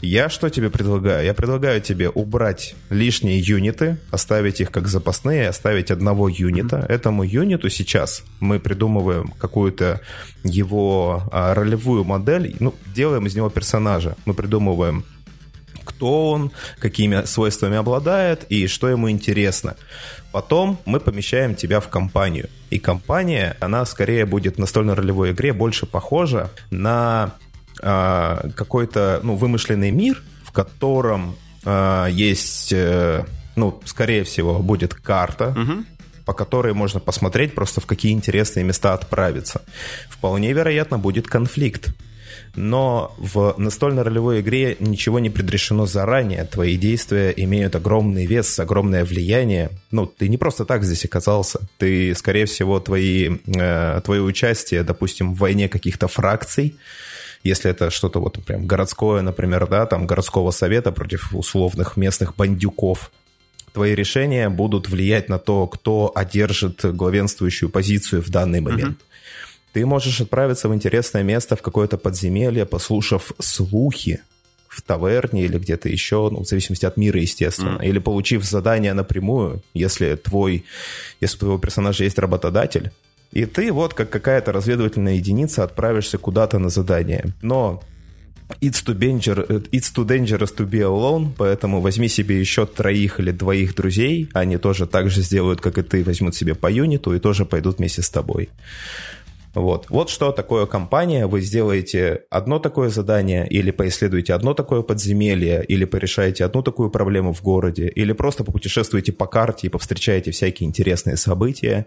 Я 0.02 0.30
что 0.30 0.50
тебе 0.50 0.70
предлагаю? 0.70 1.24
Я 1.24 1.34
предлагаю 1.34 1.80
тебе 1.80 2.10
убрать 2.10 2.76
лишние 2.90 3.40
юниты, 3.40 3.98
оставить 4.10 4.60
их 4.60 4.72
как 4.72 4.88
запасные, 4.88 5.50
оставить 5.50 5.92
одного 5.92 6.28
юнита. 6.28 6.78
Mm-hmm. 6.78 6.92
Этому 6.92 7.24
юниту 7.24 7.70
сейчас 7.70 8.24
мы 8.40 8.60
придумываем 8.60 9.34
какую-то 9.38 10.02
его 10.44 11.24
а, 11.32 11.54
ролевую 11.54 12.04
модель, 12.04 12.56
ну, 12.60 12.74
делаем 12.96 13.28
из 13.28 13.36
него 13.36 13.50
персонажа. 13.50 14.16
Мы 14.26 14.34
придумываем 14.34 15.06
кто 15.84 16.32
он, 16.32 16.52
какими 16.80 17.26
свойствами 17.26 17.78
обладает 17.78 18.46
и 18.50 18.68
что 18.68 18.90
ему 18.90 19.10
интересно. 19.10 19.76
Потом 20.32 20.80
мы 20.86 21.00
помещаем 21.00 21.56
тебя 21.56 21.80
в 21.80 21.90
компанию. 21.90 22.50
И 22.70 22.80
компания, 22.80 23.58
она 23.60 23.86
скорее 23.86 24.26
будет 24.26 24.56
в 24.56 24.60
настольно-ролевой 24.60 25.32
игре 25.32 25.54
больше 25.54 25.86
похожа 25.86 26.50
на 26.70 27.34
а, 27.82 28.50
какой-то 28.56 29.20
ну, 29.24 29.36
вымышленный 29.36 29.92
мир, 29.92 30.22
в 30.44 30.52
котором 30.52 31.36
а, 31.64 32.08
есть, 32.08 32.74
э, 32.74 33.26
ну, 33.56 33.80
скорее 33.86 34.24
всего, 34.24 34.60
будет 34.60 34.94
карта, 34.94 35.50
угу. 35.50 35.84
по 36.26 36.34
которой 36.34 36.74
можно 36.74 37.00
посмотреть 37.00 37.56
просто 37.56 37.82
в 37.82 37.86
какие 37.86 38.14
интересные 38.14 38.64
места 38.64 38.94
отправиться. 38.94 39.62
Вполне 40.10 40.54
вероятно, 40.54 40.98
будет 40.98 41.28
конфликт. 41.28 41.94
Но 42.56 43.16
в 43.18 43.56
настольной 43.58 44.04
ролевой 44.04 44.42
игре 44.42 44.76
ничего 44.80 45.20
не 45.20 45.30
предрешено 45.30 45.86
заранее. 45.86 46.44
Твои 46.46 46.76
действия 46.78 47.34
имеют 47.36 47.76
огромный 47.76 48.26
вес, 48.26 48.60
огромное 48.60 49.06
влияние. 49.06 49.70
Ну, 49.92 50.06
ты 50.06 50.28
не 50.28 50.38
просто 50.38 50.66
так 50.66 50.84
здесь 50.84 51.06
оказался. 51.06 51.62
Ты, 51.78 52.14
скорее 52.16 52.46
всего, 52.46 52.80
твои, 52.80 53.38
э, 53.48 54.02
твое 54.04 54.22
участие, 54.22 54.84
допустим, 54.84 55.34
в 55.34 55.38
войне 55.38 55.70
каких-то 55.70 56.08
фракций, 56.08 56.76
если 57.44 57.72
это 57.72 57.90
что-то 57.90 58.20
вот 58.20 58.44
прям 58.46 58.68
городское, 58.68 59.22
например, 59.22 59.68
да, 59.68 59.86
там 59.86 60.08
городского 60.08 60.52
совета 60.52 60.92
против 60.92 61.34
условных 61.34 61.98
местных 61.98 62.36
бандюков, 62.36 63.12
твои 63.74 63.96
решения 63.96 64.50
будут 64.50 64.90
влиять 64.90 65.30
на 65.30 65.40
то, 65.40 65.68
кто 65.68 66.12
одержит 66.14 66.84
главенствующую 66.84 67.70
позицию 67.70 68.22
в 68.22 68.30
данный 68.30 68.62
момент. 68.62 68.98
Mm-hmm. 68.98 69.72
Ты 69.74 69.86
можешь 69.86 70.20
отправиться 70.20 70.68
в 70.68 70.74
интересное 70.76 71.24
место, 71.24 71.56
в 71.56 71.62
какое-то 71.62 71.98
подземелье, 71.98 72.66
послушав 72.66 73.32
слухи 73.40 74.22
в 74.68 74.82
таверне 74.82 75.44
или 75.44 75.58
где-то 75.58 75.90
еще, 75.90 76.30
ну, 76.32 76.44
в 76.44 76.48
зависимости 76.48 76.86
от 76.86 76.98
мира, 76.98 77.20
естественно, 77.20 77.78
mm. 77.78 77.86
или 77.86 78.00
получив 78.00 78.44
задание 78.44 78.94
напрямую, 78.94 79.62
если 79.74 80.16
твой, 80.16 80.66
если 81.20 81.38
у 81.38 81.40
твоего 81.40 81.58
персонажа 81.58 82.06
есть 82.06 82.18
работодатель, 82.20 82.92
и 83.32 83.46
ты 83.46 83.72
вот 83.72 83.94
как 83.94 84.10
какая-то 84.10 84.52
разведывательная 84.52 85.16
единица 85.16 85.64
отправишься 85.64 86.18
куда-то 86.18 86.60
на 86.60 86.70
задание. 86.70 87.34
Но 87.42 87.82
It's 88.60 88.84
too, 88.84 88.98
danger, 88.98 89.48
it's 89.72 89.94
too 89.96 90.06
dangerous 90.06 90.54
to 90.58 90.68
be 90.68 90.82
alone, 90.82 91.30
поэтому 91.38 91.80
возьми 91.80 92.10
себе 92.10 92.40
еще 92.40 92.66
троих 92.66 93.20
или 93.20 93.32
двоих 93.32 93.76
друзей, 93.76 94.30
они 94.34 94.58
тоже 94.58 94.88
так 94.88 95.10
же 95.10 95.22
сделают, 95.22 95.62
как 95.62 95.78
и 95.78 95.84
ты, 95.84 96.04
возьмут 96.04 96.36
себе 96.36 96.54
по 96.54 96.70
юниту 96.70 97.14
и 97.14 97.20
тоже 97.20 97.46
пойдут 97.46 97.78
вместе 97.78 98.02
с 98.02 98.10
тобой. 98.10 98.50
Вот. 99.54 99.88
вот 99.90 100.10
что 100.10 100.32
такое 100.32 100.66
компания. 100.66 101.28
Вы 101.28 101.42
сделаете 101.42 102.24
одно 102.30 102.60
такое 102.60 102.90
задание, 102.90 103.48
или 103.48 103.72
поисследуете 103.72 104.34
одно 104.34 104.54
такое 104.54 104.82
подземелье, 104.82 105.64
или 105.66 105.86
порешаете 105.86 106.46
одну 106.46 106.64
такую 106.64 106.90
проблему 106.90 107.34
в 107.34 107.42
городе, 107.42 107.88
или 107.88 108.14
просто 108.14 108.44
попутешествуете 108.44 109.12
по 109.12 109.28
карте 109.28 109.68
и 109.68 109.70
повстречаете 109.70 110.32
всякие 110.32 110.68
интересные 110.68 111.18
события. 111.18 111.86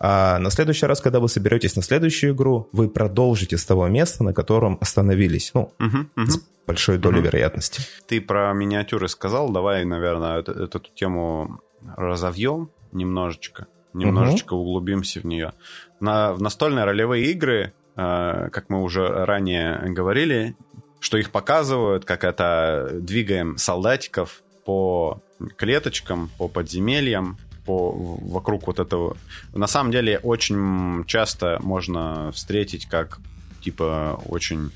А 0.00 0.38
на 0.38 0.50
следующий 0.50 0.86
раз, 0.86 1.00
когда 1.00 1.20
вы 1.20 1.28
соберетесь 1.28 1.76
на 1.76 1.82
следующую 1.82 2.34
игру, 2.34 2.68
вы 2.72 2.88
продолжите 2.88 3.56
с 3.56 3.64
того 3.64 3.86
места, 3.88 4.24
на 4.24 4.32
котором 4.32 4.78
остановились. 4.80 5.52
Ну, 5.54 5.72
угу, 5.78 5.98
угу. 6.16 6.26
с 6.26 6.40
большой 6.66 6.98
долей 6.98 7.18
угу. 7.18 7.26
вероятности. 7.26 7.82
Ты 8.06 8.20
про 8.20 8.52
миниатюры 8.52 9.08
сказал. 9.08 9.50
Давай, 9.50 9.84
наверное, 9.84 10.40
эту, 10.40 10.52
эту 10.52 10.80
тему 10.94 11.60
разовьем 11.96 12.70
немножечко 12.92 13.68
немножечко 13.96 14.54
угу. 14.54 14.62
углубимся 14.62 15.20
в 15.20 15.24
нее. 15.24 15.52
На, 16.00 16.32
в 16.32 16.42
настольные 16.42 16.84
ролевые 16.84 17.26
игры 17.30 17.72
э, 17.96 18.48
как 18.52 18.68
мы 18.68 18.82
уже 18.82 19.08
ранее 19.08 19.78
говорили, 19.92 20.56
что 21.00 21.16
их 21.18 21.30
показывают, 21.30 22.04
как 22.04 22.24
это 22.24 22.90
двигаем 22.92 23.58
солдатиков 23.58 24.42
по 24.64 25.22
клеточкам, 25.56 26.30
по 26.38 26.48
подземельям, 26.48 27.38
по, 27.64 27.92
вокруг 27.92 28.66
вот 28.66 28.78
этого. 28.78 29.16
На 29.54 29.66
самом 29.66 29.92
деле 29.92 30.18
очень 30.18 31.04
часто 31.06 31.58
можно 31.62 32.32
встретить 32.32 32.86
как 32.86 33.18
типа 33.60 34.20
очень 34.26 34.70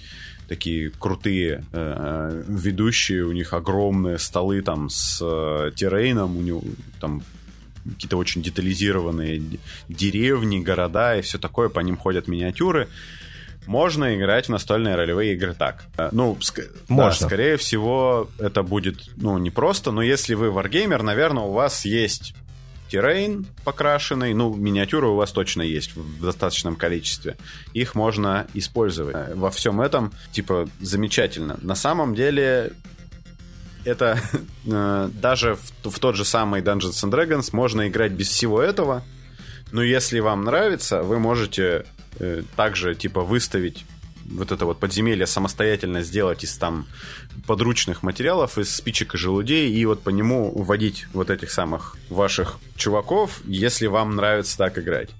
такие 0.48 0.90
крутые 0.90 1.64
э, 1.72 2.42
ведущие, 2.48 3.24
у 3.24 3.32
них 3.32 3.52
огромные 3.52 4.18
столы 4.18 4.62
там 4.62 4.90
с 4.90 5.20
э, 5.22 5.70
террейном, 5.76 6.36
у 6.36 6.40
него 6.40 6.62
там 7.00 7.22
какие-то 7.84 8.16
очень 8.16 8.42
детализированные 8.42 9.42
деревни, 9.88 10.60
города 10.60 11.16
и 11.16 11.22
все 11.22 11.38
такое, 11.38 11.68
по 11.68 11.80
ним 11.80 11.96
ходят 11.96 12.28
миниатюры. 12.28 12.88
Можно 13.66 14.16
играть 14.16 14.46
в 14.46 14.48
настольные 14.48 14.96
ролевые 14.96 15.34
игры 15.34 15.54
так. 15.54 15.84
Э, 15.98 16.08
ну, 16.12 16.36
ск- 16.40 16.70
Можно. 16.88 17.20
Да, 17.20 17.26
скорее 17.26 17.56
всего, 17.56 18.28
это 18.38 18.62
будет, 18.62 19.10
ну, 19.16 19.36
не 19.38 19.50
просто, 19.50 19.92
но 19.92 20.02
если 20.02 20.34
вы 20.34 20.50
варгеймер, 20.50 21.02
наверное, 21.02 21.44
у 21.44 21.52
вас 21.52 21.84
есть 21.84 22.34
террейн 22.88 23.46
покрашенный, 23.64 24.34
ну, 24.34 24.52
миниатюры 24.54 25.06
у 25.08 25.14
вас 25.14 25.30
точно 25.30 25.62
есть 25.62 25.94
в 25.94 26.24
достаточном 26.24 26.74
количестве. 26.74 27.36
Их 27.72 27.94
можно 27.94 28.46
использовать. 28.54 29.14
Э, 29.14 29.34
во 29.34 29.50
всем 29.50 29.80
этом, 29.80 30.12
типа, 30.32 30.68
замечательно. 30.80 31.58
На 31.62 31.74
самом 31.76 32.14
деле, 32.14 32.72
это 33.84 34.18
э, 34.66 35.10
даже 35.12 35.56
в, 35.56 35.90
в 35.90 35.98
тот 35.98 36.16
же 36.16 36.24
самый 36.24 36.62
Dungeons 36.62 37.04
and 37.04 37.10
Dragons 37.10 37.50
можно 37.52 37.88
играть 37.88 38.12
без 38.12 38.28
всего 38.28 38.62
этого. 38.62 39.02
Но 39.72 39.82
если 39.82 40.20
вам 40.20 40.44
нравится, 40.44 41.02
вы 41.02 41.18
можете 41.18 41.86
э, 42.18 42.42
также, 42.56 42.94
типа, 42.94 43.22
выставить 43.22 43.84
вот 44.30 44.52
это 44.52 44.64
вот 44.64 44.78
подземелье 44.78 45.26
самостоятельно 45.26 46.02
сделать 46.02 46.44
из 46.44 46.56
там 46.56 46.86
подручных 47.46 48.02
материалов, 48.02 48.58
из 48.58 48.74
спичек 48.74 49.14
и 49.14 49.18
желудей, 49.18 49.72
и 49.72 49.84
вот 49.86 50.02
по 50.02 50.10
нему 50.10 50.52
вводить 50.54 51.06
вот 51.12 51.30
этих 51.30 51.50
самых 51.50 51.96
ваших 52.08 52.58
чуваков, 52.76 53.40
если 53.44 53.86
вам 53.86 54.16
нравится 54.16 54.56
так 54.56 54.78
играть. 54.78 55.10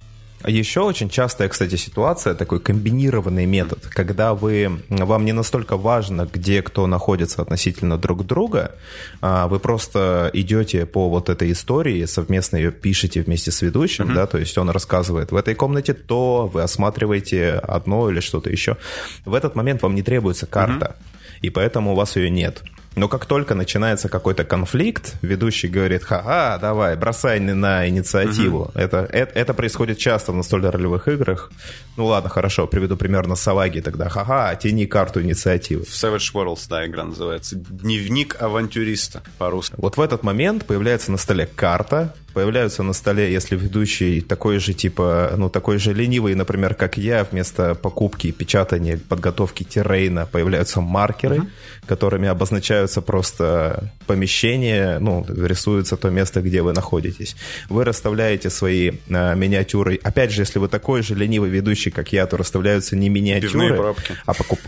Еще 0.47 0.80
очень 0.80 1.11
частая, 1.11 1.49
кстати, 1.49 1.76
ситуация, 1.76 2.34
такой 2.34 2.61
комбинированный 2.61 3.45
метод, 3.45 3.86
когда 3.91 4.34
вы, 4.34 4.80
вам 4.88 5.24
не 5.24 5.32
настолько 5.32 5.76
важно, 5.76 6.26
где 6.32 6.62
кто 6.62 6.86
находится 6.86 7.43
относительно 7.43 7.99
друг 7.99 8.26
друга, 8.26 8.74
а 9.20 9.49
вы 9.49 9.59
просто 9.59 10.30
идете 10.32 10.86
по 10.86 11.11
вот 11.11 11.28
этой 11.28 11.53
истории, 11.53 12.07
совместно 12.07 12.57
ее 12.57 12.72
пишете 12.72 13.20
вместе 13.20 13.51
с 13.51 13.61
ведущим, 13.61 14.07
mm-hmm. 14.07 14.14
да, 14.14 14.26
то 14.26 14.38
есть 14.38 14.57
он 14.57 14.70
рассказывает 14.70 15.30
в 15.30 15.36
этой 15.36 15.55
комнате 15.55 15.93
то, 15.93 16.47
вы 16.47 16.62
осматриваете 16.62 17.53
одно 17.53 18.09
или 18.11 18.20
что-то 18.20 18.49
еще. 18.51 18.78
В 19.26 19.34
этот 19.34 19.55
момент 19.57 19.82
вам 19.82 19.95
не 19.95 20.03
требуется 20.03 20.47
карта, 20.47 20.97
mm-hmm. 20.97 21.38
и 21.43 21.51
поэтому 21.51 21.93
у 21.93 21.95
вас 21.95 22.16
ее 22.16 22.30
нет. 22.30 22.62
Но 22.97 23.09
как 23.09 23.24
только 23.26 23.55
начинается 23.55 24.09
какой-то 24.09 24.45
конфликт, 24.45 25.14
ведущий 25.22 25.68
говорит, 25.68 26.03
ха-ха, 26.03 26.59
давай, 26.59 26.97
бросай 26.97 27.38
на 27.38 27.88
инициативу. 27.88 28.62
Угу. 28.62 28.72
Это, 28.74 28.99
это, 29.11 29.32
это 29.38 29.55
происходит 29.55 29.99
часто 29.99 30.32
в 30.32 30.36
настольно-ролевых 30.36 31.07
играх. 31.09 31.53
Ну 31.97 32.07
ладно, 32.07 32.28
хорошо, 32.28 32.66
приведу 32.66 32.97
пример 32.97 33.26
на 33.28 33.36
Саваги 33.36 33.80
тогда. 33.80 34.09
Ха-ха, 34.09 34.55
тяни 34.57 34.86
карту 34.86 35.22
инициативы. 35.22 35.84
В 35.84 35.88
Savage 35.88 36.32
Worlds, 36.34 36.66
да, 36.68 36.84
игра 36.86 37.05
называется. 37.05 37.57
Дневник 37.57 38.36
авантюриста 38.43 39.22
по-русски. 39.38 39.74
Вот 39.76 39.97
в 39.97 40.01
этот 40.01 40.22
момент 40.24 40.66
появляется 40.66 41.12
на 41.12 41.18
столе 41.18 41.47
карта, 41.47 42.14
появляются 42.33 42.83
на 42.83 42.93
столе, 42.93 43.33
если 43.33 43.57
ведущий 43.57 44.20
такой 44.20 44.59
же, 44.59 44.72
типа, 44.72 45.35
ну, 45.37 45.49
такой 45.49 45.78
же 45.78 45.93
ленивый, 45.93 46.35
например, 46.35 46.74
как 46.74 46.97
я, 46.97 47.24
вместо 47.31 47.74
покупки, 47.74 48.31
печатания, 48.31 48.99
подготовки 49.09 49.62
террейна 49.64 50.26
появляются 50.26 50.81
маркеры, 50.81 51.37
uh-huh. 51.37 51.49
которыми 51.87 52.28
обозначаются 52.28 53.03
просто 53.03 53.93
помещения, 54.07 54.99
ну, 54.99 55.24
рисуется 55.28 55.97
то 55.97 56.11
место, 56.11 56.41
где 56.41 56.62
вы 56.62 56.72
находитесь. 56.72 57.37
Вы 57.68 57.85
расставляете 57.85 58.51
свои 58.51 58.93
а, 59.11 59.35
миниатюры. 59.35 59.99
Опять 60.03 60.33
же, 60.33 60.43
если 60.43 60.59
вы 60.59 60.68
такой 60.68 61.03
же 61.03 61.14
ленивый 61.14 61.51
ведущий, 61.51 61.91
как 61.91 62.12
я, 62.12 62.26
то 62.26 62.37
расставляются 62.37 62.97
не 62.97 63.09
миниатюры, 63.09 63.95
а 64.26 64.35
покуп... 64.35 64.59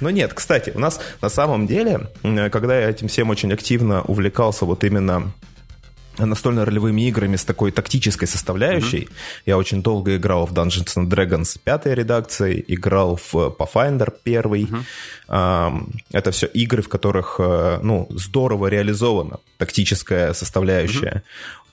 Ну 0.00 0.10
нет, 0.10 0.34
кстати, 0.34 0.72
у 0.74 0.78
нас 0.78 1.00
на 1.22 1.28
самом 1.28 1.66
деле, 1.66 2.08
когда 2.50 2.78
я 2.80 2.90
этим 2.90 3.08
всем 3.08 3.30
очень 3.30 3.52
активно 3.52 4.02
увлекался 4.02 4.64
вот 4.64 4.84
именно 4.84 5.32
настольно-ролевыми 6.18 7.08
играми 7.08 7.36
с 7.36 7.44
такой 7.44 7.72
тактической 7.72 8.28
составляющей. 8.28 9.04
Mm-hmm. 9.04 9.42
Я 9.46 9.58
очень 9.58 9.82
долго 9.82 10.16
играл 10.16 10.46
в 10.46 10.52
Dungeons 10.52 10.96
and 10.96 11.08
Dragons 11.08 11.58
пятой 11.62 11.94
редакции, 11.94 12.64
играл 12.68 13.16
в 13.16 13.34
Pathfinder 13.34 14.12
первый. 14.22 14.68
Mm-hmm. 15.28 15.92
Это 16.12 16.30
все 16.30 16.46
игры, 16.46 16.82
в 16.82 16.88
которых 16.88 17.36
э, 17.38 17.78
ну, 17.82 18.06
здорово 18.10 18.68
реализована 18.68 19.38
тактическая 19.58 20.32
составляющая. 20.32 21.22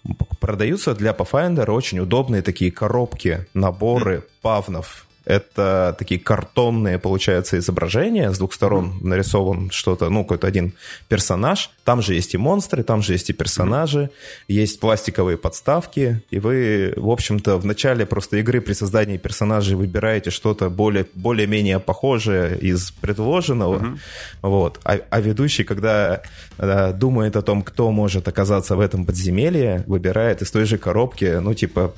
Mm-hmm. 0.06 0.38
Продаются 0.39 0.94
для 0.94 1.12
Pathfinder 1.12 1.70
очень 1.72 2.00
удобные 2.00 2.41
такие 2.41 2.72
коробки, 2.72 3.48
наборы 3.54 4.16
mm-hmm. 4.16 4.30
павнов 4.41 5.08
это 5.26 5.96
такие 5.98 6.20
картонные, 6.20 7.00
получается, 7.00 7.58
изображения. 7.58 8.32
С 8.32 8.38
двух 8.38 8.54
сторон 8.54 8.86
mm-hmm. 8.86 9.08
нарисован 9.08 9.72
что-то, 9.72 10.10
ну, 10.10 10.24
какой-то 10.24 10.48
один 10.48 10.74
персонаж. 11.08 11.70
Там 11.86 12.02
же 12.02 12.14
есть 12.14 12.34
и 12.34 12.38
монстры, 12.38 12.84
там 12.84 13.02
же 13.02 13.14
есть 13.14 13.30
и 13.30 13.34
персонажи, 13.34 14.00
mm-hmm. 14.00 14.44
есть 14.48 14.80
пластиковые 14.80 15.38
подставки. 15.38 16.22
И 16.30 16.40
вы, 16.40 16.94
в 16.98 17.10
общем-то, 17.10 17.58
в 17.58 17.66
начале 17.66 18.06
просто 18.06 18.38
игры 18.38 18.60
при 18.62 18.74
создании 18.74 19.18
персонажей 19.18 19.76
выбираете 19.76 20.30
что-то 20.30 20.70
более, 20.70 21.06
более-менее 21.14 21.80
похожее 21.80 22.58
из 22.60 22.92
предложенного. 22.92 23.80
Mm-hmm. 23.80 23.98
Вот. 24.42 24.80
А, 24.84 25.00
а 25.10 25.22
ведущий, 25.22 25.64
когда 25.64 26.22
да, 26.58 26.90
э, 26.90 26.94
думает 26.94 27.36
о 27.36 27.42
том, 27.42 27.62
кто 27.64 27.92
может 27.92 28.28
оказаться 28.28 28.76
в 28.76 28.80
этом 28.80 29.06
подземелье, 29.06 29.84
выбирает 29.88 30.42
из 30.42 30.52
той 30.52 30.66
же 30.66 30.78
коробки, 30.78 31.40
ну, 31.42 31.54
типа, 31.54 31.94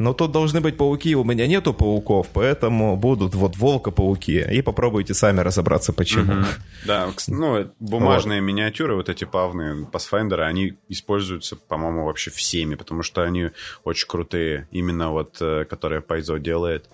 но 0.00 0.14
тут 0.14 0.32
должны 0.32 0.62
быть 0.62 0.78
пауки, 0.78 1.14
у 1.14 1.24
меня 1.24 1.46
нету 1.46 1.74
пауков, 1.74 2.28
поэтому 2.32 2.96
будут 2.96 3.34
вот 3.34 3.58
волка-пауки. 3.58 4.46
И 4.50 4.62
попробуйте 4.62 5.12
сами 5.12 5.40
разобраться, 5.40 5.92
почему. 5.92 6.32
Угу. 6.32 6.46
Да, 6.86 7.08
ну, 7.28 7.70
бумажные 7.80 8.40
вот. 8.40 8.46
миниатюры, 8.46 8.94
вот 8.94 9.10
эти 9.10 9.24
павные 9.24 9.86
Pathfinder, 9.92 10.40
они 10.40 10.78
используются, 10.88 11.54
по-моему, 11.56 12.06
вообще 12.06 12.30
всеми, 12.30 12.76
потому 12.76 13.02
что 13.02 13.22
они 13.24 13.50
очень 13.84 14.08
крутые, 14.08 14.68
именно 14.70 15.10
вот, 15.10 15.36
э, 15.42 15.66
которые 15.66 16.00
Пайзо 16.00 16.38
делает. 16.38 16.88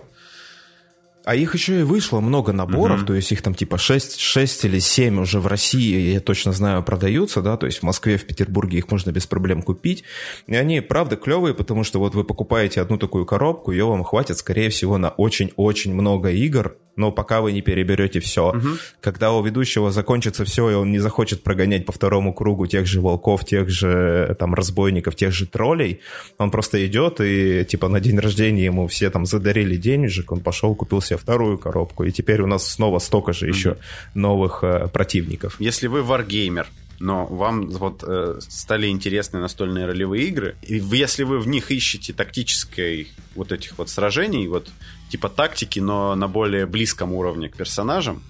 А 1.27 1.35
их 1.35 1.55
еще 1.55 1.81
и 1.81 1.83
вышло 1.83 2.21
много 2.21 2.53
наборов, 2.53 3.01
угу. 3.01 3.07
то 3.09 3.15
есть 3.15 3.33
их 3.33 3.43
там 3.43 3.53
типа 3.53 3.79
6, 3.79 4.21
6 4.21 4.65
или 4.67 4.79
7 4.79 5.21
уже 5.21 5.41
в 5.41 5.49
России, 5.49 6.13
я 6.13 6.21
точно 6.21 6.53
знаю, 6.53 6.85
продаются, 6.85 7.43
да, 7.43 7.57
то 7.57 7.67
есть 7.67 7.81
в 7.81 7.83
Москве, 7.83 8.17
в 8.17 8.25
Петербурге 8.25 8.79
их 8.79 8.89
можно 8.93 9.11
без 9.11 9.27
проблем 9.27 9.63
купить. 9.63 10.05
И 10.47 10.55
они, 10.55 10.81
правда, 10.81 11.17
клевые, 11.17 11.53
потому 11.53 11.83
что 11.83 11.99
вот 11.99 12.15
вы 12.15 12.23
покупаете 12.23 12.81
одну 12.81 12.97
такую 12.97 13.27
коробку, 13.27 13.73
ее 13.73 13.87
вам 13.87 14.05
хватит, 14.05 14.39
скорее 14.39 14.71
всего, 14.71 14.99
на 14.99 15.09
очень-очень 15.09 15.93
много 15.93 16.31
игр, 16.31 16.77
но 16.97 17.13
пока 17.13 17.41
вы 17.41 17.53
не 17.53 17.61
переберете 17.61 18.21
все. 18.21 18.51
Угу. 18.51 18.69
Когда 19.01 19.33
у 19.33 19.43
ведущего 19.43 19.91
закончится 19.91 20.45
все, 20.45 20.71
и 20.71 20.75
он 20.75 20.91
не 20.91 20.99
захочет 20.99 21.43
прогонять 21.43 21.85
по 21.85 21.93
второму 21.93 22.33
кругу 22.33 22.67
тех 22.67 22.87
же 22.87 23.01
волков, 23.01 23.45
тех 23.45 23.69
же 23.69 24.35
там 24.39 24.55
разбойников, 24.55 25.15
тех 25.15 25.33
же 25.33 25.47
троллей, 25.47 26.01
он 26.39 26.51
просто 26.51 26.85
идет 26.87 27.21
и 27.21 27.65
типа 27.65 27.89
на 27.89 28.01
день 28.01 28.19
рождения 28.19 28.65
ему 28.65 28.87
все 28.89 29.11
там 29.11 29.27
задарили 29.27 29.77
денежек, 29.77 30.33
он 30.33 30.41
пошел, 30.41 30.75
купил 30.75 31.03
себе 31.03 31.16
вторую 31.17 31.59
коробку, 31.59 32.05
и 32.05 32.13
теперь 32.13 32.43
у 32.43 32.47
нас 32.47 32.67
снова 32.67 32.99
столько 32.99 33.33
же 33.33 33.47
еще 33.47 33.73
угу. 33.73 33.79
новых 34.15 34.65
э, 34.65 34.89
противников. 34.89 35.57
Если 35.61 35.87
вы 35.87 36.03
варгеймер, 36.03 36.67
но 36.99 37.27
вам 37.27 37.69
вот 37.69 38.03
э, 38.07 38.39
стали 38.41 38.89
интересны 38.89 39.41
настольные 39.41 39.87
ролевые 39.87 40.27
игры, 40.29 40.57
и 40.63 40.77
если 40.79 41.25
вы 41.25 41.39
в 41.39 41.47
них 41.47 41.71
ищете 41.71 42.13
тактической 42.13 43.09
вот 43.35 43.53
этих 43.53 43.79
вот 43.79 43.91
сражений, 43.91 44.47
вот 44.49 44.69
типа 45.11 45.29
тактики, 45.29 45.79
но 45.79 46.15
на 46.15 46.29
более 46.29 46.67
близком 46.67 47.13
уровне 47.13 47.49
к 47.49 47.57
персонажам, 47.57 48.23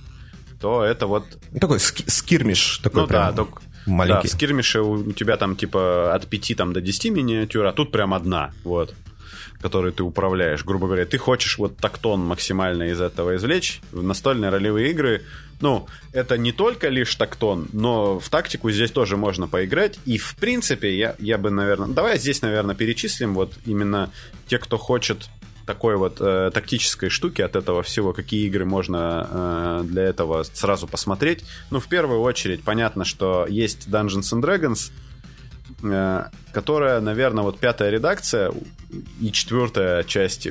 то 0.61 0.83
это 0.83 1.07
вот... 1.07 1.25
Такой 1.61 1.79
скирмиш 1.79 2.79
такой 2.79 3.03
ну, 3.03 3.09
прям 3.09 3.23
да, 3.23 3.33
только, 3.33 3.63
маленький. 3.87 4.29
Да, 4.29 4.29
в 4.29 4.33
скирмише 4.33 4.81
у, 4.81 4.93
у 4.93 5.13
тебя 5.13 5.37
там 5.37 5.57
типа 5.57 6.15
от 6.15 6.27
5 6.27 6.57
там, 6.57 6.73
до 6.73 6.81
10 6.81 7.13
миниатюр, 7.13 7.67
а 7.67 7.73
тут 7.73 7.93
прям 7.93 8.15
одна, 8.15 8.53
вот 8.65 8.95
которой 9.67 9.91
ты 9.91 10.05
управляешь, 10.05 10.65
грубо 10.65 10.87
говоря, 10.87 11.05
ты 11.07 11.19
хочешь 11.19 11.59
вот 11.59 11.77
тактон 11.77 12.21
максимально 12.21 12.85
из 12.85 13.01
этого 13.01 13.35
извлечь, 13.35 13.81
в 13.91 14.01
настольные 14.01 14.51
ролевые 14.51 14.93
игры, 14.93 15.23
ну, 15.61 15.89
это 16.13 16.39
не 16.39 16.53
только 16.53 16.89
лишь 16.89 17.13
тактон, 17.17 17.67
но 17.73 18.21
в 18.21 18.29
тактику 18.29 18.71
здесь 18.71 18.93
тоже 18.93 19.17
можно 19.17 19.49
поиграть, 19.49 19.99
и 20.05 20.19
в 20.19 20.37
принципе 20.37 20.97
я, 20.97 21.17
я 21.19 21.37
бы, 21.37 21.51
наверное, 21.51 21.89
давай 21.89 22.17
здесь, 22.19 22.43
наверное, 22.43 22.77
перечислим 22.77 23.35
вот 23.35 23.55
именно 23.67 24.13
те, 24.47 24.59
кто 24.59 24.79
хочет 24.79 25.29
такой 25.67 25.97
вот 25.97 26.19
э, 26.21 26.53
тактической 26.55 27.09
штуки 27.09 27.43
от 27.43 27.57
этого 27.57 27.83
всего, 27.83 28.13
какие 28.13 28.47
игры 28.47 28.65
можно 28.65 29.29
э, 29.29 29.85
для 29.87 30.05
этого 30.05 30.45
сразу 30.45 30.87
посмотреть. 30.87 31.43
Ну, 31.71 31.81
в 31.81 31.89
первую 31.89 32.21
очередь, 32.21 32.63
понятно, 32.63 33.05
что 33.05 33.49
есть 33.49 33.89
Dungeons 33.89 34.33
and 34.33 34.43
Dragons, 34.43 34.93
которая, 36.53 37.01
наверное, 37.01 37.45
вот 37.45 37.59
пятая 37.59 37.91
редакция 37.91 38.53
и 39.21 39.31
четвертая 39.31 40.05
часть, 40.05 40.47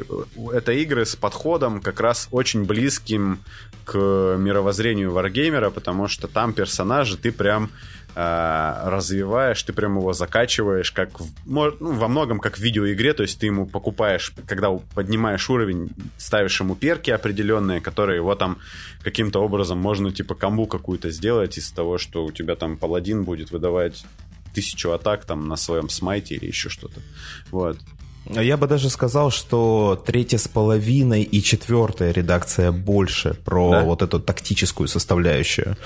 это 0.53 0.71
игры 0.71 1.05
с 1.05 1.15
подходом 1.15 1.81
как 1.81 1.99
раз 1.99 2.27
очень 2.31 2.65
близким 2.65 3.39
к 3.85 3.95
мировоззрению 4.37 5.11
варгеймера, 5.11 5.69
потому 5.69 6.07
что 6.07 6.27
там 6.27 6.53
персонажи 6.53 7.17
ты 7.17 7.31
прям 7.31 7.69
э, 8.15 8.81
развиваешь, 8.85 9.61
ты 9.61 9.73
прям 9.73 9.97
его 9.97 10.11
закачиваешь, 10.11 10.91
как 10.91 11.19
в, 11.19 11.29
ну, 11.45 11.71
во 11.79 12.07
многом 12.07 12.39
как 12.39 12.57
в 12.57 12.61
видеоигре, 12.61 13.13
то 13.13 13.21
есть 13.21 13.39
ты 13.39 13.45
ему 13.45 13.67
покупаешь, 13.67 14.33
когда 14.47 14.71
поднимаешь 14.71 15.49
уровень, 15.49 15.91
ставишь 16.17 16.59
ему 16.59 16.75
перки 16.75 17.11
определенные, 17.11 17.79
которые 17.79 18.17
его 18.17 18.33
там 18.35 18.57
каким-то 19.03 19.39
образом 19.39 19.77
можно 19.77 20.11
типа 20.11 20.33
комбу 20.33 20.65
какую-то 20.65 21.11
сделать 21.11 21.57
из 21.59 21.69
того, 21.71 21.99
что 21.99 22.25
у 22.25 22.31
тебя 22.31 22.55
там 22.55 22.77
паладин 22.77 23.23
будет 23.23 23.51
выдавать 23.51 24.03
тысячу 24.55 24.91
атак 24.91 25.25
там 25.25 25.47
на 25.47 25.55
своем 25.55 25.89
смайте 25.89 26.35
или 26.35 26.47
еще 26.47 26.69
что-то. 26.69 27.01
Вот. 27.51 27.77
Я 28.27 28.57
бы 28.57 28.67
даже 28.67 28.89
сказал, 28.89 29.29
что 29.29 30.01
третья 30.03 30.39
с 30.39 30.47
половиной 30.47 31.21
и 31.21 31.43
четвертая 31.43 32.11
редакция 32.11 32.71
больше 32.71 33.35
про 33.45 33.71
да? 33.71 33.81
вот 33.83 34.01
эту 34.01 34.19
тактическую 34.19 34.87
составляющую. 34.87 35.77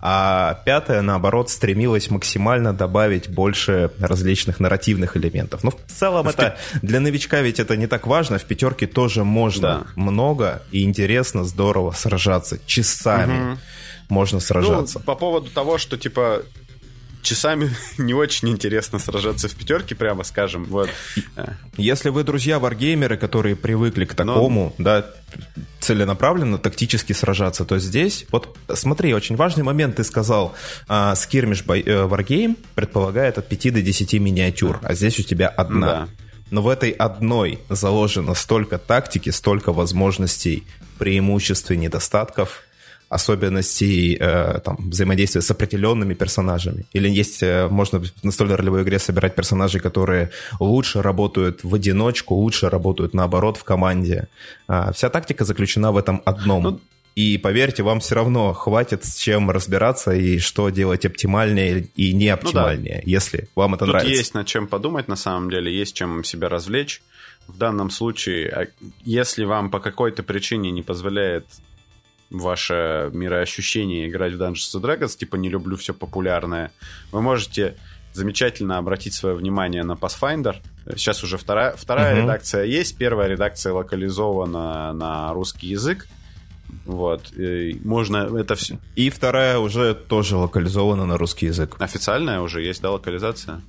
А 0.00 0.62
пятая, 0.64 1.02
наоборот, 1.02 1.50
стремилась 1.50 2.08
максимально 2.08 2.72
добавить 2.72 3.28
больше 3.28 3.90
различных 3.98 4.60
нарративных 4.60 5.16
элементов. 5.16 5.64
Но 5.64 5.72
в 5.72 5.76
целом 5.88 6.26
в 6.26 6.28
это 6.28 6.56
пи... 6.72 6.86
для 6.86 7.00
новичка 7.00 7.40
ведь 7.40 7.58
это 7.58 7.76
не 7.76 7.88
так 7.88 8.06
важно. 8.06 8.38
В 8.38 8.44
пятерке 8.44 8.86
тоже 8.86 9.24
можно 9.24 9.84
да. 9.84 9.86
много 9.96 10.62
и 10.70 10.84
интересно, 10.84 11.42
здорово 11.42 11.90
сражаться 11.90 12.60
часами. 12.64 13.52
Угу. 13.52 13.58
Можно 14.10 14.40
сражаться. 14.40 15.00
Ну, 15.00 15.04
по 15.04 15.16
поводу 15.16 15.50
того, 15.50 15.78
что 15.78 15.98
типа 15.98 16.42
часами 17.22 17.70
не 17.98 18.14
очень 18.14 18.48
интересно 18.48 18.98
сражаться 18.98 19.48
в 19.48 19.54
пятерке, 19.54 19.94
прямо 19.94 20.24
скажем. 20.24 20.64
Вот. 20.64 20.90
Если 21.76 22.10
вы 22.10 22.24
друзья-варгеймеры, 22.24 23.16
которые 23.16 23.56
привыкли 23.56 24.04
к 24.04 24.14
такому, 24.14 24.74
Но... 24.78 24.84
да, 24.84 25.06
целенаправленно, 25.80 26.58
тактически 26.58 27.12
сражаться, 27.12 27.64
то 27.64 27.78
здесь, 27.78 28.26
вот 28.30 28.56
смотри, 28.74 29.14
очень 29.14 29.36
важный 29.36 29.64
момент 29.64 29.96
ты 29.96 30.04
сказал, 30.04 30.54
а, 30.88 31.14
скирмиш 31.14 31.64
э, 31.66 32.04
варгейм 32.04 32.56
предполагает 32.74 33.38
от 33.38 33.48
5 33.48 33.74
до 33.74 33.82
10 33.82 34.14
миниатюр, 34.14 34.80
а 34.82 34.94
здесь 34.94 35.18
у 35.18 35.22
тебя 35.22 35.48
одна. 35.48 35.86
Да. 35.86 36.08
Но 36.50 36.62
в 36.62 36.68
этой 36.68 36.90
одной 36.90 37.60
заложено 37.68 38.34
столько 38.34 38.78
тактики, 38.78 39.30
столько 39.30 39.72
возможностей, 39.72 40.66
преимуществ 40.98 41.70
и 41.70 41.76
недостатков, 41.76 42.62
особенностей 43.08 44.16
э, 44.20 44.60
там, 44.64 44.76
взаимодействия 44.78 45.40
с 45.40 45.50
определенными 45.50 46.14
персонажами. 46.14 46.84
Или 46.92 47.08
есть, 47.08 47.42
э, 47.42 47.68
можно 47.68 48.00
в 48.00 48.24
настольной 48.24 48.56
ролевой 48.56 48.82
игре 48.82 48.98
собирать 48.98 49.34
персонажей, 49.34 49.80
которые 49.80 50.30
лучше 50.60 51.02
работают 51.02 51.64
в 51.64 51.74
одиночку, 51.74 52.34
лучше 52.34 52.68
работают 52.68 53.14
наоборот 53.14 53.56
в 53.56 53.64
команде. 53.64 54.28
А, 54.66 54.92
вся 54.92 55.08
тактика 55.08 55.44
заключена 55.44 55.92
в 55.92 55.96
этом 55.96 56.22
одном. 56.24 56.62
Ну, 56.62 56.80
и 57.14 57.38
поверьте, 57.38 57.82
вам 57.82 57.98
все 57.98 58.14
равно 58.14 58.52
хватит 58.52 59.04
с 59.04 59.16
чем 59.16 59.50
разбираться 59.50 60.12
и 60.12 60.38
что 60.38 60.68
делать 60.68 61.04
оптимальнее 61.04 61.88
и 61.96 62.12
не 62.12 62.28
оптимальнее, 62.28 62.96
ну 62.96 63.02
да. 63.04 63.10
если 63.10 63.48
вам 63.56 63.74
это 63.74 63.86
Тут 63.86 63.94
нравится. 63.94 64.18
есть 64.18 64.34
над 64.34 64.46
чем 64.46 64.68
подумать 64.68 65.08
на 65.08 65.16
самом 65.16 65.50
деле, 65.50 65.76
есть 65.76 65.96
чем 65.96 66.22
себя 66.22 66.48
развлечь. 66.48 67.02
В 67.48 67.56
данном 67.56 67.90
случае, 67.90 68.50
а, 68.50 68.66
если 69.04 69.44
вам 69.44 69.70
по 69.70 69.80
какой-то 69.80 70.22
причине 70.22 70.70
не 70.70 70.82
позволяет 70.82 71.46
ваше 72.30 73.10
мироощущение 73.12 74.08
играть 74.08 74.34
в 74.34 74.42
Dungeons 74.42 74.74
and 74.74 74.82
Dragons, 74.82 75.16
типа 75.16 75.36
не 75.36 75.48
люблю 75.48 75.76
все 75.76 75.94
популярное, 75.94 76.70
вы 77.12 77.22
можете 77.22 77.76
замечательно 78.12 78.78
обратить 78.78 79.14
свое 79.14 79.34
внимание 79.34 79.84
на 79.84 79.92
Pathfinder. 79.92 80.56
Сейчас 80.96 81.22
уже 81.22 81.38
вторая, 81.38 81.74
вторая 81.76 82.14
uh-huh. 82.14 82.22
редакция 82.22 82.64
есть, 82.64 82.96
первая 82.96 83.28
редакция 83.28 83.72
локализована 83.72 84.92
на 84.92 85.32
русский 85.32 85.68
язык. 85.68 86.06
Вот, 86.84 87.32
и 87.32 87.80
можно 87.84 88.38
это 88.38 88.54
все. 88.54 88.78
И 88.94 89.08
вторая 89.10 89.58
уже 89.58 89.94
тоже 89.94 90.36
локализована 90.36 91.06
на 91.06 91.16
русский 91.16 91.46
язык. 91.46 91.76
Официальная 91.78 92.40
уже 92.40 92.62
есть, 92.62 92.82
да, 92.82 92.90
локализация? 92.90 93.62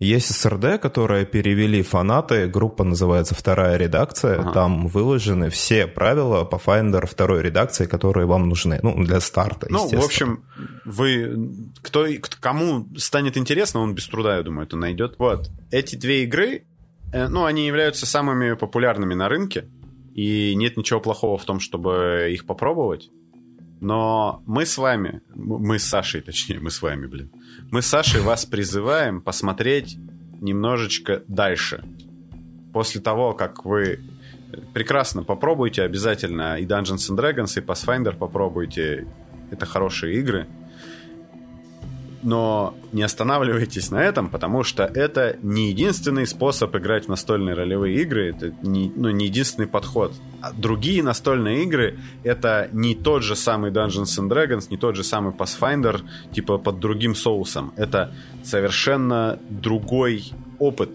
Есть 0.00 0.34
СРД, 0.34 0.80
которое 0.80 1.26
перевели 1.26 1.82
фанаты, 1.82 2.46
группа 2.46 2.84
называется 2.84 3.34
«Вторая 3.34 3.76
редакция», 3.76 4.40
ага. 4.40 4.52
там 4.52 4.86
выложены 4.86 5.50
все 5.50 5.86
правила 5.86 6.44
по 6.44 6.56
Finder 6.56 7.06
второй 7.06 7.42
редакции, 7.42 7.84
которые 7.84 8.26
вам 8.26 8.48
нужны, 8.48 8.80
ну, 8.82 9.04
для 9.04 9.20
старта, 9.20 9.66
Ну, 9.68 9.86
в 9.86 10.02
общем, 10.02 10.42
вы, 10.86 11.52
кто, 11.82 12.06
кому 12.40 12.88
станет 12.96 13.36
интересно, 13.36 13.80
он 13.80 13.94
без 13.94 14.08
труда, 14.08 14.38
я 14.38 14.42
думаю, 14.42 14.66
это 14.66 14.78
найдет. 14.78 15.16
Вот, 15.18 15.50
эти 15.70 15.96
две 15.96 16.24
игры, 16.24 16.64
э, 17.12 17.28
ну, 17.28 17.44
они 17.44 17.66
являются 17.66 18.06
самыми 18.06 18.54
популярными 18.54 19.12
на 19.12 19.28
рынке, 19.28 19.68
и 20.14 20.54
нет 20.56 20.78
ничего 20.78 21.00
плохого 21.00 21.36
в 21.36 21.44
том, 21.44 21.60
чтобы 21.60 22.30
их 22.32 22.46
попробовать. 22.46 23.10
Но 23.82 24.42
мы 24.46 24.64
с 24.64 24.78
вами, 24.78 25.20
мы 25.34 25.78
с 25.78 25.84
Сашей, 25.84 26.22
точнее, 26.22 26.58
мы 26.58 26.70
с 26.70 26.80
вами, 26.80 27.06
блин, 27.06 27.30
мы 27.70 27.82
с 27.82 27.86
Сашей 27.86 28.20
вас 28.20 28.46
призываем 28.46 29.20
посмотреть 29.20 29.96
немножечко 30.40 31.22
дальше. 31.28 31.84
После 32.72 33.00
того, 33.00 33.32
как 33.32 33.64
вы 33.64 34.00
прекрасно 34.74 35.22
попробуйте 35.22 35.82
обязательно 35.82 36.58
и 36.58 36.66
Dungeons 36.66 37.10
and 37.10 37.16
Dragons, 37.16 37.58
и 37.58 37.64
Pathfinder 37.64 38.16
попробуйте. 38.16 39.06
Это 39.50 39.66
хорошие 39.66 40.14
игры 40.16 40.46
но 42.22 42.74
не 42.92 43.02
останавливайтесь 43.02 43.90
на 43.90 44.02
этом, 44.02 44.28
потому 44.28 44.62
что 44.62 44.84
это 44.84 45.36
не 45.42 45.68
единственный 45.70 46.26
способ 46.26 46.74
играть 46.76 47.06
в 47.06 47.08
настольные 47.08 47.54
ролевые 47.54 48.02
игры, 48.02 48.30
это 48.30 48.52
не, 48.62 48.92
ну, 48.94 49.10
не 49.10 49.26
единственный 49.26 49.66
подход. 49.66 50.12
А 50.40 50.52
другие 50.52 51.02
настольные 51.02 51.64
игры— 51.64 51.98
это 52.24 52.68
не 52.72 52.94
тот 52.94 53.22
же 53.22 53.36
самый 53.36 53.70
Dungeons 53.70 54.18
and 54.18 54.28
Dragons, 54.28 54.66
не 54.70 54.76
тот 54.76 54.96
же 54.96 55.04
самый 55.04 55.32
Pathfinder, 55.32 56.02
типа 56.32 56.58
под 56.58 56.78
другим 56.78 57.14
соусом. 57.14 57.72
Это 57.76 58.12
совершенно 58.42 59.38
другой 59.48 60.32
опыт. 60.58 60.90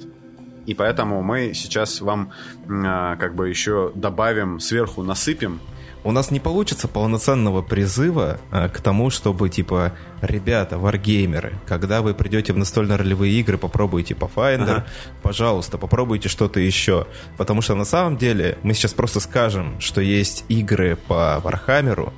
И 0.66 0.74
поэтому 0.74 1.22
мы 1.22 1.54
сейчас 1.54 2.02
вам 2.02 2.32
а, 2.68 3.16
как 3.18 3.36
бы 3.36 3.50
еще 3.50 3.92
добавим, 3.96 4.60
сверху 4.60 5.04
насыпем 5.04 5.60
у 6.06 6.12
нас 6.12 6.30
не 6.30 6.40
получится 6.40 6.88
полноценного 6.88 7.64
призыва 7.64 8.40
а, 8.52 8.70
к 8.70 8.80
тому, 8.80 9.10
чтобы, 9.10 9.50
типа, 9.50 9.94
ребята, 10.22 10.78
варгеймеры, 10.78 11.54
когда 11.66 12.04
вы 12.04 12.14
придете 12.14 12.54
в 12.54 12.58
настольно-ролевые 12.58 13.34
игры, 13.40 13.58
попробуйте 13.58 14.14
Pathfinder, 14.14 14.72
ага. 14.72 14.86
пожалуйста, 15.24 15.80
попробуйте 15.80 16.30
что-то 16.30 16.60
еще. 16.60 17.08
Потому 17.38 17.64
что 17.64 17.74
на 17.74 17.86
самом 17.86 18.18
деле 18.18 18.60
мы 18.62 18.76
сейчас 18.76 18.94
просто 18.94 19.20
скажем, 19.20 19.82
что 19.82 20.00
есть 20.00 20.46
игры 20.48 20.96
по 20.96 21.40
Вархаммеру, 21.44 22.14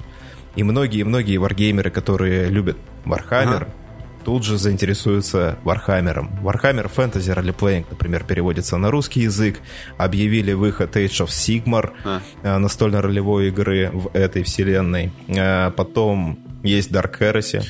и 0.57 0.63
многие-многие 0.63 1.38
варгеймеры, 1.38 1.89
которые 1.89 2.49
любят 2.49 2.77
Вархаммер, 3.05 3.63
ага 3.63 3.86
тут 4.28 4.43
же 4.43 4.57
заинтересуются 4.57 5.57
Вархаммером. 5.63 6.30
Warhammer 6.43 6.91
Fantasy 6.93 7.34
Role 7.34 7.86
например, 7.89 8.25
переводится 8.25 8.75
на 8.75 8.91
русский 8.91 9.21
язык. 9.21 9.61
Объявили 9.97 10.51
выход 10.51 10.97
Age 10.97 11.25
of 11.25 11.28
Sigmar, 11.28 11.91
а. 12.03 12.21
Э, 12.43 12.57
настольно-ролевой 12.57 13.47
игры 13.47 13.89
в 13.93 14.09
этой 14.13 14.43
вселенной. 14.43 15.13
Э, 15.30 15.71
потом 15.71 16.39
есть 16.61 16.91
Dark 16.91 17.17
Heresy. 17.21 17.63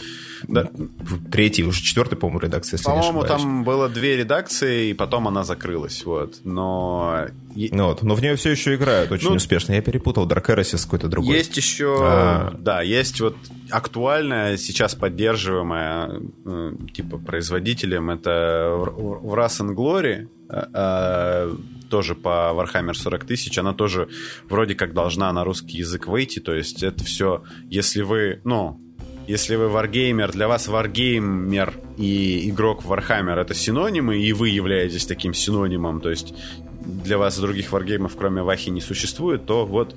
Да. 0.47 0.69
Третий, 1.31 1.63
уже 1.63 1.81
четвертый, 1.81 2.15
по-моему, 2.15 2.39
редакция, 2.39 2.77
если 2.77 2.85
По-моему, 2.85 3.23
там 3.23 3.63
было 3.63 3.89
две 3.89 4.17
редакции, 4.17 4.89
и 4.89 4.93
потом 4.93 5.27
она 5.27 5.43
закрылась, 5.43 6.05
вот. 6.05 6.41
Но... 6.43 7.27
Ну, 7.55 7.85
вот. 7.87 8.03
Но 8.03 8.13
в 8.13 8.21
нее 8.21 8.35
все 8.35 8.51
еще 8.51 8.75
играют 8.75 9.11
очень 9.11 9.29
ну, 9.29 9.35
успешно. 9.35 9.73
Я 9.73 9.81
перепутал 9.81 10.27
Dark 10.27 10.45
Heresy 10.45 10.77
с 10.77 10.85
какой-то 10.85 11.07
другой. 11.07 11.35
Есть 11.35 11.57
еще... 11.57 11.97
А... 12.01 12.55
Да, 12.59 12.81
есть 12.81 13.19
вот 13.19 13.35
актуальная, 13.69 14.57
сейчас 14.57 14.95
поддерживаемая, 14.95 16.21
э, 16.45 16.73
типа, 16.93 17.17
производителем, 17.17 18.11
это 18.11 18.73
Wrath 18.77 19.61
and 19.61 19.75
Glory, 19.75 20.27
тоже 21.89 22.15
по 22.15 22.51
Warhammer 22.53 22.93
40 22.93 23.25
тысяч, 23.25 23.57
она 23.57 23.73
тоже 23.73 24.09
вроде 24.49 24.75
как 24.75 24.93
должна 24.93 25.31
на 25.33 25.43
русский 25.43 25.77
язык 25.77 26.07
выйти, 26.07 26.39
то 26.39 26.53
есть 26.53 26.83
это 26.83 27.03
все, 27.03 27.43
если 27.69 28.01
вы, 28.01 28.41
ну, 28.43 28.79
если 29.27 29.55
вы 29.55 29.67
варгеймер, 29.67 30.31
для 30.31 30.47
вас 30.47 30.67
варгеймер 30.67 31.73
и 31.97 32.49
игрок 32.49 32.83
в 32.83 32.91
Warhammer 32.91 33.39
это 33.39 33.53
синонимы, 33.53 34.17
и 34.17 34.33
вы 34.33 34.49
являетесь 34.49 35.05
таким 35.05 35.33
синонимом, 35.33 36.01
то 36.01 36.09
есть 36.09 36.33
для 36.79 37.17
вас 37.17 37.37
других 37.37 37.71
варгеймов, 37.71 38.15
кроме 38.17 38.41
Вахи, 38.41 38.69
не 38.69 38.81
существует, 38.81 39.45
то 39.45 39.65
вот 39.65 39.95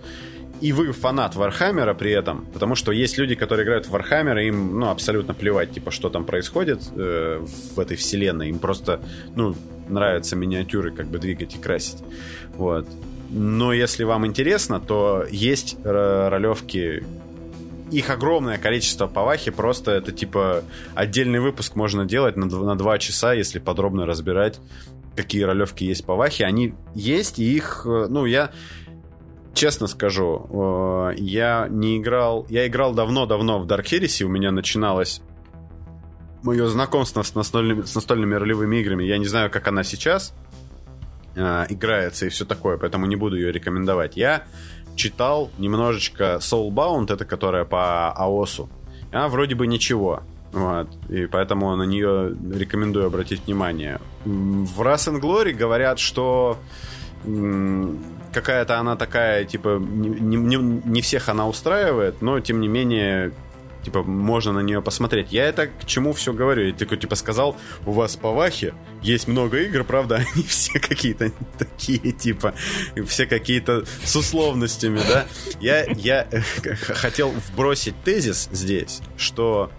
и 0.61 0.73
вы 0.73 0.93
фанат 0.93 1.37
Вархаммера 1.37 1.95
при 1.95 2.13
этом, 2.13 2.47
потому 2.53 2.75
что 2.75 2.93
есть 2.93 3.17
люди, 3.17 3.35
которые 3.35 3.65
играют 3.65 3.87
в 3.87 3.91
Вархаммер, 3.91 4.39
и 4.39 4.49
им 4.49 4.79
ну, 4.79 4.91
абсолютно 4.91 5.33
плевать, 5.33 5.73
типа, 5.73 5.91
что 5.91 6.11
там 6.11 6.25
происходит 6.25 6.83
э, 6.95 7.43
в 7.75 7.81
этой 7.81 7.97
вселенной. 7.97 8.51
Им 8.51 8.59
просто 8.59 9.01
ну, 9.35 9.55
нравятся 9.89 10.37
миниатюры, 10.37 10.91
как 10.91 11.07
бы 11.07 11.19
двигать 11.19 11.55
и 11.55 11.59
красить. 11.59 11.99
Вот. 12.57 12.87
Но 13.31 13.73
если 13.73 14.05
вам 14.05 14.27
интересно, 14.27 14.81
то 14.81 15.25
есть 15.31 15.77
ролевки 15.83 17.05
их 17.91 18.11
огромное 18.11 18.59
количество 18.59 19.07
по 19.07 19.23
Вахе, 19.23 19.53
просто 19.53 19.93
это 19.93 20.13
типа 20.13 20.65
отдельный 20.95 21.41
выпуск 21.41 21.75
можно 21.77 22.05
делать 22.05 22.37
на, 22.37 22.47
на 22.47 22.77
два 22.77 22.99
часа, 22.99 23.33
если 23.33 23.59
подробно 23.59 24.07
разбирать, 24.07 24.61
какие 25.17 25.43
ролевки 25.43 25.85
есть 25.85 26.05
по 26.05 26.15
Вахе. 26.15 26.45
Они 26.45 26.75
есть, 26.95 27.39
и 27.39 27.57
их, 27.57 27.83
э, 27.85 28.07
ну, 28.09 28.25
я 28.25 28.51
честно 29.55 29.87
скажу, 29.87 30.47
э, 30.51 31.15
я 31.19 31.67
не 31.69 31.99
играл... 31.99 32.47
Я 32.49 32.67
играл 32.67 32.95
давно-давно 32.95 33.59
в 33.59 33.67
Dark 33.67 33.85
Heresy, 33.85 34.25
у 34.25 34.29
меня 34.29 34.51
начиналось 34.51 35.23
мое 36.43 36.67
знакомство 36.69 37.23
с 37.23 37.35
настольными, 37.35 37.83
с 37.83 37.95
настольными 37.95 38.35
ролевыми 38.35 38.77
играми. 38.77 39.05
Я 39.05 39.19
не 39.19 39.27
знаю, 39.27 39.51
как 39.51 39.69
она 39.69 39.83
сейчас 39.83 40.33
э, 41.35 41.67
играется 41.69 42.27
и 42.27 42.29
все 42.29 42.45
такое, 42.45 42.79
поэтому 42.79 43.07
не 43.07 43.17
буду 43.17 43.37
ее 43.37 43.53
рекомендовать. 43.53 44.17
Я 44.17 44.45
читал 44.97 45.51
немножечко 45.59 46.39
Soulbound, 46.41 47.13
это 47.13 47.25
которая 47.25 47.65
по 47.65 48.11
АОСу. 48.13 48.69
Она 49.13 49.29
вроде 49.29 49.55
бы 49.55 49.67
ничего. 49.67 50.23
Вот, 50.53 50.89
и 51.09 51.27
поэтому 51.27 51.77
на 51.77 51.85
нее 51.85 52.37
рекомендую 52.53 53.07
обратить 53.07 53.47
внимание. 53.47 54.01
В 54.25 54.83
Раз 54.83 55.09
and 55.09 55.21
Glory 55.21 55.53
говорят, 55.53 55.99
что 56.01 56.59
какая-то 58.33 58.79
она 58.79 58.97
такая, 58.97 59.45
типа, 59.45 59.79
не, 59.79 60.37
не, 60.37 60.57
не 60.57 61.01
всех 61.03 61.29
она 61.29 61.47
устраивает, 61.47 62.21
но 62.23 62.41
тем 62.41 62.61
не 62.61 62.69
менее 62.69 63.33
типа, 63.85 64.03
можно 64.03 64.53
на 64.53 64.61
нее 64.61 64.83
посмотреть. 64.83 65.33
Я 65.33 65.47
это 65.47 65.69
к 65.69 65.87
чему 65.87 66.13
все 66.13 66.33
говорю? 66.33 66.67
Я 66.67 66.73
такой, 66.73 66.99
типа, 66.99 67.15
сказал, 67.15 67.57
у 67.87 67.93
вас 67.93 68.17
по 68.17 68.33
Вахе 68.33 68.75
есть 69.03 69.29
много 69.29 69.59
игр, 69.61 69.85
правда, 69.85 70.17
они 70.35 70.45
все 70.45 70.79
какие-то 70.79 71.33
такие, 71.59 72.13
типа, 72.13 72.55
все 73.07 73.27
какие-то 73.27 73.85
с 74.05 74.17
условностями, 74.17 75.01
да? 75.09 75.27
Я, 75.61 75.85
я 75.85 76.27
хотел 76.95 77.31
вбросить 77.31 77.95
тезис 78.05 78.49
здесь, 78.53 79.01
что 79.17 79.71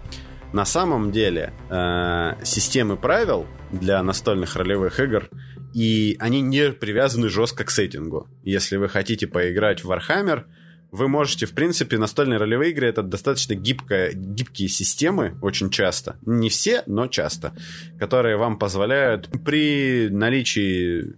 на 0.52 0.64
самом 0.64 1.12
деле 1.12 1.52
э, 1.70 2.34
системы 2.44 2.96
правил 2.96 3.46
для 3.70 4.02
настольных 4.02 4.56
ролевых 4.56 5.00
игр 5.00 5.30
и 5.72 6.16
они 6.18 6.40
не 6.40 6.72
привязаны 6.72 7.28
жестко 7.28 7.64
к 7.64 7.70
сеттингу. 7.70 8.28
Если 8.42 8.76
вы 8.76 8.88
хотите 8.88 9.26
поиграть 9.26 9.82
в 9.84 9.90
Warhammer, 9.90 10.44
вы 10.92 11.08
можете, 11.08 11.46
в 11.46 11.52
принципе, 11.52 11.96
настольные 11.96 12.38
ролевые 12.38 12.70
игры 12.70 12.86
это 12.86 13.02
достаточно 13.02 13.54
гибкая, 13.54 14.12
гибкие 14.12 14.68
системы, 14.68 15.34
очень 15.40 15.70
часто. 15.70 16.16
Не 16.26 16.50
все, 16.50 16.82
но 16.86 17.06
часто. 17.06 17.54
Которые 17.98 18.36
вам 18.36 18.58
позволяют 18.58 19.30
при 19.42 20.08
наличии 20.10 21.14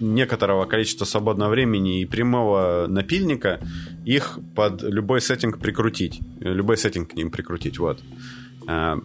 некоторого 0.00 0.64
количества 0.64 1.04
свободного 1.04 1.50
времени 1.50 2.02
и 2.02 2.04
прямого 2.04 2.86
напильника 2.88 3.60
их 4.04 4.40
под 4.56 4.82
любой 4.82 5.20
сеттинг 5.20 5.60
прикрутить. 5.60 6.20
Любой 6.40 6.76
сеттинг 6.76 7.12
к 7.12 7.14
ним 7.14 7.30
прикрутить, 7.30 7.78
вот. 7.78 8.02
А, 8.66 8.98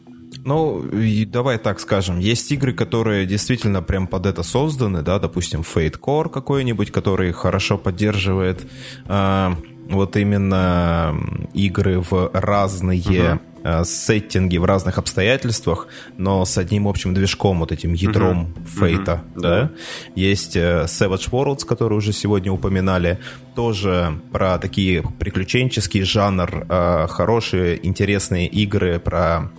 ну, 0.43 0.83
давай 1.27 1.59
так 1.59 1.79
скажем, 1.79 2.17
есть 2.17 2.51
игры, 2.51 2.73
которые 2.73 3.27
действительно 3.27 3.83
прям 3.83 4.07
под 4.07 4.25
это 4.25 4.41
созданы, 4.41 5.03
да, 5.03 5.19
допустим, 5.19 5.61
Fate 5.61 5.99
Core 5.99 6.29
какой-нибудь, 6.29 6.91
который 6.91 7.31
хорошо 7.33 7.77
поддерживает 7.77 8.65
э, 9.05 9.51
вот 9.89 10.15
именно 10.17 11.15
игры 11.53 11.99
в 11.99 12.29
разные 12.33 12.99
uh-huh. 12.99 13.85
сеттинги, 13.85 14.57
в 14.57 14.65
разных 14.65 14.97
обстоятельствах, 14.97 15.87
но 16.17 16.45
с 16.45 16.57
одним 16.57 16.87
общим 16.87 17.13
движком, 17.13 17.59
вот 17.59 17.71
этим 17.71 17.93
ядром 17.93 18.53
uh-huh. 18.55 18.79
фейта. 18.79 19.23
Uh-huh. 19.35 19.41
Да? 19.41 19.61
да. 19.61 19.71
Есть 20.15 20.55
э, 20.55 20.85
Savage 20.85 21.29
Worlds, 21.29 21.65
который 21.65 21.97
уже 21.97 22.13
сегодня 22.13 22.51
упоминали, 22.51 23.19
тоже 23.55 24.19
про 24.31 24.57
такие 24.57 25.03
приключенческий 25.19 26.03
жанр, 26.03 26.65
э, 26.69 27.07
хорошие, 27.09 27.85
интересные 27.85 28.47
игры 28.47 28.99
про 28.99 29.51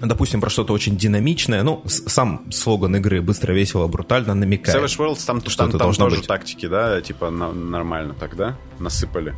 допустим, 0.00 0.40
про 0.40 0.50
что-то 0.50 0.72
очень 0.72 0.96
динамичное. 0.96 1.62
Ну, 1.62 1.82
сам 1.86 2.46
слоган 2.50 2.96
игры 2.96 3.20
«Быстро, 3.20 3.52
весело, 3.52 3.86
брутально» 3.88 4.34
намекает. 4.34 4.78
Savage 4.78 4.98
Worlds, 4.98 5.26
там, 5.26 5.40
что 5.40 5.56
там, 5.56 5.70
там 5.70 5.94
тоже 5.94 6.16
быть. 6.16 6.26
тактики, 6.26 6.66
да? 6.66 7.00
Типа 7.00 7.30
на, 7.30 7.52
нормально 7.52 8.14
так, 8.18 8.36
да? 8.36 8.56
Насыпали. 8.78 9.34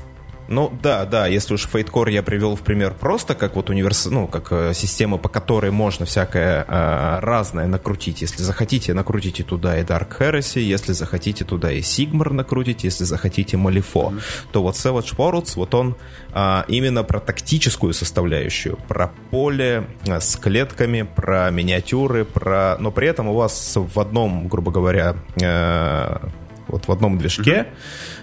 Ну 0.51 0.77
да, 0.83 1.05
да, 1.05 1.29
если 1.29 1.55
уж 1.55 1.69
Fate 1.73 2.11
я 2.11 2.25
привел 2.25 2.57
в 2.57 2.63
пример 2.63 2.93
просто 2.93 3.37
как 3.37 3.55
вот 3.55 3.71
универс... 3.71 4.07
ну, 4.07 4.27
как 4.27 4.49
э, 4.51 4.75
система, 4.75 5.17
по 5.17 5.29
которой 5.29 5.71
можно 5.71 6.07
всякое 6.07 6.65
э, 6.67 7.19
разное 7.21 7.69
накрутить. 7.69 8.21
Если 8.21 8.43
захотите, 8.43 8.93
накрутите 8.93 9.45
туда 9.45 9.79
и 9.79 9.85
Dark 9.85 10.19
Heresy, 10.19 10.59
если 10.59 10.93
захотите 10.93 11.45
туда 11.45 11.71
и 11.71 11.83
Sigmar 11.83 12.33
накрутите, 12.33 12.89
если 12.89 13.05
захотите 13.05 13.57
Malifaux, 13.57 14.11
mm-hmm. 14.11 14.49
то 14.51 14.63
вот 14.65 14.75
Savage 14.75 15.15
Worlds, 15.17 15.53
вот 15.55 15.73
он 15.73 15.95
э, 16.35 16.65
именно 16.67 17.05
про 17.05 17.21
тактическую 17.21 17.93
составляющую, 17.93 18.77
про 18.89 19.13
поле 19.31 19.87
э, 20.05 20.19
с 20.19 20.35
клетками, 20.35 21.03
про 21.03 21.51
миниатюры, 21.51 22.25
про... 22.25 22.77
но 22.81 22.91
при 22.91 23.07
этом 23.07 23.29
у 23.29 23.35
вас 23.35 23.75
в 23.77 24.01
одном, 24.01 24.49
грубо 24.49 24.73
говоря, 24.73 25.15
э, 25.41 26.17
вот 26.67 26.89
в 26.89 26.93
одном 26.93 27.19
движке 27.19 27.53
mm-hmm. 27.53 28.20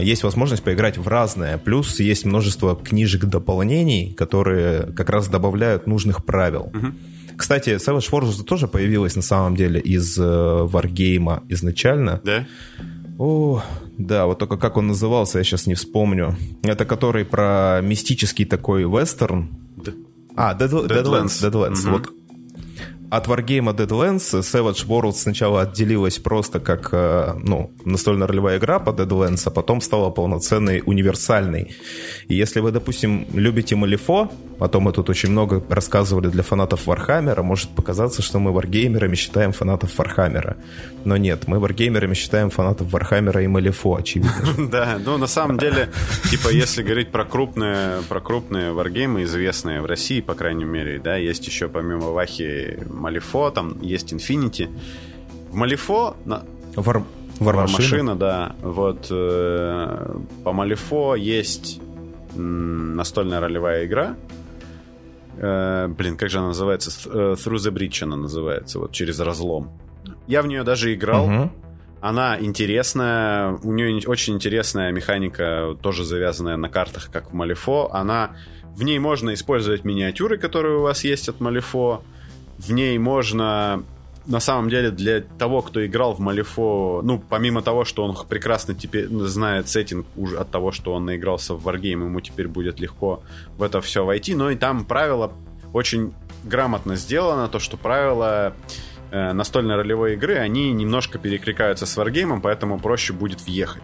Есть 0.00 0.22
возможность 0.22 0.62
поиграть 0.62 0.98
в 0.98 1.06
разное. 1.06 1.58
Плюс 1.58 2.00
есть 2.00 2.24
множество 2.24 2.74
книжек 2.74 3.24
дополнений, 3.24 4.14
которые 4.14 4.92
как 4.92 5.10
раз 5.10 5.28
добавляют 5.28 5.86
нужных 5.86 6.24
правил. 6.24 6.70
Mm-hmm. 6.72 6.92
Кстати, 7.36 7.70
Savage 7.70 8.10
Wars 8.10 8.42
тоже 8.44 8.68
появилась 8.68 9.16
на 9.16 9.22
самом 9.22 9.56
деле 9.56 9.80
из 9.80 10.18
э, 10.18 10.22
Wargame 10.22 11.42
изначально. 11.48 12.20
Да? 12.22 12.46
О, 13.18 13.62
да, 13.96 14.26
вот 14.26 14.38
только 14.38 14.56
как 14.56 14.76
он 14.76 14.88
назывался, 14.88 15.38
я 15.38 15.44
сейчас 15.44 15.66
не 15.66 15.74
вспомню. 15.74 16.36
Это 16.62 16.84
который 16.84 17.24
про 17.24 17.80
мистический 17.82 18.44
такой 18.44 18.84
вестерн. 18.84 19.48
Да. 19.76 19.92
А, 20.36 20.54
Dead, 20.54 20.70
Deadlands. 20.70 20.88
Deadlands. 20.88 21.50
Deadlands. 21.50 21.72
Mm-hmm. 21.72 21.90
Вот 21.90 22.10
от 23.10 23.26
варгейма 23.26 23.74
Deadlands 23.74 24.40
Savage 24.40 24.86
Worlds 24.86 25.12
сначала 25.12 25.62
отделилась 25.62 26.18
просто 26.18 26.60
как 26.60 26.90
э, 26.92 27.34
ну, 27.42 27.72
настольно-ролевая 27.84 28.58
игра 28.58 28.78
по 28.78 28.90
Deadlands, 28.90 29.42
а 29.46 29.50
потом 29.50 29.80
стала 29.80 30.10
полноценной 30.10 30.82
универсальной. 30.86 31.74
И 32.28 32.34
если 32.34 32.60
вы, 32.60 32.70
допустим, 32.70 33.26
любите 33.32 33.74
Малифо, 33.74 34.30
о 34.60 34.68
том 34.68 34.84
мы 34.84 34.92
тут 34.92 35.08
очень 35.08 35.30
много 35.30 35.64
рассказывали 35.70 36.28
для 36.28 36.42
фанатов 36.42 36.86
Вархаммера, 36.86 37.42
может 37.42 37.70
показаться, 37.70 38.22
что 38.22 38.38
мы 38.38 38.52
варгеймерами 38.52 39.16
считаем 39.16 39.52
фанатов 39.52 39.96
Вархаммера. 39.98 40.56
Но 41.04 41.16
нет, 41.16 41.48
мы 41.48 41.58
варгеймерами 41.58 42.14
считаем 42.14 42.50
фанатов 42.50 42.92
Вархаммера 42.92 43.42
и 43.42 43.46
Малифо, 43.46 43.96
очевидно. 43.96 44.30
Да, 44.70 44.98
ну 45.04 45.16
на 45.18 45.26
самом 45.26 45.58
деле, 45.58 45.88
типа, 46.30 46.50
если 46.50 46.82
говорить 46.82 47.10
про 47.10 47.24
крупные, 47.24 48.02
про 48.08 48.20
крупные 48.20 48.72
варгеймы, 48.72 49.24
известные 49.24 49.80
в 49.80 49.86
России, 49.86 50.20
по 50.20 50.34
крайней 50.34 50.64
мере, 50.64 51.00
да, 51.00 51.16
есть 51.16 51.46
еще 51.46 51.68
помимо 51.68 52.10
Вахи 52.10 52.78
Малифо, 53.00 53.50
там 53.50 53.80
есть 53.80 54.12
Infinity. 54.12 54.68
В 55.50 55.54
Малифо... 55.54 56.16
На... 56.24 56.44
Вар... 56.76 57.02
Вармашина, 57.40 58.16
да. 58.16 58.54
Вот 58.60 59.06
э, 59.10 60.16
по 60.44 60.52
Малифо 60.52 61.14
есть 61.16 61.80
настольная 62.34 63.40
ролевая 63.40 63.86
игра. 63.86 64.16
Э, 65.38 65.88
блин, 65.88 66.16
как 66.16 66.28
же 66.28 66.38
она 66.38 66.48
называется? 66.48 66.90
Э, 67.08 67.34
Through 67.34 67.56
the 67.56 67.72
Breach 67.72 68.02
она 68.02 68.16
называется, 68.16 68.78
вот 68.78 68.92
через 68.92 69.18
разлом. 69.20 69.70
Я 70.26 70.42
в 70.42 70.46
нее 70.46 70.62
даже 70.62 70.94
играл. 70.94 71.24
Угу. 71.24 71.50
Она 72.02 72.38
интересная, 72.40 73.58
у 73.62 73.72
нее 73.72 74.02
очень 74.06 74.34
интересная 74.34 74.92
механика, 74.92 75.76
тоже 75.82 76.04
завязанная 76.04 76.56
на 76.56 76.68
картах, 76.68 77.10
как 77.12 77.30
в 77.30 77.34
Малифо. 77.34 77.90
Она 77.92 78.36
в 78.74 78.82
ней 78.82 78.98
можно 78.98 79.34
использовать 79.34 79.84
миниатюры, 79.84 80.38
которые 80.38 80.78
у 80.78 80.82
вас 80.82 81.04
есть 81.04 81.28
от 81.28 81.40
Малифо 81.40 82.02
в 82.60 82.72
ней 82.72 82.98
можно 82.98 83.82
на 84.26 84.40
самом 84.40 84.68
деле 84.68 84.90
для 84.90 85.20
того, 85.20 85.62
кто 85.62 85.84
играл 85.84 86.14
в 86.14 86.20
Малифо, 86.20 87.00
ну, 87.02 87.18
помимо 87.18 87.62
того, 87.62 87.84
что 87.84 88.04
он 88.04 88.16
прекрасно 88.28 88.74
теперь 88.74 89.08
знает 89.08 89.68
сеттинг 89.68 90.06
уже 90.16 90.36
от 90.36 90.50
того, 90.50 90.72
что 90.72 90.92
он 90.92 91.06
наигрался 91.06 91.54
в 91.54 91.66
Wargame, 91.66 92.04
ему 92.04 92.20
теперь 92.20 92.46
будет 92.46 92.80
легко 92.80 93.22
в 93.56 93.62
это 93.62 93.80
все 93.80 94.04
войти, 94.04 94.34
но 94.34 94.50
и 94.50 94.56
там 94.56 94.84
правила 94.84 95.32
очень 95.72 96.12
грамотно 96.44 96.96
сделано, 96.96 97.48
то, 97.48 97.58
что 97.58 97.76
правила 97.76 98.54
э, 99.10 99.32
настольной 99.32 99.76
ролевой 99.76 100.14
игры, 100.14 100.36
они 100.36 100.72
немножко 100.72 101.18
перекликаются 101.18 101.86
с 101.86 101.96
Wargame, 101.96 102.40
поэтому 102.42 102.78
проще 102.78 103.12
будет 103.12 103.40
въехать 103.40 103.82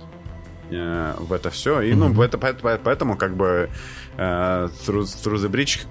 э, 0.70 1.14
в 1.18 1.32
это 1.32 1.50
все. 1.50 1.80
И, 1.80 1.92
mm-hmm. 1.92 2.12
ну, 2.12 2.22
это, 2.22 2.38
поэтому, 2.38 3.16
как 3.16 3.36
бы, 3.36 3.70
э, 4.16 4.68
Through, 4.86 5.04
Through 5.04 5.36
the 5.36 5.50
Bridge 5.50 5.86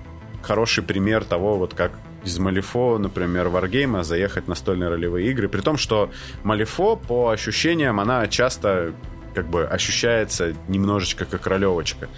хороший 0.45 0.83
пример 0.83 1.23
того, 1.23 1.57
вот 1.57 1.73
как 1.73 1.91
из 2.25 2.39
Малифо, 2.39 2.97
например, 2.97 3.47
Wargame 3.47 4.03
заехать 4.03 4.45
в 4.45 4.47
настольные 4.47 4.89
ролевые 4.89 5.29
игры. 5.31 5.47
При 5.47 5.61
том, 5.61 5.77
что 5.77 6.11
Малифо, 6.43 6.95
по 6.95 7.29
ощущениям, 7.29 7.99
она 7.99 8.27
часто 8.27 8.93
как 9.33 9.47
бы 9.49 9.65
ощущается 9.65 10.53
немножечко 10.67 11.25
как 11.25 11.45
ролевочка. 11.47 12.09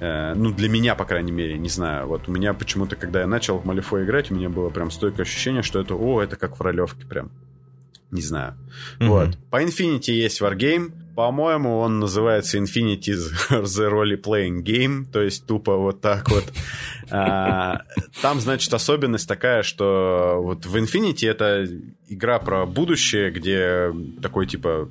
Э, 0.00 0.34
ну, 0.34 0.52
для 0.52 0.68
меня, 0.68 0.94
по 0.94 1.04
крайней 1.04 1.32
мере, 1.32 1.56
не 1.56 1.68
знаю. 1.68 2.06
Вот 2.06 2.28
у 2.28 2.32
меня 2.32 2.52
почему-то, 2.52 2.96
когда 2.96 3.20
я 3.20 3.26
начал 3.26 3.58
в 3.58 3.64
Малифо 3.64 4.02
играть, 4.04 4.30
у 4.30 4.34
меня 4.34 4.48
было 4.48 4.68
прям 4.68 4.90
стойкое 4.90 5.24
ощущение, 5.24 5.62
что 5.62 5.80
это, 5.80 5.94
о, 5.94 6.22
это 6.22 6.36
как 6.36 6.58
в 6.58 6.62
ролевке 6.62 7.06
прям. 7.06 7.30
Не 8.10 8.22
знаю. 8.22 8.54
Mm-hmm. 8.98 9.06
Вот. 9.08 9.38
По 9.50 9.62
Infinity 9.62 10.12
есть 10.12 10.40
Wargame. 10.40 10.92
По-моему, 11.16 11.78
он 11.78 11.98
называется 11.98 12.58
Infinity 12.58 13.14
The 13.50 13.90
Role 13.90 14.20
Playing 14.22 14.62
Game, 14.62 15.06
то 15.10 15.22
есть 15.22 15.46
тупо 15.46 15.76
вот 15.76 16.02
так 16.02 16.28
вот. 16.30 16.44
А, 17.10 17.80
там, 18.20 18.38
значит, 18.38 18.72
особенность 18.74 19.26
такая, 19.26 19.62
что 19.62 20.40
вот 20.42 20.66
в 20.66 20.76
Infinity 20.76 21.26
это 21.26 21.66
игра 22.08 22.38
про 22.38 22.66
будущее, 22.66 23.30
где 23.30 23.94
такой 24.20 24.46
типа 24.46 24.90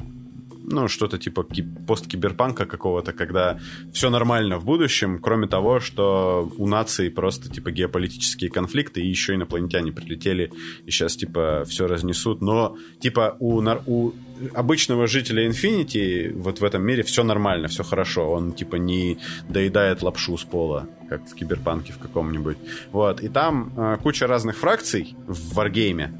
ну, 0.67 0.87
что-то 0.87 1.17
типа 1.17 1.45
посткиберпанка 1.87 2.65
какого-то, 2.65 3.13
когда 3.13 3.59
все 3.93 4.09
нормально 4.09 4.57
в 4.57 4.65
будущем, 4.65 5.19
кроме 5.19 5.47
того, 5.47 5.79
что 5.79 6.51
у 6.57 6.67
наций 6.67 7.09
просто, 7.09 7.49
типа, 7.49 7.71
геополитические 7.71 8.49
конфликты, 8.49 9.01
и 9.01 9.07
еще 9.07 9.35
инопланетяне 9.35 9.91
прилетели, 9.91 10.51
и 10.85 10.91
сейчас, 10.91 11.15
типа, 11.15 11.63
все 11.67 11.87
разнесут. 11.87 12.41
Но, 12.41 12.77
типа, 12.99 13.37
у, 13.39 13.61
у 13.85 14.13
обычного 14.53 15.07
жителя 15.07 15.47
Infinity 15.47 16.33
вот 16.33 16.59
в 16.59 16.63
этом 16.63 16.83
мире 16.83 17.03
все 17.03 17.23
нормально, 17.23 17.67
все 17.67 17.83
хорошо. 17.83 18.29
Он, 18.29 18.53
типа, 18.53 18.75
не 18.75 19.17
доедает 19.49 20.01
лапшу 20.01 20.37
с 20.37 20.43
пола, 20.43 20.87
как 21.09 21.27
в 21.27 21.33
киберпанке 21.35 21.93
в 21.93 21.99
каком-нибудь. 21.99 22.57
Вот. 22.91 23.21
И 23.21 23.29
там 23.29 23.73
э, 23.77 23.97
куча 24.01 24.27
разных 24.27 24.57
фракций 24.57 25.15
в 25.27 25.53
варгейме. 25.53 26.13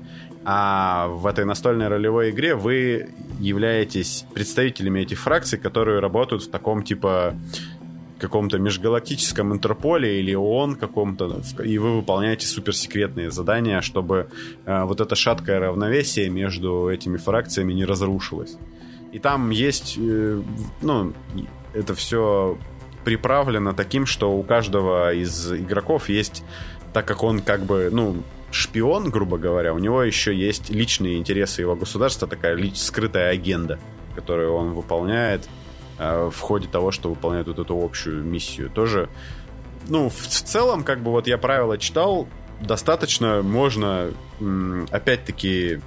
А 0.45 1.07
в 1.07 1.25
этой 1.25 1.43
настольной 1.43 1.87
ролевой 1.87 2.29
игре 2.29 2.55
вы 2.55 3.09
являетесь 3.39 4.25
представителями 4.33 4.99
этих 4.99 5.19
фракций, 5.19 5.57
которые 5.57 5.99
работают 5.99 6.43
в 6.43 6.51
таком 6.51 6.83
типа 6.83 7.35
каком-то 8.19 8.59
межгалактическом 8.59 9.53
Интерполе 9.53 10.19
или 10.19 10.33
ООН 10.33 10.75
каком-то, 10.75 11.41
и 11.63 11.77
вы 11.77 11.97
выполняете 11.97 12.47
суперсекретные 12.47 13.29
задания, 13.29 13.81
чтобы 13.81 14.29
э, 14.65 14.83
вот 14.83 15.01
это 15.01 15.15
шаткое 15.15 15.59
равновесие 15.59 16.29
между 16.29 16.89
этими 16.89 17.17
фракциями 17.17 17.73
не 17.73 17.83
разрушилось. 17.83 18.57
И 19.11 19.19
там 19.19 19.49
есть, 19.49 19.97
э, 19.97 20.41
ну, 20.81 21.13
это 21.73 21.93
все 21.93 22.57
приправлено 23.03 23.73
таким, 23.73 24.05
что 24.05 24.31
у 24.31 24.43
каждого 24.43 25.13
из 25.13 25.51
игроков 25.51 26.07
есть, 26.09 26.43
так 26.93 27.05
как 27.05 27.23
он 27.23 27.41
как 27.41 27.65
бы, 27.65 27.89
ну, 27.91 28.23
шпион, 28.51 29.09
грубо 29.09 29.37
говоря, 29.37 29.73
у 29.73 29.79
него 29.79 30.03
еще 30.03 30.35
есть 30.35 30.69
личные 30.69 31.17
интересы 31.17 31.61
его 31.61 31.75
государства, 31.75 32.27
такая 32.27 32.57
скрытая 32.73 33.31
агенда, 33.31 33.79
которую 34.15 34.53
он 34.53 34.73
выполняет 34.73 35.47
э, 35.99 36.29
в 36.33 36.39
ходе 36.39 36.67
того, 36.67 36.91
что 36.91 37.09
выполняет 37.09 37.47
вот 37.47 37.59
эту 37.59 37.77
общую 37.77 38.23
миссию. 38.23 38.69
Тоже, 38.69 39.09
ну, 39.87 40.09
в, 40.09 40.15
в 40.15 40.27
целом, 40.27 40.83
как 40.83 41.01
бы 41.01 41.11
вот 41.11 41.27
я 41.27 41.37
правила 41.37 41.77
читал, 41.77 42.27
достаточно 42.61 43.41
можно, 43.41 44.11
опять-таки, 44.91 45.81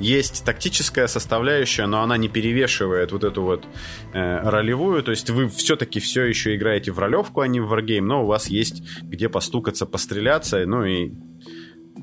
есть 0.00 0.44
тактическая 0.44 1.06
составляющая, 1.06 1.86
но 1.86 2.02
она 2.02 2.16
не 2.16 2.28
перевешивает 2.28 3.12
вот 3.12 3.22
эту 3.22 3.42
вот 3.42 3.66
э, 4.14 4.48
ролевую. 4.48 5.02
То 5.02 5.10
есть 5.10 5.28
вы 5.28 5.48
все-таки 5.48 6.00
все 6.00 6.24
еще 6.24 6.56
играете 6.56 6.90
в 6.90 6.98
ролевку, 6.98 7.42
а 7.42 7.46
не 7.46 7.60
в 7.60 7.68
варгейм, 7.68 8.06
но 8.06 8.24
у 8.24 8.26
вас 8.26 8.48
есть 8.48 8.82
где 9.02 9.28
постукаться, 9.28 9.84
постреляться, 9.84 10.64
ну 10.66 10.84
и 10.84 11.12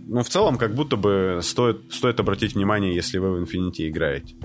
ну, 0.10 0.24
в 0.24 0.30
целом, 0.30 0.58
как 0.58 0.74
будто 0.74 0.96
бы 0.96 1.40
стоит, 1.42 1.82
стоит 1.92 2.20
обратить 2.20 2.56
внимание, 2.56 2.96
если 2.96 3.18
вы 3.18 3.32
в 3.32 3.44
Infinity 3.44 3.90
играете. 3.90 4.36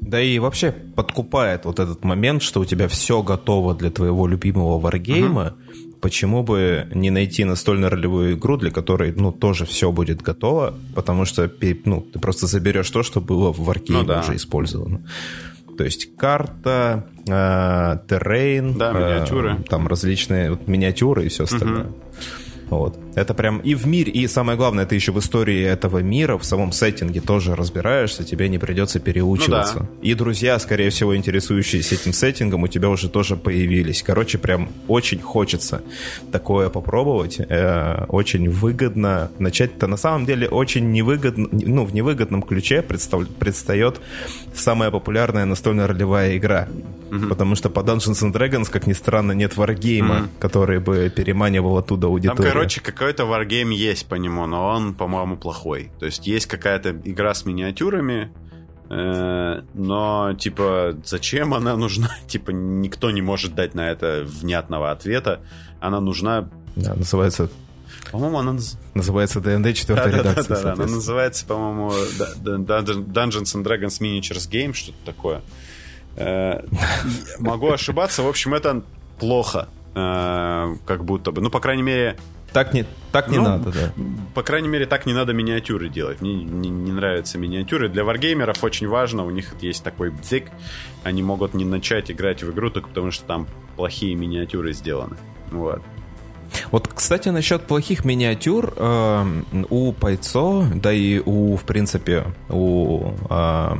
Да 0.00 0.20
и 0.20 0.38
вообще 0.38 0.72
подкупает 0.72 1.64
вот 1.64 1.78
этот 1.78 2.04
момент, 2.04 2.42
что 2.42 2.60
у 2.60 2.64
тебя 2.64 2.88
все 2.88 3.22
готово 3.22 3.74
для 3.74 3.90
твоего 3.90 4.26
любимого 4.26 4.78
варгейма. 4.78 5.46
Угу. 5.46 5.98
Почему 6.00 6.42
бы 6.42 6.88
не 6.94 7.10
найти 7.10 7.44
настольно-ролевую 7.44 8.34
игру, 8.34 8.56
для 8.56 8.70
которой, 8.70 9.12
ну, 9.12 9.30
тоже 9.30 9.64
все 9.64 9.92
будет 9.92 10.20
готово, 10.20 10.74
потому 10.96 11.24
что, 11.24 11.50
ну, 11.84 12.00
ты 12.00 12.18
просто 12.18 12.46
заберешь 12.46 12.90
то, 12.90 13.02
что 13.04 13.20
было 13.20 13.52
в 13.52 13.60
варгейме 13.60 14.02
ну, 14.02 14.08
да. 14.08 14.20
уже 14.20 14.34
использовано. 14.34 15.02
То 15.78 15.84
есть 15.84 16.16
карта, 16.16 17.06
э, 17.26 17.98
террейн, 18.08 18.76
да, 18.76 18.92
миниатюры. 18.92 19.52
Э, 19.60 19.62
там 19.62 19.86
различные 19.86 20.50
вот, 20.50 20.66
миниатюры 20.66 21.26
и 21.26 21.28
все 21.28 21.44
остальное. 21.44 21.84
Угу. 21.84 21.94
Вот. 22.72 22.98
Это 23.14 23.34
прям 23.34 23.58
и 23.58 23.74
в 23.74 23.86
мире, 23.86 24.10
и 24.10 24.26
самое 24.26 24.56
главное, 24.56 24.84
это 24.84 24.94
еще 24.94 25.12
в 25.12 25.18
истории 25.18 25.62
этого 25.62 25.98
мира, 25.98 26.38
в 26.38 26.44
самом 26.44 26.72
сеттинге 26.72 27.20
тоже 27.20 27.54
разбираешься, 27.54 28.24
тебе 28.24 28.48
не 28.48 28.58
придется 28.58 28.98
переучиваться. 28.98 29.80
Ну, 29.80 29.80
да. 29.80 29.88
И 30.00 30.14
друзья, 30.14 30.58
скорее 30.58 30.88
всего, 30.88 31.14
интересующиеся 31.14 31.96
этим 31.96 32.14
сеттингом, 32.14 32.62
у 32.62 32.68
тебя 32.68 32.88
уже 32.88 33.10
тоже 33.10 33.36
появились. 33.36 34.02
Короче, 34.02 34.38
прям 34.38 34.70
очень 34.88 35.20
хочется 35.20 35.82
такое 36.30 36.70
попробовать. 36.70 37.38
Э, 37.40 38.06
очень 38.08 38.48
выгодно 38.48 39.30
начать-то 39.38 39.86
на 39.86 39.98
самом 39.98 40.24
деле 40.24 40.48
очень 40.48 40.92
невыгодно, 40.92 41.48
ну, 41.52 41.84
в 41.84 41.92
невыгодном 41.92 42.42
ключе 42.42 42.80
представ, 42.80 43.28
предстает 43.38 44.00
самая 44.54 44.90
популярная 44.90 45.44
настольная 45.44 45.88
ролевая 45.88 46.38
игра. 46.38 46.68
Угу. 47.12 47.28
Потому 47.28 47.56
что 47.56 47.68
по 47.68 47.80
Dungeons 47.80 48.22
and 48.22 48.32
Dragons, 48.32 48.70
как 48.70 48.86
ни 48.86 48.94
странно, 48.94 49.32
нет 49.32 49.58
варгейма, 49.58 50.20
угу. 50.20 50.28
который 50.40 50.80
бы 50.80 51.12
переманивал 51.14 51.76
оттуда 51.76 52.06
аудиторию. 52.06 52.42
Там, 52.42 52.52
короче, 52.52 52.80
как 52.80 52.94
какой-то 52.94 53.26
варгейм 53.26 53.68
есть 53.68 54.06
по 54.06 54.14
нему, 54.14 54.46
но 54.46 54.68
он, 54.68 54.94
по-моему, 54.94 55.36
плохой. 55.36 55.90
То 55.98 56.06
есть 56.06 56.26
есть 56.26 56.46
какая-то 56.46 56.98
игра 57.04 57.34
с 57.34 57.44
миниатюрами, 57.44 58.32
э, 58.88 59.62
но, 59.74 60.34
типа, 60.38 60.96
зачем 61.04 61.52
она 61.52 61.76
нужна? 61.76 62.10
Типа, 62.28 62.50
никто 62.50 63.10
не 63.10 63.20
может 63.20 63.54
дать 63.54 63.74
на 63.74 63.90
это 63.90 64.24
внятного 64.26 64.90
ответа. 64.90 65.40
Она 65.80 66.00
нужна... 66.00 66.48
Да, 66.76 66.94
называется 66.94 67.50
по-моему, 68.10 68.38
она 68.38 68.58
называется 68.94 69.40
D&D 69.40 69.74
4 69.74 69.96
да, 69.96 70.10
редакция. 70.10 70.48
Да, 70.48 70.54
да, 70.54 70.62
да, 70.62 70.72
она 70.72 70.86
называется, 70.86 71.46
по-моему, 71.46 71.92
Dungeons 72.42 73.54
and 73.54 73.64
Dragons 73.64 74.00
Miniatures 74.00 74.50
Game, 74.50 74.72
что-то 74.72 74.98
такое. 75.04 75.42
Э, 76.16 76.62
могу 77.38 77.70
ошибаться. 77.70 78.22
В 78.22 78.28
общем, 78.28 78.54
это 78.54 78.82
плохо. 79.18 79.68
Э, 79.94 80.74
как 80.86 81.04
будто 81.04 81.32
бы. 81.32 81.40
Ну, 81.40 81.50
по 81.50 81.60
крайней 81.60 81.82
мере, 81.82 82.16
так 82.52 82.74
не, 82.74 82.84
так 83.12 83.28
не 83.28 83.38
ну, 83.38 83.44
надо, 83.44 83.72
да. 83.72 83.92
По 84.34 84.42
крайней 84.42 84.68
мере, 84.68 84.86
так 84.86 85.06
не 85.06 85.14
надо 85.14 85.32
миниатюры 85.32 85.88
делать. 85.88 86.20
Мне 86.20 86.34
не, 86.34 86.68
не 86.68 86.92
нравятся 86.92 87.38
миниатюры. 87.38 87.88
Для 87.88 88.04
варгеймеров 88.04 88.62
очень 88.62 88.88
важно, 88.88 89.24
у 89.24 89.30
них 89.30 89.54
есть 89.60 89.82
такой 89.82 90.10
бзик, 90.10 90.50
они 91.02 91.22
могут 91.22 91.54
не 91.54 91.64
начать 91.64 92.10
играть 92.10 92.42
в 92.42 92.52
игру 92.52 92.70
только 92.70 92.88
потому, 92.88 93.10
что 93.10 93.24
там 93.24 93.46
плохие 93.76 94.14
миниатюры 94.14 94.72
сделаны. 94.74 95.16
Вот. 95.50 95.82
Вот, 96.70 96.88
кстати, 96.88 97.30
насчет 97.30 97.62
плохих 97.62 98.04
миниатюр 98.04 98.74
э, 98.76 99.42
у 99.70 99.92
Пайцо, 99.92 100.66
да 100.74 100.92
и 100.92 101.20
у, 101.24 101.56
в 101.56 101.64
принципе, 101.64 102.26
у 102.50 103.12
э, 103.30 103.76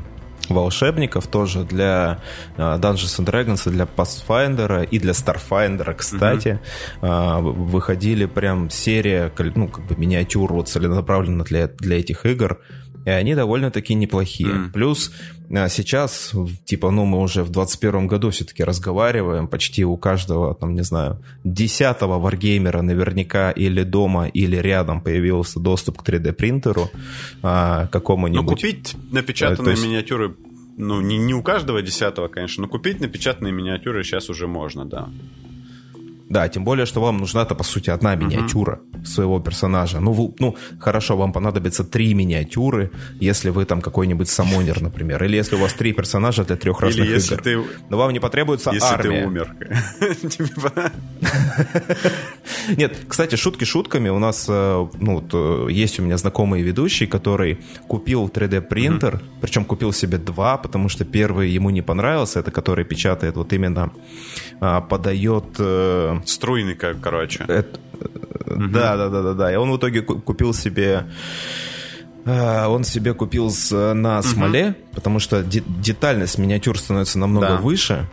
волшебников 0.49 1.27
тоже 1.27 1.65
для 1.65 2.21
uh, 2.57 2.79
Dungeons 2.81 3.21
and 3.21 3.27
Dragons, 3.27 3.69
и 3.69 3.73
для 3.73 3.85
Pathfinder 3.85 4.85
и 4.85 4.99
для 4.99 5.13
Starfinder, 5.13 5.95
кстати, 5.95 6.61
mm-hmm. 7.01 7.09
uh, 7.09 7.41
выходили 7.41 8.27
прям 8.27 8.71
серия, 8.71 9.33
ну, 9.55 9.69
как 9.69 9.87
бы 9.87 9.97
миниатюр 9.97 10.53
вот 10.53 10.69
целенаправленно 10.69 11.45
для, 11.45 11.69
для 11.69 11.99
этих 11.99 12.27
игр, 12.27 12.61
и 13.05 13.11
они 13.11 13.35
довольно-таки 13.35 13.95
неплохие. 13.95 14.51
Mm. 14.51 14.73
Плюс 14.73 15.13
uh, 15.51 15.69
сейчас, 15.69 16.33
типа, 16.65 16.91
ну, 16.91 17.05
мы 17.05 17.21
уже 17.21 17.43
в 17.43 17.51
21 17.51 18.07
году 18.07 18.31
все-таки 18.31 18.65
разговариваем, 18.65 19.49
почти 19.49 19.85
у 19.85 19.97
каждого, 19.97 20.55
там, 20.55 20.75
не 20.75 20.83
знаю, 20.83 21.19
десятого 21.45 22.19
варгеймера 22.19 22.83
наверняка 22.83 23.51
или 23.51 23.83
дома, 23.83 24.27
или 24.27 24.57
рядом 24.57 25.01
появился 25.01 25.61
доступ 25.61 26.03
к 26.03 26.09
3D-принтеру 26.09 26.91
uh, 27.43 27.89
какому-нибудь. 27.89 28.45
Ну, 28.45 28.49
купить 28.49 28.97
напечатанные 29.11 29.73
есть... 29.73 29.85
миниатюры 29.85 30.35
ну, 30.77 31.01
не, 31.01 31.19
не 31.19 31.35
у 31.35 31.43
каждого 31.43 31.83
десятого, 31.83 32.29
конечно, 32.29 32.63
но 32.63 32.69
купить 32.69 33.01
напечатанные 33.01 33.53
миниатюры 33.53 34.05
сейчас 34.05 34.31
уже 34.31 34.47
можно, 34.47 34.85
да. 34.85 35.11
Да, 36.33 36.49
тем 36.49 36.65
более, 36.65 36.87
что 36.87 37.03
вам 37.03 37.19
нужна-то, 37.19 37.55
по 37.55 37.63
сути, 37.63 37.91
одна 37.91 38.15
миниатюра 38.15 38.81
uh-huh. 38.81 39.05
своего 39.05 39.39
персонажа. 39.39 40.01
Ну, 40.01 40.13
вы, 40.13 40.35
ну, 40.39 40.57
хорошо, 40.81 41.15
вам 41.15 41.33
понадобится 41.33 41.85
три 41.85 42.15
миниатюры, 42.15 42.91
если 43.21 43.51
вы 43.51 43.67
там 43.67 43.83
какой-нибудь 43.83 44.31
самонер, 44.31 44.81
например. 44.81 45.23
Или 45.25 45.37
если 45.37 45.57
у 45.57 45.59
вас 45.59 45.75
три 45.75 45.93
персонажа 45.93 46.45
для 46.45 46.57
трех 46.57 46.81
разных 46.81 47.05
Или 47.05 47.13
если 47.13 47.35
игр. 47.35 47.43
Ты... 47.43 47.63
Но 47.91 47.99
вам 47.99 48.15
не 48.15 48.19
потребуется 48.19 48.71
если 48.71 48.95
армия. 48.95 49.21
ты 49.21 49.27
умер. 49.27 49.57
Типа. 50.31 50.73
Нет, 52.79 52.97
кстати, 53.09 53.37
шутки 53.37 53.65
шутками. 53.65 54.09
У 54.09 54.19
нас, 54.19 54.47
э, 54.49 54.87
ну, 55.01 55.23
э, 55.33 55.67
есть 55.71 56.01
у 56.01 56.03
меня 56.03 56.17
знакомый 56.17 56.63
ведущий, 56.63 57.07
который 57.07 57.59
купил 57.89 58.29
3D-принтер, 58.29 59.17
uh-huh. 59.17 59.41
причем 59.43 59.67
купил 59.67 59.93
себе 59.93 60.17
два, 60.17 60.57
потому 60.57 60.89
что 60.89 61.05
первый 61.05 61.51
ему 61.51 61.69
не 61.69 61.83
понравился, 61.83 62.41
это 62.41 62.51
который 62.51 62.87
печатает 62.87 63.37
вот 63.37 63.53
именно, 63.53 63.93
а, 64.61 64.81
подает 64.81 65.61
э, 66.23 66.27
Струйный, 66.27 66.75
короче. 66.75 67.45
Это, 67.49 67.79
угу. 68.47 68.69
Да, 68.69 68.97
да, 68.97 69.09
да, 69.09 69.23
да, 69.23 69.33
да. 69.35 69.53
И 69.53 69.57
он 69.57 69.71
в 69.71 69.77
итоге 69.77 70.03
купил 70.03 70.55
себе 70.55 71.07
э, 72.25 72.67
он 72.67 72.85
себе 72.85 73.15
купил 73.15 73.51
с, 73.51 73.95
на 73.95 74.23
смоле, 74.23 74.69
угу. 74.69 74.77
потому 74.95 75.19
что 75.19 75.43
де- 75.43 75.65
детальность 75.67 76.39
миниатюр 76.39 76.79
становится 76.79 77.19
намного 77.19 77.49
да. 77.49 77.57
выше. 77.57 78.09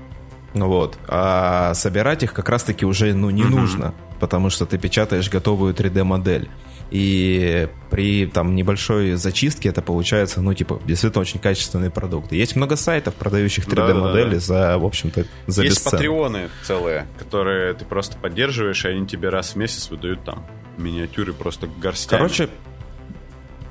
Вот. 0.53 0.97
А 1.07 1.73
собирать 1.75 2.23
их 2.23 2.33
как 2.33 2.49
раз-таки 2.49 2.85
уже 2.85 3.13
ну, 3.13 3.29
не 3.29 3.43
mm-hmm. 3.43 3.49
нужно, 3.49 3.93
потому 4.19 4.49
что 4.49 4.65
ты 4.65 4.77
печатаешь 4.77 5.29
готовую 5.29 5.73
3D-модель. 5.73 6.49
И 6.91 7.69
при 7.91 8.25
там 8.25 8.55
небольшой 8.55 9.13
зачистке 9.13 9.69
это 9.69 9.81
получается, 9.81 10.41
ну, 10.41 10.53
типа, 10.53 10.81
действительно 10.85 11.21
очень 11.21 11.39
качественный 11.39 11.91
продукт. 11.91 12.31
Есть 12.31 12.55
много 12.55 12.75
сайтов, 12.75 13.13
продающих 13.15 13.67
3D-модели 13.67 14.23
да, 14.23 14.29
да, 14.29 14.31
да. 14.31 14.39
за, 14.39 14.77
в 14.79 14.85
общем-то, 14.85 15.25
за 15.47 15.63
Есть 15.63 15.83
патреоны 15.83 16.49
целые, 16.63 17.07
которые 17.17 17.73
ты 17.75 17.85
просто 17.85 18.17
поддерживаешь, 18.17 18.83
и 18.85 18.87
они 18.87 19.05
тебе 19.05 19.29
раз 19.29 19.51
в 19.51 19.55
месяц 19.57 19.89
выдают 19.89 20.23
там 20.23 20.45
миниатюры 20.77 21.33
просто 21.33 21.67
горстями. 21.67 22.21
Короче, 22.21 22.49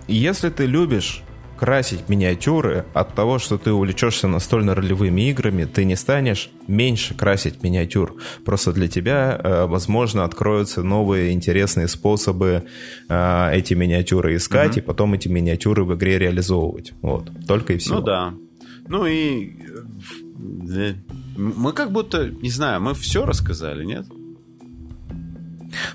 если 0.06 0.50
ты 0.50 0.66
любишь 0.66 1.22
красить 1.58 2.08
миниатюры, 2.08 2.86
от 2.94 3.14
того, 3.14 3.38
что 3.38 3.58
ты 3.58 3.72
увлечешься 3.72 4.28
настольно-ролевыми 4.28 5.28
играми, 5.28 5.64
ты 5.64 5.84
не 5.84 5.96
станешь 5.96 6.50
меньше 6.66 7.14
красить 7.14 7.62
миниатюр. 7.62 8.14
Просто 8.44 8.72
для 8.72 8.88
тебя, 8.88 9.38
э, 9.42 9.66
возможно, 9.66 10.24
откроются 10.24 10.82
новые 10.82 11.32
интересные 11.32 11.88
способы 11.88 12.64
э, 13.08 13.50
эти 13.52 13.74
миниатюры 13.74 14.36
искать, 14.36 14.76
mm-hmm. 14.76 14.82
и 14.82 14.86
потом 14.86 15.14
эти 15.14 15.28
миниатюры 15.28 15.84
в 15.84 15.94
игре 15.94 16.18
реализовывать. 16.18 16.92
Вот. 17.02 17.30
Только 17.46 17.74
и 17.74 17.78
всего. 17.78 17.96
Ну 17.96 18.02
да. 18.02 18.34
Ну 18.86 19.06
и 19.06 19.52
э, 20.38 20.94
мы 21.36 21.72
как 21.72 21.92
будто, 21.92 22.28
не 22.28 22.50
знаю, 22.50 22.80
мы 22.80 22.94
все 22.94 23.24
рассказали, 23.24 23.84
нет? 23.84 24.06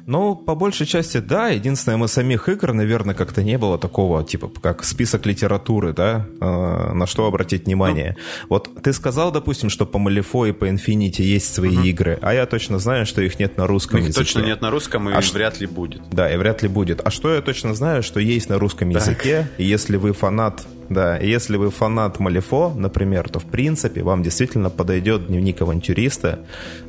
Ну, 0.05 0.36
по 0.36 0.55
большей 0.55 0.86
части, 0.86 1.17
да. 1.17 1.49
Единственное, 1.49 1.97
мы 1.97 2.07
самих 2.07 2.49
игр, 2.49 2.74
наверное, 2.74 3.15
как-то 3.15 3.43
не 3.43 3.57
было 3.57 3.78
такого, 3.78 4.24
типа, 4.24 4.49
как 4.61 4.84
список 4.84 5.26
литературы, 5.26 5.93
да, 5.93 6.28
э, 6.39 6.93
на 6.93 7.07
что 7.07 7.26
обратить 7.26 7.65
внимание. 7.65 8.15
Ну. 8.17 8.47
Вот 8.49 8.84
ты 8.84 8.93
сказал, 8.93 9.32
допустим, 9.32 9.69
что 9.69 9.86
по 9.86 9.99
Малифо 9.99 10.45
и 10.45 10.51
по 10.51 10.69
Infinity 10.69 11.21
есть 11.21 11.53
свои 11.53 11.78
угу. 11.78 11.86
игры, 11.86 12.19
а 12.21 12.34
я 12.34 12.45
точно 12.45 12.80
знаю, 12.80 13.05
что 13.05 13.21
их 13.21 13.39
нет 13.39 13.57
на 13.57 13.67
русском 13.67 13.99
их 13.99 14.07
языке. 14.07 14.26
точно 14.26 14.45
нет 14.45 14.61
на 14.61 14.69
русском, 14.69 15.09
и 15.09 15.13
а 15.13 15.21
вряд 15.34 15.59
ли 15.59 15.67
будет. 15.67 16.01
Да, 16.11 16.32
и 16.32 16.38
вряд 16.38 16.61
ли 16.61 16.67
будет. 16.67 17.01
А 17.03 17.09
что 17.09 17.34
я 17.34 17.41
точно 17.41 17.74
знаю, 17.74 18.03
что 18.03 18.19
есть 18.19 18.49
на 18.49 18.59
русском 18.59 18.91
так. 18.91 19.01
языке, 19.01 19.49
и 19.57 19.63
если 19.63 19.97
вы 19.97 20.13
фанат 20.13 20.65
да, 20.89 21.17
и 21.17 21.30
если 21.30 21.57
вы 21.57 21.71
фанат 21.71 22.19
Малифо, 22.19 22.74
например, 22.76 23.30
то 23.30 23.39
в 23.39 23.45
принципе 23.45 24.03
вам 24.03 24.21
действительно 24.21 24.69
подойдет 24.69 25.28
дневник 25.28 25.61
авантюриста. 25.61 26.39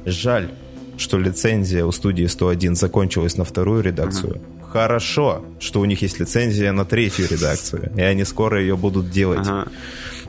Жаль, 0.04 0.50
что 0.96 1.18
лицензия 1.18 1.84
у 1.84 1.92
студии 1.92 2.26
101 2.26 2.76
закончилась 2.76 3.36
на 3.36 3.44
вторую 3.44 3.82
редакцию. 3.82 4.36
Ага. 4.36 4.70
Хорошо, 4.72 5.44
что 5.60 5.80
у 5.80 5.84
них 5.84 6.02
есть 6.02 6.18
лицензия 6.18 6.72
на 6.72 6.84
третью 6.84 7.28
редакцию, 7.30 7.92
и 7.96 8.02
они 8.02 8.24
скоро 8.24 8.60
ее 8.60 8.76
будут 8.76 9.10
делать. 9.10 9.46
Ага. 9.46 9.68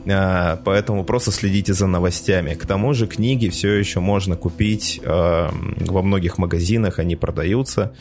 А, 0.08 0.60
поэтому 0.64 1.04
просто 1.04 1.32
следите 1.32 1.72
за 1.72 1.86
новостями. 1.86 2.54
К 2.54 2.66
тому 2.66 2.94
же 2.94 3.06
книги 3.06 3.48
все 3.48 3.72
еще 3.72 4.00
можно 4.00 4.36
купить 4.36 5.00
э, 5.02 5.48
во 5.80 6.02
многих 6.02 6.38
магазинах, 6.38 6.98
они 6.98 7.16
продаются. 7.16 7.92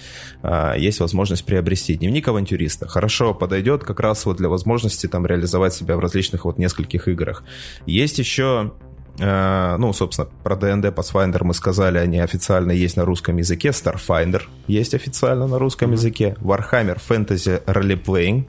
Э, 0.43 0.74
есть 0.78 0.99
возможность 0.99 1.45
приобрести. 1.45 1.95
Дневник 1.95 2.28
авантюриста 2.28 2.88
хорошо 2.88 3.34
подойдет 3.34 3.84
как 3.84 3.99
раз 3.99 4.26
вот 4.26 4.38
для 4.38 4.49
возможности 4.49 5.07
там 5.07 5.26
реализовать 5.26 5.74
себя 5.74 5.95
в 5.95 5.99
различных 5.99 6.45
вот 6.45 6.59
нескольких 6.59 7.07
играх. 7.07 7.43
Есть 7.86 8.20
еще 8.20 8.74
ну, 9.18 9.93
собственно, 9.93 10.28
про 10.43 10.55
D&D 10.55 10.89
Pathfinder 10.89 11.43
мы 11.43 11.53
сказали, 11.53 11.97
они 11.97 12.20
официально 12.20 12.72
есть 12.72 12.97
на 12.97 13.05
русском 13.05 13.38
языке. 13.38 13.70
Starfinder 13.70 14.43
есть 14.68 14.93
официально 14.93 15.47
на 15.47 15.57
русском 15.57 15.91
mm-hmm. 15.91 15.93
языке. 15.93 16.36
Warhammer 16.41 16.99
Fantasy 17.07 17.63
Role 17.66 18.45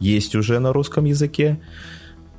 есть 0.00 0.34
уже 0.34 0.58
на 0.58 0.72
русском 0.72 1.04
языке. 1.04 1.60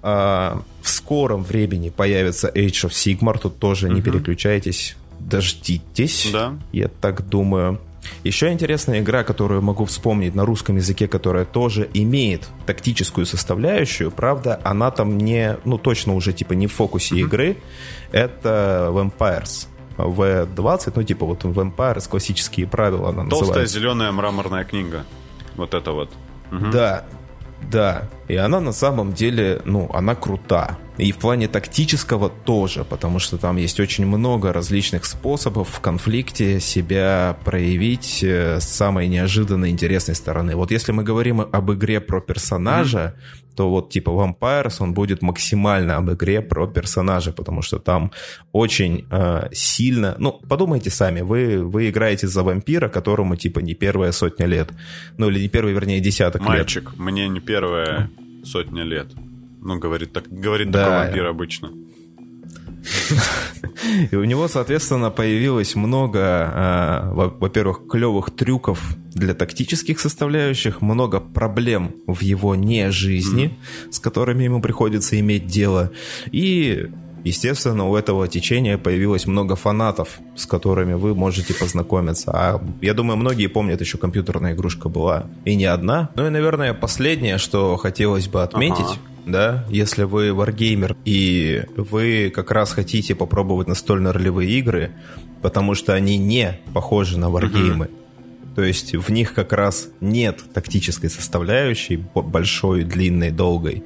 А, 0.02 0.62
в 0.82 0.90
скором 0.90 1.44
времени 1.44 1.90
появится 1.90 2.50
Age 2.50 2.88
of 2.88 2.92
Sigmar, 2.92 3.40
тут 3.40 3.60
тоже 3.60 3.88
mm-hmm. 3.88 3.94
не 3.94 4.02
переключайтесь, 4.02 4.96
дождитесь, 5.20 6.30
да. 6.32 6.54
я 6.72 6.88
так 6.88 7.28
думаю. 7.28 7.80
Еще 8.24 8.52
интересная 8.52 9.00
игра, 9.00 9.24
которую 9.24 9.62
могу 9.62 9.86
вспомнить 9.86 10.36
на 10.36 10.46
русском 10.46 10.76
языке, 10.76 11.08
которая 11.08 11.46
тоже 11.46 11.90
имеет 11.94 12.48
тактическую 12.66 13.26
составляющую, 13.26 14.12
правда, 14.12 14.60
она 14.64 14.92
там 14.92 15.18
не, 15.18 15.58
ну 15.66 15.78
точно 15.78 16.16
уже 16.16 16.34
типа 16.34 16.54
не 16.54 16.68
в 16.68 16.74
фокусе 16.74 17.16
mm-hmm. 17.16 17.20
игры, 17.20 17.58
это 18.12 18.90
Vampires. 18.92 19.68
V20, 19.98 20.94
ну 20.96 21.04
типа 21.04 21.26
вот 21.26 21.44
Vampires, 21.44 22.08
классические 22.10 22.68
правила 22.68 23.10
она 23.10 23.24
Толстая 23.26 23.48
называется. 23.48 23.80
зеленая 23.80 24.12
мраморная 24.12 24.64
книга. 24.64 25.06
Вот 25.56 25.74
это 25.74 25.92
вот. 25.92 26.10
Угу. 26.52 26.72
Да, 26.72 27.06
да, 27.72 28.10
и 28.28 28.36
она 28.36 28.60
на 28.60 28.72
самом 28.72 29.14
деле, 29.14 29.62
ну, 29.66 29.90
она 29.94 30.16
крута. 30.16 30.78
И 30.98 31.12
в 31.12 31.18
плане 31.18 31.48
тактического 31.48 32.30
тоже, 32.30 32.84
потому 32.84 33.20
что 33.20 33.38
там 33.38 33.58
есть 33.58 33.80
очень 33.80 34.06
много 34.06 34.52
различных 34.52 35.06
способов 35.06 35.70
в 35.70 35.80
конфликте 35.80 36.60
себя 36.60 37.38
проявить 37.46 38.22
э, 38.22 38.60
с 38.60 38.66
самой 38.66 39.08
неожиданной 39.08 39.70
интересной 39.70 40.16
стороны. 40.16 40.56
Вот 40.56 40.72
если 40.72 40.92
мы 40.92 41.04
говорим 41.04 41.42
об 41.42 41.72
игре 41.72 42.02
про 42.02 42.20
персонажа, 42.20 43.16
mm-hmm. 43.16 43.49
То 43.60 43.70
вот 43.70 43.90
типа 43.90 44.12
Vampires, 44.12 44.78
он 44.80 44.94
будет 44.94 45.22
максимально 45.22 45.98
об 45.98 46.10
игре 46.10 46.42
про 46.42 46.66
персонажа, 46.66 47.34
потому 47.34 47.62
что 47.62 47.78
там 47.78 48.12
очень 48.54 49.06
э, 49.12 49.50
сильно... 49.52 50.16
Ну, 50.20 50.40
подумайте 50.48 50.90
сами, 50.90 51.20
вы, 51.20 51.62
вы 51.62 51.90
играете 51.90 52.28
за 52.28 52.44
вампира, 52.44 52.88
которому 52.88 53.36
типа 53.36 53.60
не 53.60 53.74
первая 53.74 54.14
сотня 54.14 54.48
лет. 54.48 54.70
Ну, 55.18 55.30
или 55.30 55.42
не 55.42 55.50
первый, 55.50 55.74
вернее, 55.74 56.00
десяток 56.00 56.42
Мальчик, 56.42 56.84
лет. 56.84 56.84
Мальчик, 56.86 57.00
мне 57.00 57.28
не 57.28 57.42
первая 57.42 58.10
сотня 58.46 58.84
лет. 58.84 59.08
Ну, 59.62 59.78
говорит, 59.78 60.14
так, 60.14 60.24
говорит 60.30 60.72
да. 60.72 60.84
такой 60.84 60.98
вампир 61.06 61.26
обычно. 61.26 61.70
И 64.12 64.16
у 64.16 64.24
него, 64.24 64.48
соответственно, 64.48 65.10
появилось 65.10 65.76
много, 65.76 66.20
а, 66.22 67.12
во-первых, 67.14 67.88
клевых 67.90 68.32
трюков 68.32 68.96
для 69.14 69.34
тактических 69.34 70.00
составляющих, 70.00 70.82
много 70.82 71.20
проблем 71.20 71.96
в 72.08 72.22
его 72.22 72.56
не 72.56 72.92
жизни, 72.92 73.58
с 73.92 74.00
которыми 74.00 74.44
ему 74.44 74.62
приходится 74.62 75.20
иметь 75.20 75.48
дело. 75.48 75.92
И 76.32 76.88
Естественно, 77.24 77.88
у 77.88 77.96
этого 77.96 78.28
течения 78.28 78.78
появилось 78.78 79.26
много 79.26 79.56
фанатов, 79.56 80.20
с 80.36 80.46
которыми 80.46 80.94
вы 80.94 81.16
можете 81.16 81.54
познакомиться. 81.54 82.32
А 82.34 82.62
я 82.82 82.94
думаю, 82.94 83.18
многие 83.18 83.48
помнят, 83.48 83.82
еще 83.82 83.98
компьютерная 83.98 84.54
игрушка 84.54 84.90
была. 84.90 85.26
И 85.46 85.56
не 85.56 85.66
одна. 85.66 86.10
Ну 86.16 86.28
и, 86.28 86.30
наверное, 86.30 86.74
последнее, 86.74 87.38
что 87.38 87.78
хотелось 87.78 88.28
бы 88.28 88.44
отметить, 88.44 88.80
ага 88.80 89.00
да, 89.26 89.66
если 89.70 90.04
вы 90.04 90.34
варгеймер 90.34 90.96
и 91.06 91.64
вы 91.76 92.32
как 92.34 92.52
раз 92.52 92.72
хотите 92.72 93.16
попробовать 93.16 93.68
настольно-ролевые 93.68 94.50
игры, 94.58 94.92
потому 95.42 95.76
что 95.76 95.94
они 95.94 96.18
не 96.18 96.60
похожи 96.74 97.18
на 97.20 97.30
варгеймы. 97.30 97.86
Mm-hmm. 97.86 98.09
То 98.56 98.64
есть 98.64 98.96
в 98.96 99.10
них 99.12 99.34
как 99.34 99.54
раз 99.54 99.90
нет 100.02 100.44
тактической 100.54 101.10
составляющей 101.10 101.98
большой, 102.14 102.84
длинной, 102.84 103.32
долгой. 103.32 103.84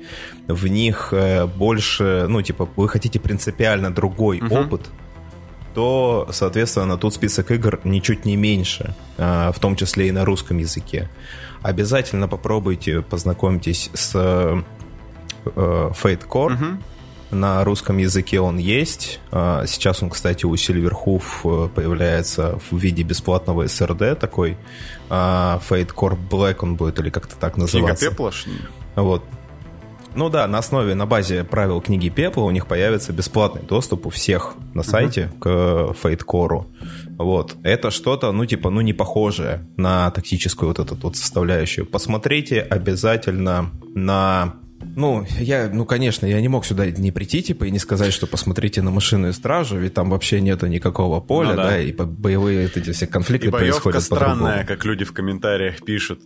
В 0.48 0.68
них 0.68 1.10
э, 1.12 1.46
больше, 1.46 2.26
ну, 2.28 2.42
типа, 2.42 2.68
вы 2.76 2.90
хотите 2.90 3.20
принципиально 3.20 3.94
другой 3.94 4.40
mm-hmm. 4.40 4.66
опыт, 4.66 4.82
то, 5.76 6.28
соответственно, 6.32 6.98
тут 6.98 7.14
список 7.14 7.52
игр 7.52 7.80
ничуть 7.84 8.26
не 8.26 8.36
меньше, 8.36 8.96
э, 9.18 9.52
в 9.54 9.60
том 9.60 9.76
числе 9.76 10.08
и 10.08 10.12
на 10.12 10.26
русском 10.26 10.58
языке. 10.58 11.10
Обязательно 11.62 12.28
попробуйте, 12.28 13.02
познакомьтесь 13.02 13.90
с 13.94 14.12
э, 14.16 14.62
Fate 15.46 16.28
Core. 16.28 16.54
Угу. 16.54 16.84
На 17.34 17.64
русском 17.64 17.98
языке 17.98 18.40
он 18.40 18.58
есть. 18.58 19.20
А, 19.32 19.66
сейчас 19.66 20.04
он, 20.04 20.10
кстати, 20.10 20.46
у 20.46 20.54
Silverhoof 20.54 21.24
э, 21.44 21.70
появляется 21.70 22.60
в 22.70 22.78
виде 22.78 23.04
бесплатного 23.04 23.66
SRD 23.66 24.16
такой. 24.16 24.58
А, 25.10 25.60
Fate 25.70 25.94
Core 25.94 26.18
Black 26.30 26.58
он 26.62 26.76
будет 26.76 27.00
или 27.00 27.10
как-то 27.10 27.36
так 27.36 27.58
называться. 27.58 28.10
Книга 28.10 28.16
пепла? 28.16 28.32
Вот. 28.96 29.24
Ну 30.16 30.30
да, 30.30 30.48
на 30.48 30.60
основе, 30.60 30.94
на 30.94 31.08
базе 31.08 31.44
правил 31.44 31.82
книги 31.82 32.10
Пепла 32.10 32.44
у 32.44 32.52
них 32.52 32.68
появится 32.68 33.12
бесплатный 33.14 33.64
доступ 33.64 34.06
у 34.06 34.10
всех 34.12 34.54
на 34.76 34.84
сайте 34.84 35.32
uh-huh. 35.40 35.40
к 35.40 35.48
Fate 36.04 36.24
Core. 36.24 36.66
Вот. 37.18 37.56
Это 37.64 37.90
что-то, 37.90 38.32
ну, 38.32 38.46
типа, 38.46 38.70
ну, 38.70 38.82
не 38.82 38.94
похожее 38.94 39.68
на 39.76 40.12
тактическую 40.12 40.70
вот 40.70 40.80
эту 40.80 40.96
вот 40.96 41.16
составляющую. 41.16 41.88
Посмотрите 41.88 42.62
обязательно 42.62 43.72
на 43.96 44.56
ну, 44.96 45.26
я, 45.40 45.70
ну, 45.72 45.86
конечно, 45.86 46.26
я 46.26 46.40
не 46.42 46.48
мог 46.48 46.66
сюда 46.66 46.86
не 46.86 47.12
прийти, 47.12 47.42
типа, 47.42 47.66
и 47.66 47.72
не 47.72 47.80
сказать, 47.80 48.14
что 48.14 48.28
посмотрите 48.28 48.82
на 48.82 48.92
машинную 48.92 49.34
стражу, 49.34 49.78
ведь 49.78 49.94
там 49.94 50.10
вообще 50.10 50.42
нету 50.42 50.68
никакого 50.68 51.20
поля, 51.20 51.52
ну, 51.52 51.56
да. 51.56 51.64
да, 51.70 51.80
и 51.80 51.92
боевые 51.92 52.66
эти 52.66 52.92
все 52.92 53.08
конфликты 53.08 53.48
и 53.48 53.52
происходят 53.52 54.04
странная, 54.04 54.66
как 54.66 54.86
люди 54.86 55.06
в 55.06 55.14
комментариях 55.14 55.84
пишут. 55.84 56.22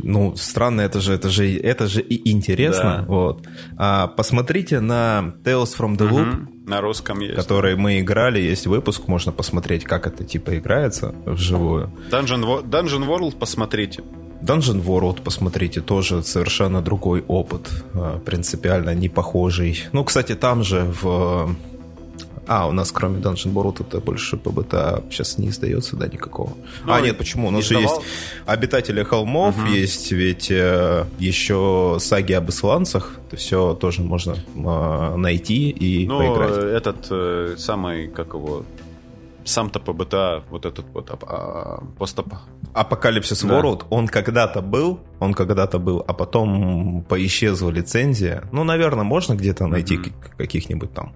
Ну, 0.00 0.36
странно, 0.36 0.82
это 0.82 1.00
же, 1.00 1.12
это 1.12 1.28
же, 1.28 1.56
это 1.56 1.88
же 1.88 2.00
и 2.00 2.30
интересно, 2.30 2.98
да. 2.98 3.04
вот. 3.08 3.46
А, 3.76 4.06
посмотрите 4.06 4.78
на 4.78 5.34
Tales 5.42 5.76
from 5.76 5.96
the 5.96 6.08
Loop, 6.08 6.46
на 6.68 6.80
русском 6.80 7.18
есть. 7.20 7.34
Который 7.34 7.76
мы 7.76 8.00
играли, 8.00 8.40
есть 8.40 8.66
выпуск, 8.66 9.08
можно 9.08 9.32
посмотреть, 9.32 9.84
как 9.84 10.06
это 10.06 10.22
типа 10.22 10.58
играется 10.58 11.14
вживую. 11.24 11.92
Dungeon, 12.10 12.62
Dungeon 12.68 13.08
World 13.08 13.38
посмотрите. 13.38 14.04
Dungeon 14.42 14.84
World, 14.84 15.22
посмотрите, 15.22 15.80
тоже 15.80 16.22
совершенно 16.22 16.80
другой 16.80 17.24
опыт, 17.26 17.68
э, 17.94 18.18
принципиально 18.24 18.94
не 18.94 19.08
похожий. 19.08 19.80
Ну, 19.92 20.04
кстати, 20.04 20.34
там 20.34 20.62
же 20.62 20.86
в 21.02 21.56
А, 22.46 22.66
у 22.66 22.72
нас 22.72 22.92
кроме 22.92 23.20
Dungeon 23.20 23.52
World 23.52 23.86
это 23.86 24.00
больше 24.00 24.38
ПБТА 24.38 25.02
сейчас 25.10 25.36
не 25.38 25.48
издается, 25.48 25.96
да, 25.96 26.06
никакого. 26.06 26.52
Ну, 26.86 26.92
а, 26.92 27.00
нет, 27.02 27.18
почему? 27.18 27.48
У 27.48 27.50
нас 27.50 27.64
же 27.64 27.74
есть 27.74 28.00
Обитатели 28.46 29.02
холмов, 29.02 29.54
угу. 29.58 29.66
есть 29.66 30.12
ведь 30.12 30.50
э, 30.50 31.04
еще 31.18 31.98
саги 32.00 32.32
об 32.32 32.48
исландцах. 32.48 33.16
Это 33.26 33.36
все 33.36 33.74
тоже 33.74 34.00
можно 34.00 34.34
э, 34.54 35.16
найти 35.16 35.68
и 35.68 36.06
ну, 36.06 36.18
поиграть. 36.18 36.74
этот 36.74 37.06
э, 37.10 37.56
самый, 37.58 38.08
как 38.08 38.28
его, 38.28 38.64
сам-то 39.48 39.80
ПБТА, 39.80 40.44
вот 40.50 40.66
этот 40.66 40.86
вот 40.94 41.10
а, 41.10 41.18
а, 41.22 41.84
постап... 41.98 42.26
Апокалипсис 42.74 43.42
да. 43.42 43.60
World, 43.60 43.86
он 43.90 44.06
когда-то 44.08 44.60
был, 44.62 45.00
он 45.20 45.34
когда-то 45.34 45.78
был, 45.78 46.04
а 46.06 46.12
потом 46.12 47.04
поисчезла 47.08 47.70
лицензия. 47.70 48.44
Ну, 48.52 48.64
наверное, 48.64 49.04
можно 49.04 49.34
где-то 49.34 49.66
найти 49.66 49.96
mm-hmm. 49.96 50.36
каких-нибудь 50.36 50.92
там 50.92 51.12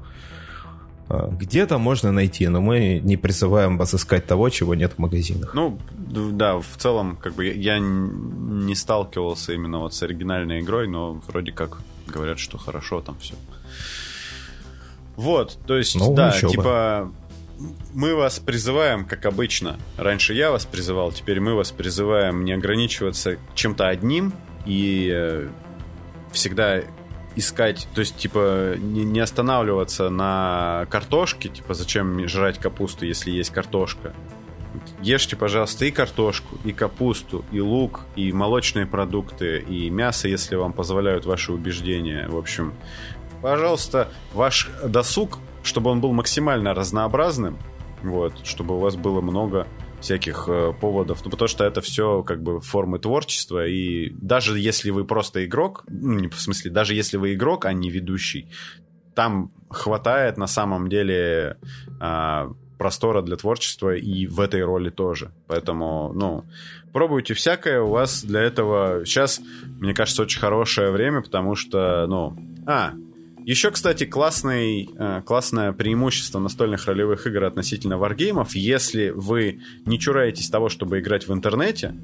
а, 1.09 1.29
где-то 1.31 1.79
можно 1.79 2.13
найти, 2.13 2.49
но 2.49 2.61
мы 2.61 3.01
не 3.05 3.17
призываем 3.17 3.77
вас 3.77 3.95
искать 3.95 4.27
того, 4.27 4.49
чего 4.49 4.75
нет 4.75 4.95
в 4.95 4.99
магазинах. 4.99 5.55
Ну, 5.55 5.79
да, 5.99 6.59
в 6.59 6.77
целом, 6.79 7.17
как 7.17 7.35
бы 7.35 7.47
я 7.47 7.79
не 7.79 8.75
сталкивался 8.75 9.53
именно 9.53 9.81
вот 9.81 9.95
с 9.95 10.03
оригинальной 10.03 10.61
игрой, 10.61 10.89
но 10.89 11.21
вроде 11.29 11.53
как 11.53 11.79
говорят, 12.07 12.39
что 12.39 12.59
хорошо 12.59 13.01
там 13.01 13.17
все. 13.21 13.35
Вот, 15.17 15.59
то 15.67 15.77
есть, 15.77 15.95
ну, 15.95 16.15
да, 16.15 16.31
типа, 16.31 17.13
мы 17.93 18.15
вас 18.15 18.39
призываем, 18.39 19.05
как 19.05 19.27
обычно. 19.27 19.79
Раньше 19.97 20.35
я 20.35 20.51
вас 20.51 20.65
призывал, 20.65 21.13
теперь 21.13 21.41
мы 21.41 21.55
вас 21.55 21.71
призываем 21.71 22.45
не 22.45 22.53
ограничиваться 22.53 23.39
чем-то 23.55 23.89
одним 23.89 24.33
и 24.67 25.11
э, 25.13 25.49
всегда 26.33 26.83
искать, 27.37 27.89
то 27.95 28.01
есть, 28.01 28.17
типа, 28.17 28.75
не, 28.77 29.05
не 29.05 29.21
останавливаться 29.21 30.11
на 30.11 30.87
картошке, 30.91 31.49
типа, 31.49 31.75
зачем 31.75 32.29
жрать 32.29 32.59
капусту, 32.59 33.07
если 33.07 33.31
есть 33.31 33.51
картошка. 33.51 34.15
Ешьте, 35.03 35.37
пожалуйста, 35.37 35.85
и 35.85 35.91
картошку, 35.91 36.59
и 36.65 36.73
капусту, 36.73 37.45
и 37.53 37.61
лук, 37.61 38.01
и 38.17 38.33
молочные 38.33 38.87
продукты, 38.87 39.59
и 39.61 39.91
мясо, 39.91 40.29
если 40.29 40.57
вам 40.57 40.73
позволяют 40.73 41.27
ваши 41.27 41.53
убеждения. 41.53 42.29
В 42.29 42.37
общем, 42.37 42.75
пожалуйста, 43.43 44.09
ваш 44.33 44.71
досуг, 44.85 45.39
чтобы 45.63 45.91
он 45.91 46.01
был 46.01 46.13
максимально 46.13 46.75
разнообразным, 46.75 47.59
вот, 48.03 48.35
чтобы 48.45 48.77
у 48.77 48.79
вас 48.79 48.97
было 48.97 49.21
много 49.21 49.67
всяких 50.01 50.47
э, 50.49 50.73
поводов. 50.81 51.25
Ну, 51.25 51.31
потому 51.31 51.49
что 51.49 51.65
это 51.65 51.81
все 51.81 52.23
как 52.23 52.43
бы 52.43 52.61
формы 52.61 52.99
творчества. 52.99 53.67
И 53.67 54.11
даже 54.11 54.59
если 54.59 54.91
вы 54.91 55.05
просто 55.05 55.45
игрок, 55.45 55.85
ну, 55.89 56.19
не 56.19 56.29
в 56.29 56.41
смысле, 56.41 56.71
даже 56.71 56.95
если 56.95 57.17
вы 57.17 57.35
игрок, 57.35 57.65
а 57.65 57.73
не 57.73 57.89
ведущий, 57.91 58.49
там 59.15 59.53
хватает 59.71 60.37
на 60.37 60.47
самом 60.47 60.89
деле 60.89 61.57
э, 62.01 62.49
простора 62.79 63.23
для 63.23 63.37
творчества 63.37 63.95
и 63.95 64.27
в 64.27 64.41
этой 64.41 64.65
роли 64.65 64.91
тоже. 64.91 65.31
Поэтому, 65.47 66.13
ну, 66.15 66.45
пробуйте 66.93 67.35
всякое. 67.35 67.81
У 67.81 67.91
вас 67.91 68.25
для 68.25 68.41
этого 68.41 69.07
сейчас, 69.07 69.41
мне 69.79 69.95
кажется, 69.95 70.23
очень 70.23 70.41
хорошее 70.41 70.91
время, 70.91 71.23
потому 71.23 71.55
что, 71.55 72.07
ну... 72.09 72.37
А, 72.67 72.93
еще, 73.45 73.71
кстати, 73.71 74.05
классный, 74.05 74.89
э, 74.97 75.23
классное 75.25 75.73
преимущество 75.73 76.39
настольных 76.39 76.87
ролевых 76.87 77.27
игр 77.27 77.45
относительно 77.45 77.99
варгеймов. 77.99 78.55
Если 78.55 79.11
вы 79.11 79.61
не 79.85 79.99
чураетесь 79.99 80.49
того, 80.49 80.69
чтобы 80.69 81.01
играть 81.01 81.27
в 81.27 81.33
интернете, 81.33 81.95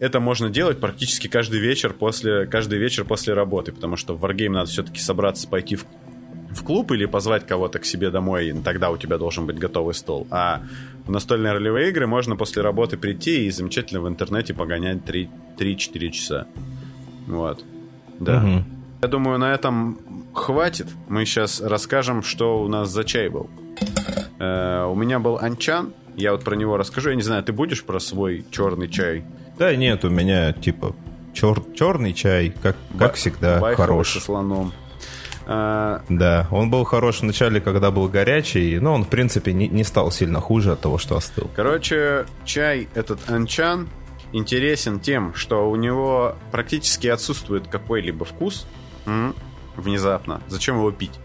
это 0.00 0.20
можно 0.20 0.50
делать 0.50 0.80
практически 0.80 1.28
каждый 1.28 1.60
вечер 1.60 1.92
после, 1.92 2.46
каждый 2.46 2.78
вечер 2.78 3.04
после 3.04 3.34
работы, 3.34 3.72
потому 3.72 3.96
что 3.96 4.16
в 4.16 4.24
Wargame 4.24 4.50
надо 4.50 4.70
все-таки 4.70 5.00
собраться, 5.00 5.48
пойти 5.48 5.76
в, 5.76 5.86
в 6.50 6.62
клуб 6.64 6.90
или 6.92 7.06
позвать 7.06 7.46
кого-то 7.46 7.78
к 7.78 7.84
себе 7.84 8.10
домой, 8.10 8.48
и 8.48 8.52
тогда 8.52 8.90
у 8.90 8.96
тебя 8.96 9.16
должен 9.16 9.46
быть 9.46 9.58
готовый 9.58 9.94
стол. 9.94 10.26
А 10.30 10.62
в 11.06 11.10
настольные 11.10 11.52
ролевые 11.52 11.90
игры 11.90 12.06
можно 12.06 12.36
после 12.36 12.62
работы 12.62 12.96
прийти 12.96 13.46
и 13.46 13.50
замечательно 13.50 14.00
в 14.00 14.08
интернете 14.08 14.54
погонять 14.54 14.98
3-4 15.06 16.10
часа. 16.10 16.46
Вот. 17.26 17.64
Да. 18.18 18.42
Угу. 18.44 18.81
Я 19.02 19.08
думаю, 19.08 19.36
на 19.36 19.52
этом 19.52 19.98
хватит. 20.32 20.86
Мы 21.08 21.26
сейчас 21.26 21.60
расскажем, 21.60 22.22
что 22.22 22.62
у 22.62 22.68
нас 22.68 22.88
за 22.88 23.02
чай 23.02 23.28
был. 23.28 23.50
Э, 24.38 24.84
у 24.84 24.94
меня 24.94 25.18
был 25.18 25.38
анчан. 25.38 25.92
Я 26.14 26.30
вот 26.30 26.44
про 26.44 26.54
него 26.54 26.76
расскажу. 26.76 27.10
Я 27.10 27.16
не 27.16 27.22
знаю, 27.22 27.42
ты 27.42 27.52
будешь 27.52 27.82
про 27.82 27.98
свой 27.98 28.44
черный 28.52 28.88
чай? 28.88 29.24
Да 29.58 29.74
нет, 29.74 30.04
у 30.04 30.08
меня 30.08 30.52
типа 30.52 30.94
чер 31.34 31.60
черный 31.74 32.12
чай, 32.12 32.54
как, 32.62 32.76
как 32.96 33.14
всегда, 33.14 33.74
хороший. 33.74 34.20
со 34.20 34.26
слоном. 34.26 34.72
А... 35.46 36.02
Да, 36.08 36.46
он 36.52 36.70
был 36.70 36.84
хорош 36.84 37.22
в 37.22 37.24
начале, 37.24 37.60
когда 37.60 37.90
был 37.90 38.06
горячий, 38.06 38.78
но 38.78 38.94
он, 38.94 39.02
в 39.02 39.08
принципе, 39.08 39.52
не, 39.52 39.66
не 39.66 39.82
стал 39.82 40.12
сильно 40.12 40.40
хуже 40.40 40.70
от 40.70 40.80
того, 40.80 40.98
что 40.98 41.16
остыл. 41.16 41.50
Короче, 41.56 42.26
чай 42.44 42.88
этот 42.94 43.28
анчан 43.28 43.88
интересен 44.32 45.00
тем, 45.00 45.34
что 45.34 45.68
у 45.68 45.74
него 45.74 46.36
практически 46.52 47.08
отсутствует 47.08 47.66
какой-либо 47.66 48.24
вкус. 48.24 48.68
М-м, 49.06 49.34
внезапно. 49.76 50.42
Зачем 50.48 50.76
его 50.76 50.90
пить? 50.90 51.18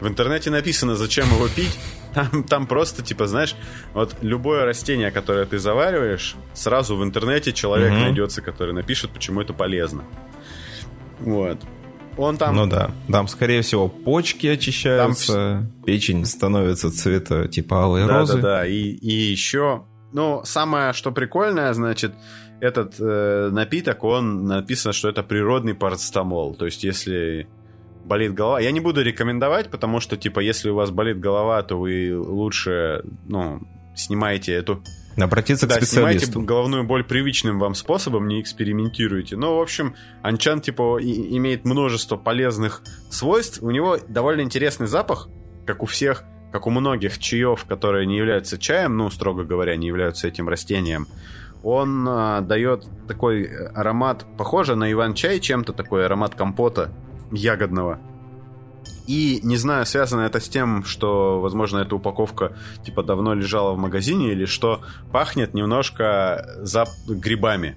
В 0.00 0.06
интернете 0.06 0.50
написано, 0.50 0.94
зачем 0.96 1.26
его 1.26 1.48
пить. 1.48 1.78
Там, 2.14 2.42
там 2.44 2.66
просто, 2.66 3.02
типа, 3.02 3.26
знаешь, 3.26 3.54
вот 3.92 4.16
любое 4.22 4.64
растение, 4.64 5.10
которое 5.10 5.44
ты 5.44 5.58
завариваешь, 5.58 6.36
сразу 6.54 6.96
в 6.96 7.04
интернете 7.04 7.52
человек 7.52 7.92
угу. 7.92 8.00
найдется, 8.00 8.40
который 8.40 8.72
напишет, 8.72 9.10
почему 9.10 9.42
это 9.42 9.52
полезно. 9.52 10.04
Вот. 11.20 11.58
Он 12.16 12.36
там... 12.36 12.56
Ну 12.56 12.66
да. 12.66 12.90
Там, 13.10 13.28
скорее 13.28 13.62
всего, 13.62 13.88
почки 13.88 14.46
очищаются, 14.46 15.32
там... 15.32 15.84
печень 15.84 16.24
становится 16.24 16.90
цвета 16.90 17.46
типа 17.46 17.84
алой 17.84 18.06
да, 18.06 18.18
розы. 18.18 18.34
Да-да-да. 18.36 18.66
И, 18.66 18.74
и 18.74 19.12
еще... 19.12 19.84
Ну, 20.12 20.40
самое, 20.44 20.94
что 20.94 21.12
прикольное, 21.12 21.72
значит, 21.74 22.14
этот 22.60 22.96
э, 22.98 23.50
напиток, 23.52 24.04
он 24.04 24.46
написано, 24.46 24.92
что 24.92 25.08
это 25.08 25.22
природный 25.22 25.74
парацетамол. 25.74 26.54
То 26.54 26.66
есть, 26.66 26.84
если 26.84 27.48
болит 28.04 28.34
голова, 28.34 28.60
я 28.60 28.70
не 28.70 28.80
буду 28.80 29.02
рекомендовать, 29.02 29.70
потому 29.70 30.00
что, 30.00 30.16
типа, 30.16 30.40
если 30.40 30.70
у 30.70 30.74
вас 30.74 30.90
болит 30.90 31.20
голова, 31.20 31.62
то 31.62 31.78
вы 31.78 32.18
лучше, 32.18 33.04
ну, 33.26 33.60
снимаете 33.94 34.54
эту... 34.54 34.82
Обратиться 35.16 35.66
да, 35.66 35.74
к 35.74 35.82
специалисту. 35.82 36.26
снимайте 36.26 36.46
головную 36.46 36.84
боль 36.84 37.02
привычным 37.02 37.58
вам 37.58 37.74
способом, 37.74 38.28
не 38.28 38.40
экспериментируйте. 38.40 39.36
Но, 39.36 39.58
в 39.58 39.60
общем, 39.60 39.96
анчан, 40.22 40.60
типа, 40.60 40.98
и, 41.00 41.36
имеет 41.36 41.64
множество 41.64 42.16
полезных 42.16 42.82
свойств. 43.10 43.60
У 43.60 43.70
него 43.70 43.98
довольно 44.08 44.42
интересный 44.42 44.86
запах, 44.86 45.28
как 45.66 45.82
у 45.82 45.86
всех, 45.86 46.22
как 46.52 46.68
у 46.68 46.70
многих 46.70 47.18
чаев, 47.18 47.64
которые 47.64 48.06
не 48.06 48.16
являются 48.16 48.58
чаем, 48.58 48.96
ну, 48.96 49.10
строго 49.10 49.42
говоря, 49.42 49.76
не 49.76 49.88
являются 49.88 50.28
этим 50.28 50.48
растением 50.48 51.08
он 51.62 52.06
э, 52.08 52.40
дает 52.42 52.86
такой 53.06 53.44
аромат, 53.74 54.24
похоже 54.36 54.74
на 54.76 54.90
иван-чай 54.92 55.40
чем-то, 55.40 55.72
такой 55.72 56.06
аромат 56.06 56.34
компота 56.34 56.90
ягодного. 57.32 57.98
И 59.06 59.40
не 59.42 59.56
знаю, 59.56 59.86
связано 59.86 60.20
это 60.22 60.38
с 60.38 60.48
тем, 60.48 60.84
что, 60.84 61.40
возможно, 61.40 61.78
эта 61.78 61.96
упаковка 61.96 62.52
типа 62.84 63.02
давно 63.02 63.32
лежала 63.32 63.72
в 63.72 63.78
магазине, 63.78 64.32
или 64.32 64.44
что 64.44 64.82
пахнет 65.12 65.54
немножко 65.54 66.46
за 66.60 66.84
грибами. 67.08 67.76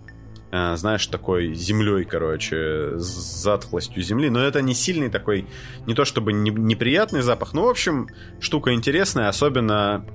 Э, 0.52 0.76
знаешь, 0.76 1.08
такой 1.08 1.54
землей, 1.54 2.04
короче, 2.04 2.98
с 2.98 3.42
затхлостью 3.44 4.04
земли. 4.04 4.30
Но 4.30 4.42
это 4.42 4.62
не 4.62 4.74
сильный 4.74 5.10
такой, 5.10 5.48
не 5.88 5.94
то 5.94 6.04
чтобы 6.04 6.34
не, 6.34 6.52
неприятный 6.52 7.22
запах. 7.22 7.54
Ну, 7.54 7.64
в 7.64 7.70
общем, 7.70 8.10
штука 8.42 8.74
интересная, 8.74 9.30
особенно 9.30 10.06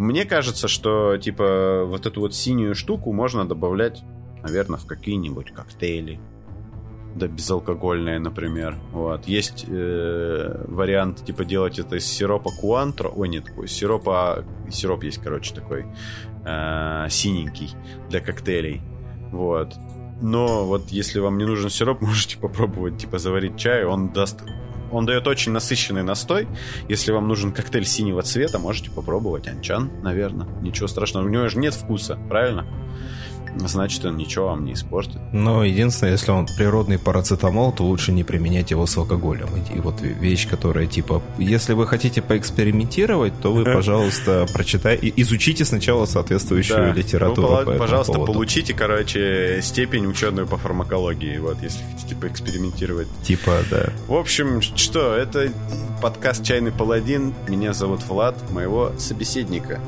мне 0.00 0.24
кажется, 0.24 0.66
что, 0.66 1.18
типа, 1.18 1.84
вот 1.86 2.06
эту 2.06 2.22
вот 2.22 2.34
синюю 2.34 2.74
штуку 2.74 3.12
можно 3.12 3.46
добавлять, 3.46 4.02
наверное, 4.42 4.78
в 4.78 4.86
какие-нибудь 4.86 5.52
коктейли. 5.52 6.18
Да, 7.14 7.26
безалкогольные, 7.26 8.18
например. 8.18 8.78
Вот. 8.92 9.26
Есть 9.26 9.66
э, 9.68 10.64
вариант, 10.68 11.26
типа, 11.26 11.44
делать 11.44 11.78
это 11.78 11.96
из 11.96 12.06
сиропа 12.06 12.50
куантро. 12.50 13.10
Ой, 13.10 13.28
нет, 13.28 13.44
такой 13.44 13.68
сиропа... 13.68 14.44
Сироп 14.70 15.04
есть, 15.04 15.18
короче, 15.18 15.54
такой 15.54 15.84
э, 16.46 17.06
синенький 17.10 17.74
для 18.08 18.20
коктейлей. 18.20 18.80
Вот. 19.32 19.74
Но 20.22 20.64
вот 20.64 20.88
если 20.88 21.18
вам 21.18 21.36
не 21.36 21.44
нужен 21.44 21.68
сироп, 21.68 22.00
можете 22.00 22.38
попробовать, 22.38 22.96
типа, 22.96 23.18
заварить 23.18 23.58
чай. 23.58 23.84
Он 23.84 24.08
даст 24.08 24.40
он 24.90 25.06
дает 25.06 25.26
очень 25.26 25.52
насыщенный 25.52 26.02
настой. 26.02 26.48
Если 26.88 27.12
вам 27.12 27.28
нужен 27.28 27.52
коктейль 27.52 27.86
синего 27.86 28.22
цвета, 28.22 28.58
можете 28.58 28.90
попробовать 28.90 29.48
анчан, 29.48 29.90
наверное. 30.02 30.46
Ничего 30.60 30.88
страшного. 30.88 31.24
У 31.24 31.28
него 31.28 31.48
же 31.48 31.58
нет 31.58 31.74
вкуса, 31.74 32.18
правильно? 32.28 32.66
Значит, 33.56 34.04
он 34.04 34.16
ничего 34.16 34.46
вам 34.46 34.64
не 34.64 34.74
испортит. 34.74 35.18
Но 35.32 35.64
единственное, 35.64 36.12
если 36.12 36.30
он 36.30 36.46
природный 36.56 36.98
парацетамол, 36.98 37.72
то 37.72 37.84
лучше 37.84 38.12
не 38.12 38.24
применять 38.24 38.70
его 38.70 38.86
с 38.86 38.96
алкоголем. 38.96 39.48
И 39.74 39.78
вот 39.80 40.00
вещь, 40.00 40.48
которая 40.48 40.86
типа, 40.86 41.22
если 41.38 41.72
вы 41.72 41.86
хотите 41.86 42.22
поэкспериментировать, 42.22 43.32
то 43.40 43.52
вы, 43.52 43.64
пожалуйста, 43.64 44.46
прочитайте, 44.52 45.12
изучите 45.16 45.64
сначала 45.64 46.06
соответствующую 46.06 46.92
да. 46.92 46.92
литературу. 46.92 47.48
Вы, 47.48 47.64
по 47.64 47.72
пожалуйста, 47.72 48.12
поводу. 48.14 48.32
получите, 48.32 48.74
короче, 48.74 49.60
степень 49.62 50.06
ученую 50.06 50.46
по 50.46 50.56
фармакологии, 50.56 51.38
вот, 51.38 51.62
если 51.62 51.80
хотите 51.92 52.14
поэкспериментировать. 52.14 53.08
Типа, 53.22 53.58
да. 53.70 53.90
В 54.06 54.14
общем, 54.14 54.60
что, 54.62 55.14
это 55.14 55.52
подкаст 56.02 56.44
«Чайный 56.44 56.72
паладин». 56.72 57.34
Меня 57.48 57.72
зовут 57.72 58.02
Влад, 58.06 58.36
моего 58.50 58.92
собеседника 58.98 59.80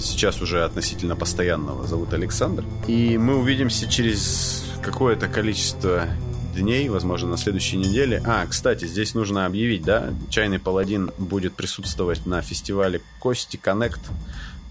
сейчас 0.00 0.40
уже 0.40 0.64
относительно 0.64 1.16
постоянного, 1.16 1.86
зовут 1.86 2.12
Александр. 2.12 2.64
И 2.86 3.18
мы 3.18 3.36
увидимся 3.36 3.88
через 3.88 4.64
какое-то 4.82 5.28
количество 5.28 6.08
дней, 6.54 6.88
возможно, 6.88 7.30
на 7.30 7.36
следующей 7.36 7.76
неделе. 7.76 8.22
А, 8.24 8.46
кстати, 8.46 8.86
здесь 8.86 9.14
нужно 9.14 9.46
объявить, 9.46 9.82
да, 9.82 10.14
Чайный 10.30 10.58
Паладин 10.58 11.10
будет 11.18 11.54
присутствовать 11.54 12.26
на 12.26 12.40
фестивале 12.42 13.02
Кости 13.20 13.56
Коннект, 13.56 14.00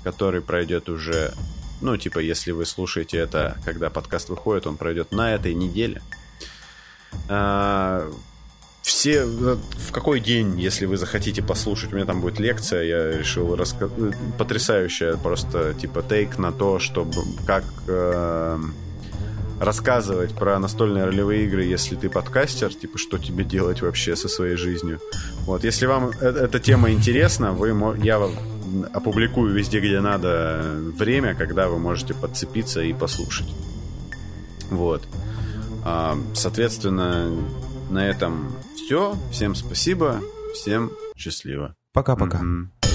который 0.03 0.41
пройдет 0.41 0.89
уже, 0.89 1.33
ну, 1.81 1.95
типа, 1.97 2.19
если 2.19 2.51
вы 2.51 2.65
слушаете 2.65 3.17
это, 3.17 3.57
когда 3.65 3.89
подкаст 3.89 4.29
выходит, 4.29 4.67
он 4.67 4.77
пройдет 4.77 5.11
на 5.11 5.33
этой 5.33 5.53
неделе. 5.53 6.01
Все 8.85 9.23
э, 9.23 9.25
в 9.25 9.91
какой 9.91 10.19
день, 10.19 10.59
если 10.59 10.85
вы 10.85 10.97
захотите 10.97 11.41
послушать, 11.41 11.91
у 11.91 11.95
меня 11.95 12.05
там 12.05 12.21
будет 12.21 12.39
лекция, 12.39 12.83
я 12.83 13.17
решил 13.17 13.55
раска... 13.55 13.89
Э, 13.97 14.11
потрясающая 14.37 15.17
просто 15.17 15.73
типа 15.73 16.03
тейк 16.03 16.37
на 16.37 16.51
то, 16.51 16.77
чтобы 16.77 17.23
как 17.47 17.63
э, 17.87 18.59
рассказывать 19.59 20.35
про 20.35 20.59
настольные 20.59 21.05
ролевые 21.05 21.45
игры, 21.45 21.63
если 21.63 21.95
ты 21.95 22.09
подкастер, 22.09 22.75
типа 22.75 22.99
что 22.99 23.17
тебе 23.17 23.43
делать 23.43 23.81
вообще 23.81 24.15
со 24.15 24.27
своей 24.27 24.55
жизнью. 24.55 24.99
Вот, 25.47 25.63
если 25.63 25.87
вам 25.87 26.11
э 26.21 26.45
эта 26.45 26.59
тема 26.59 26.91
интересна, 26.91 27.53
вы 27.53 27.73
я 28.03 28.21
опубликую 28.93 29.51
везде, 29.51 29.79
где 29.79 29.99
надо, 29.99 30.61
время, 30.95 31.33
когда 31.33 31.69
вы 31.69 31.79
можете 31.79 32.13
подцепиться 32.13 32.81
и 32.83 32.93
послушать. 32.93 33.51
Вот. 34.69 35.01
А, 35.83 36.19
соответственно, 36.35 37.31
на 37.89 38.07
этом 38.07 38.51
все. 38.85 39.17
Всем 39.31 39.55
спасибо. 39.55 40.21
Всем 40.53 40.91
счастливо. 41.17 41.75
Пока-пока. 41.91 42.37
Mm-hmm. 42.37 42.94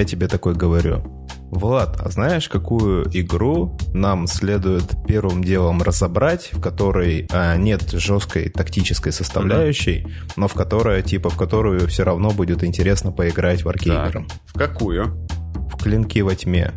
Я 0.00 0.06
тебе 0.06 0.28
такой 0.28 0.54
говорю, 0.54 1.02
Влад, 1.50 2.00
а 2.00 2.08
знаешь, 2.08 2.48
какую 2.48 3.06
игру 3.12 3.76
нам 3.92 4.26
следует 4.26 4.84
первым 5.06 5.44
делом 5.44 5.82
разобрать, 5.82 6.50
в 6.52 6.60
которой 6.60 7.26
а, 7.30 7.56
нет 7.56 7.90
жесткой 7.90 8.48
тактической 8.48 9.12
составляющей, 9.12 10.04
mm-hmm. 10.04 10.32
но 10.36 10.48
в 10.48 10.54
которой, 10.54 11.02
типа, 11.02 11.28
в 11.28 11.36
которую 11.36 11.86
все 11.88 12.04
равно 12.04 12.30
будет 12.30 12.64
интересно 12.64 13.12
поиграть 13.12 13.64
в 13.64 13.68
аркейдером? 13.68 14.28
В 14.46 14.54
какую? 14.54 15.26
В 15.70 15.76
клинки 15.76 16.20
во 16.20 16.34
тьме. 16.34 16.72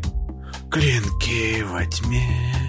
Клинки 0.70 1.62
во 1.62 1.86
тьме. 1.86 2.63